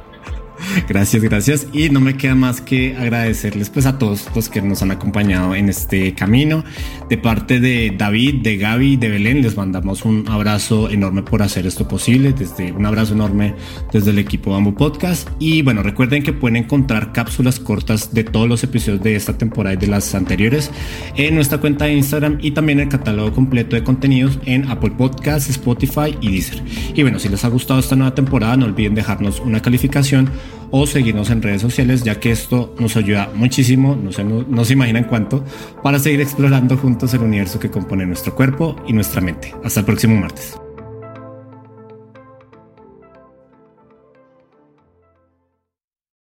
Gracias, 0.88 1.22
gracias. 1.22 1.66
Y 1.72 1.90
no 1.90 2.00
me 2.00 2.16
queda 2.16 2.34
más 2.34 2.60
que 2.60 2.96
agradecerles 2.96 3.70
pues 3.70 3.86
a 3.86 3.98
todos 3.98 4.28
los 4.34 4.48
que 4.48 4.62
nos 4.62 4.82
han 4.82 4.90
acompañado 4.90 5.54
en 5.54 5.68
este 5.68 6.14
camino. 6.14 6.64
De 7.08 7.18
parte 7.18 7.60
de 7.60 7.94
David, 7.96 8.42
de 8.42 8.56
Gaby, 8.56 8.96
de 8.96 9.08
Belén, 9.08 9.42
les 9.42 9.56
mandamos 9.56 10.04
un 10.04 10.28
abrazo 10.28 10.90
enorme 10.90 11.22
por 11.22 11.42
hacer 11.42 11.66
esto 11.66 11.86
posible. 11.86 12.32
Desde 12.32 12.72
un 12.72 12.86
abrazo 12.86 13.14
enorme 13.14 13.54
desde 13.92 14.10
el 14.10 14.18
equipo 14.18 14.52
Bamboo 14.52 14.74
Podcast. 14.74 15.28
Y 15.38 15.62
bueno, 15.62 15.82
recuerden 15.82 16.22
que 16.22 16.32
pueden 16.32 16.56
encontrar 16.56 17.12
cápsulas 17.12 17.60
cortas 17.60 18.12
de 18.12 18.24
todos 18.24 18.48
los 18.48 18.62
episodios 18.64 19.02
de 19.02 19.16
esta 19.16 19.36
temporada 19.38 19.74
y 19.74 19.78
de 19.78 19.86
las 19.86 20.14
anteriores 20.14 20.70
en 21.16 21.34
nuestra 21.34 21.58
cuenta 21.58 21.86
de 21.86 21.94
Instagram 21.94 22.38
y 22.40 22.52
también 22.52 22.80
el 22.80 22.88
catálogo 22.88 23.32
completo 23.32 23.76
de 23.76 23.84
contenidos 23.84 24.38
en 24.44 24.68
Apple 24.68 24.92
Podcasts, 24.96 25.50
Spotify 25.50 26.16
y 26.20 26.30
Deezer. 26.30 26.62
Y 26.94 27.02
bueno, 27.02 27.18
si 27.18 27.28
les 27.28 27.44
ha 27.44 27.48
gustado 27.48 27.80
esta 27.80 27.96
nueva 27.96 28.14
temporada, 28.14 28.56
no 28.56 28.66
olviden 28.66 28.94
dejarnos 28.94 29.40
una 29.40 29.60
calificación 29.62 30.30
o 30.70 30.86
seguirnos 30.86 31.30
en 31.30 31.42
redes 31.42 31.62
sociales, 31.62 32.02
ya 32.02 32.18
que 32.20 32.30
esto 32.30 32.74
nos 32.78 32.96
ayuda 32.96 33.30
muchísimo, 33.34 33.96
no 33.96 34.12
se, 34.12 34.24
no, 34.24 34.64
se 34.64 34.72
imaginan 34.72 35.04
cuánto, 35.04 35.44
para 35.82 35.98
seguir 35.98 36.20
explorando 36.20 36.76
juntos 36.76 37.14
el 37.14 37.22
universo 37.22 37.58
que 37.58 37.70
compone 37.70 38.06
nuestro 38.06 38.34
cuerpo 38.34 38.76
y 38.86 38.92
nuestra 38.92 39.20
mente. 39.20 39.54
Hasta 39.64 39.80
el 39.80 39.86
próximo 39.86 40.16
martes. 40.16 40.56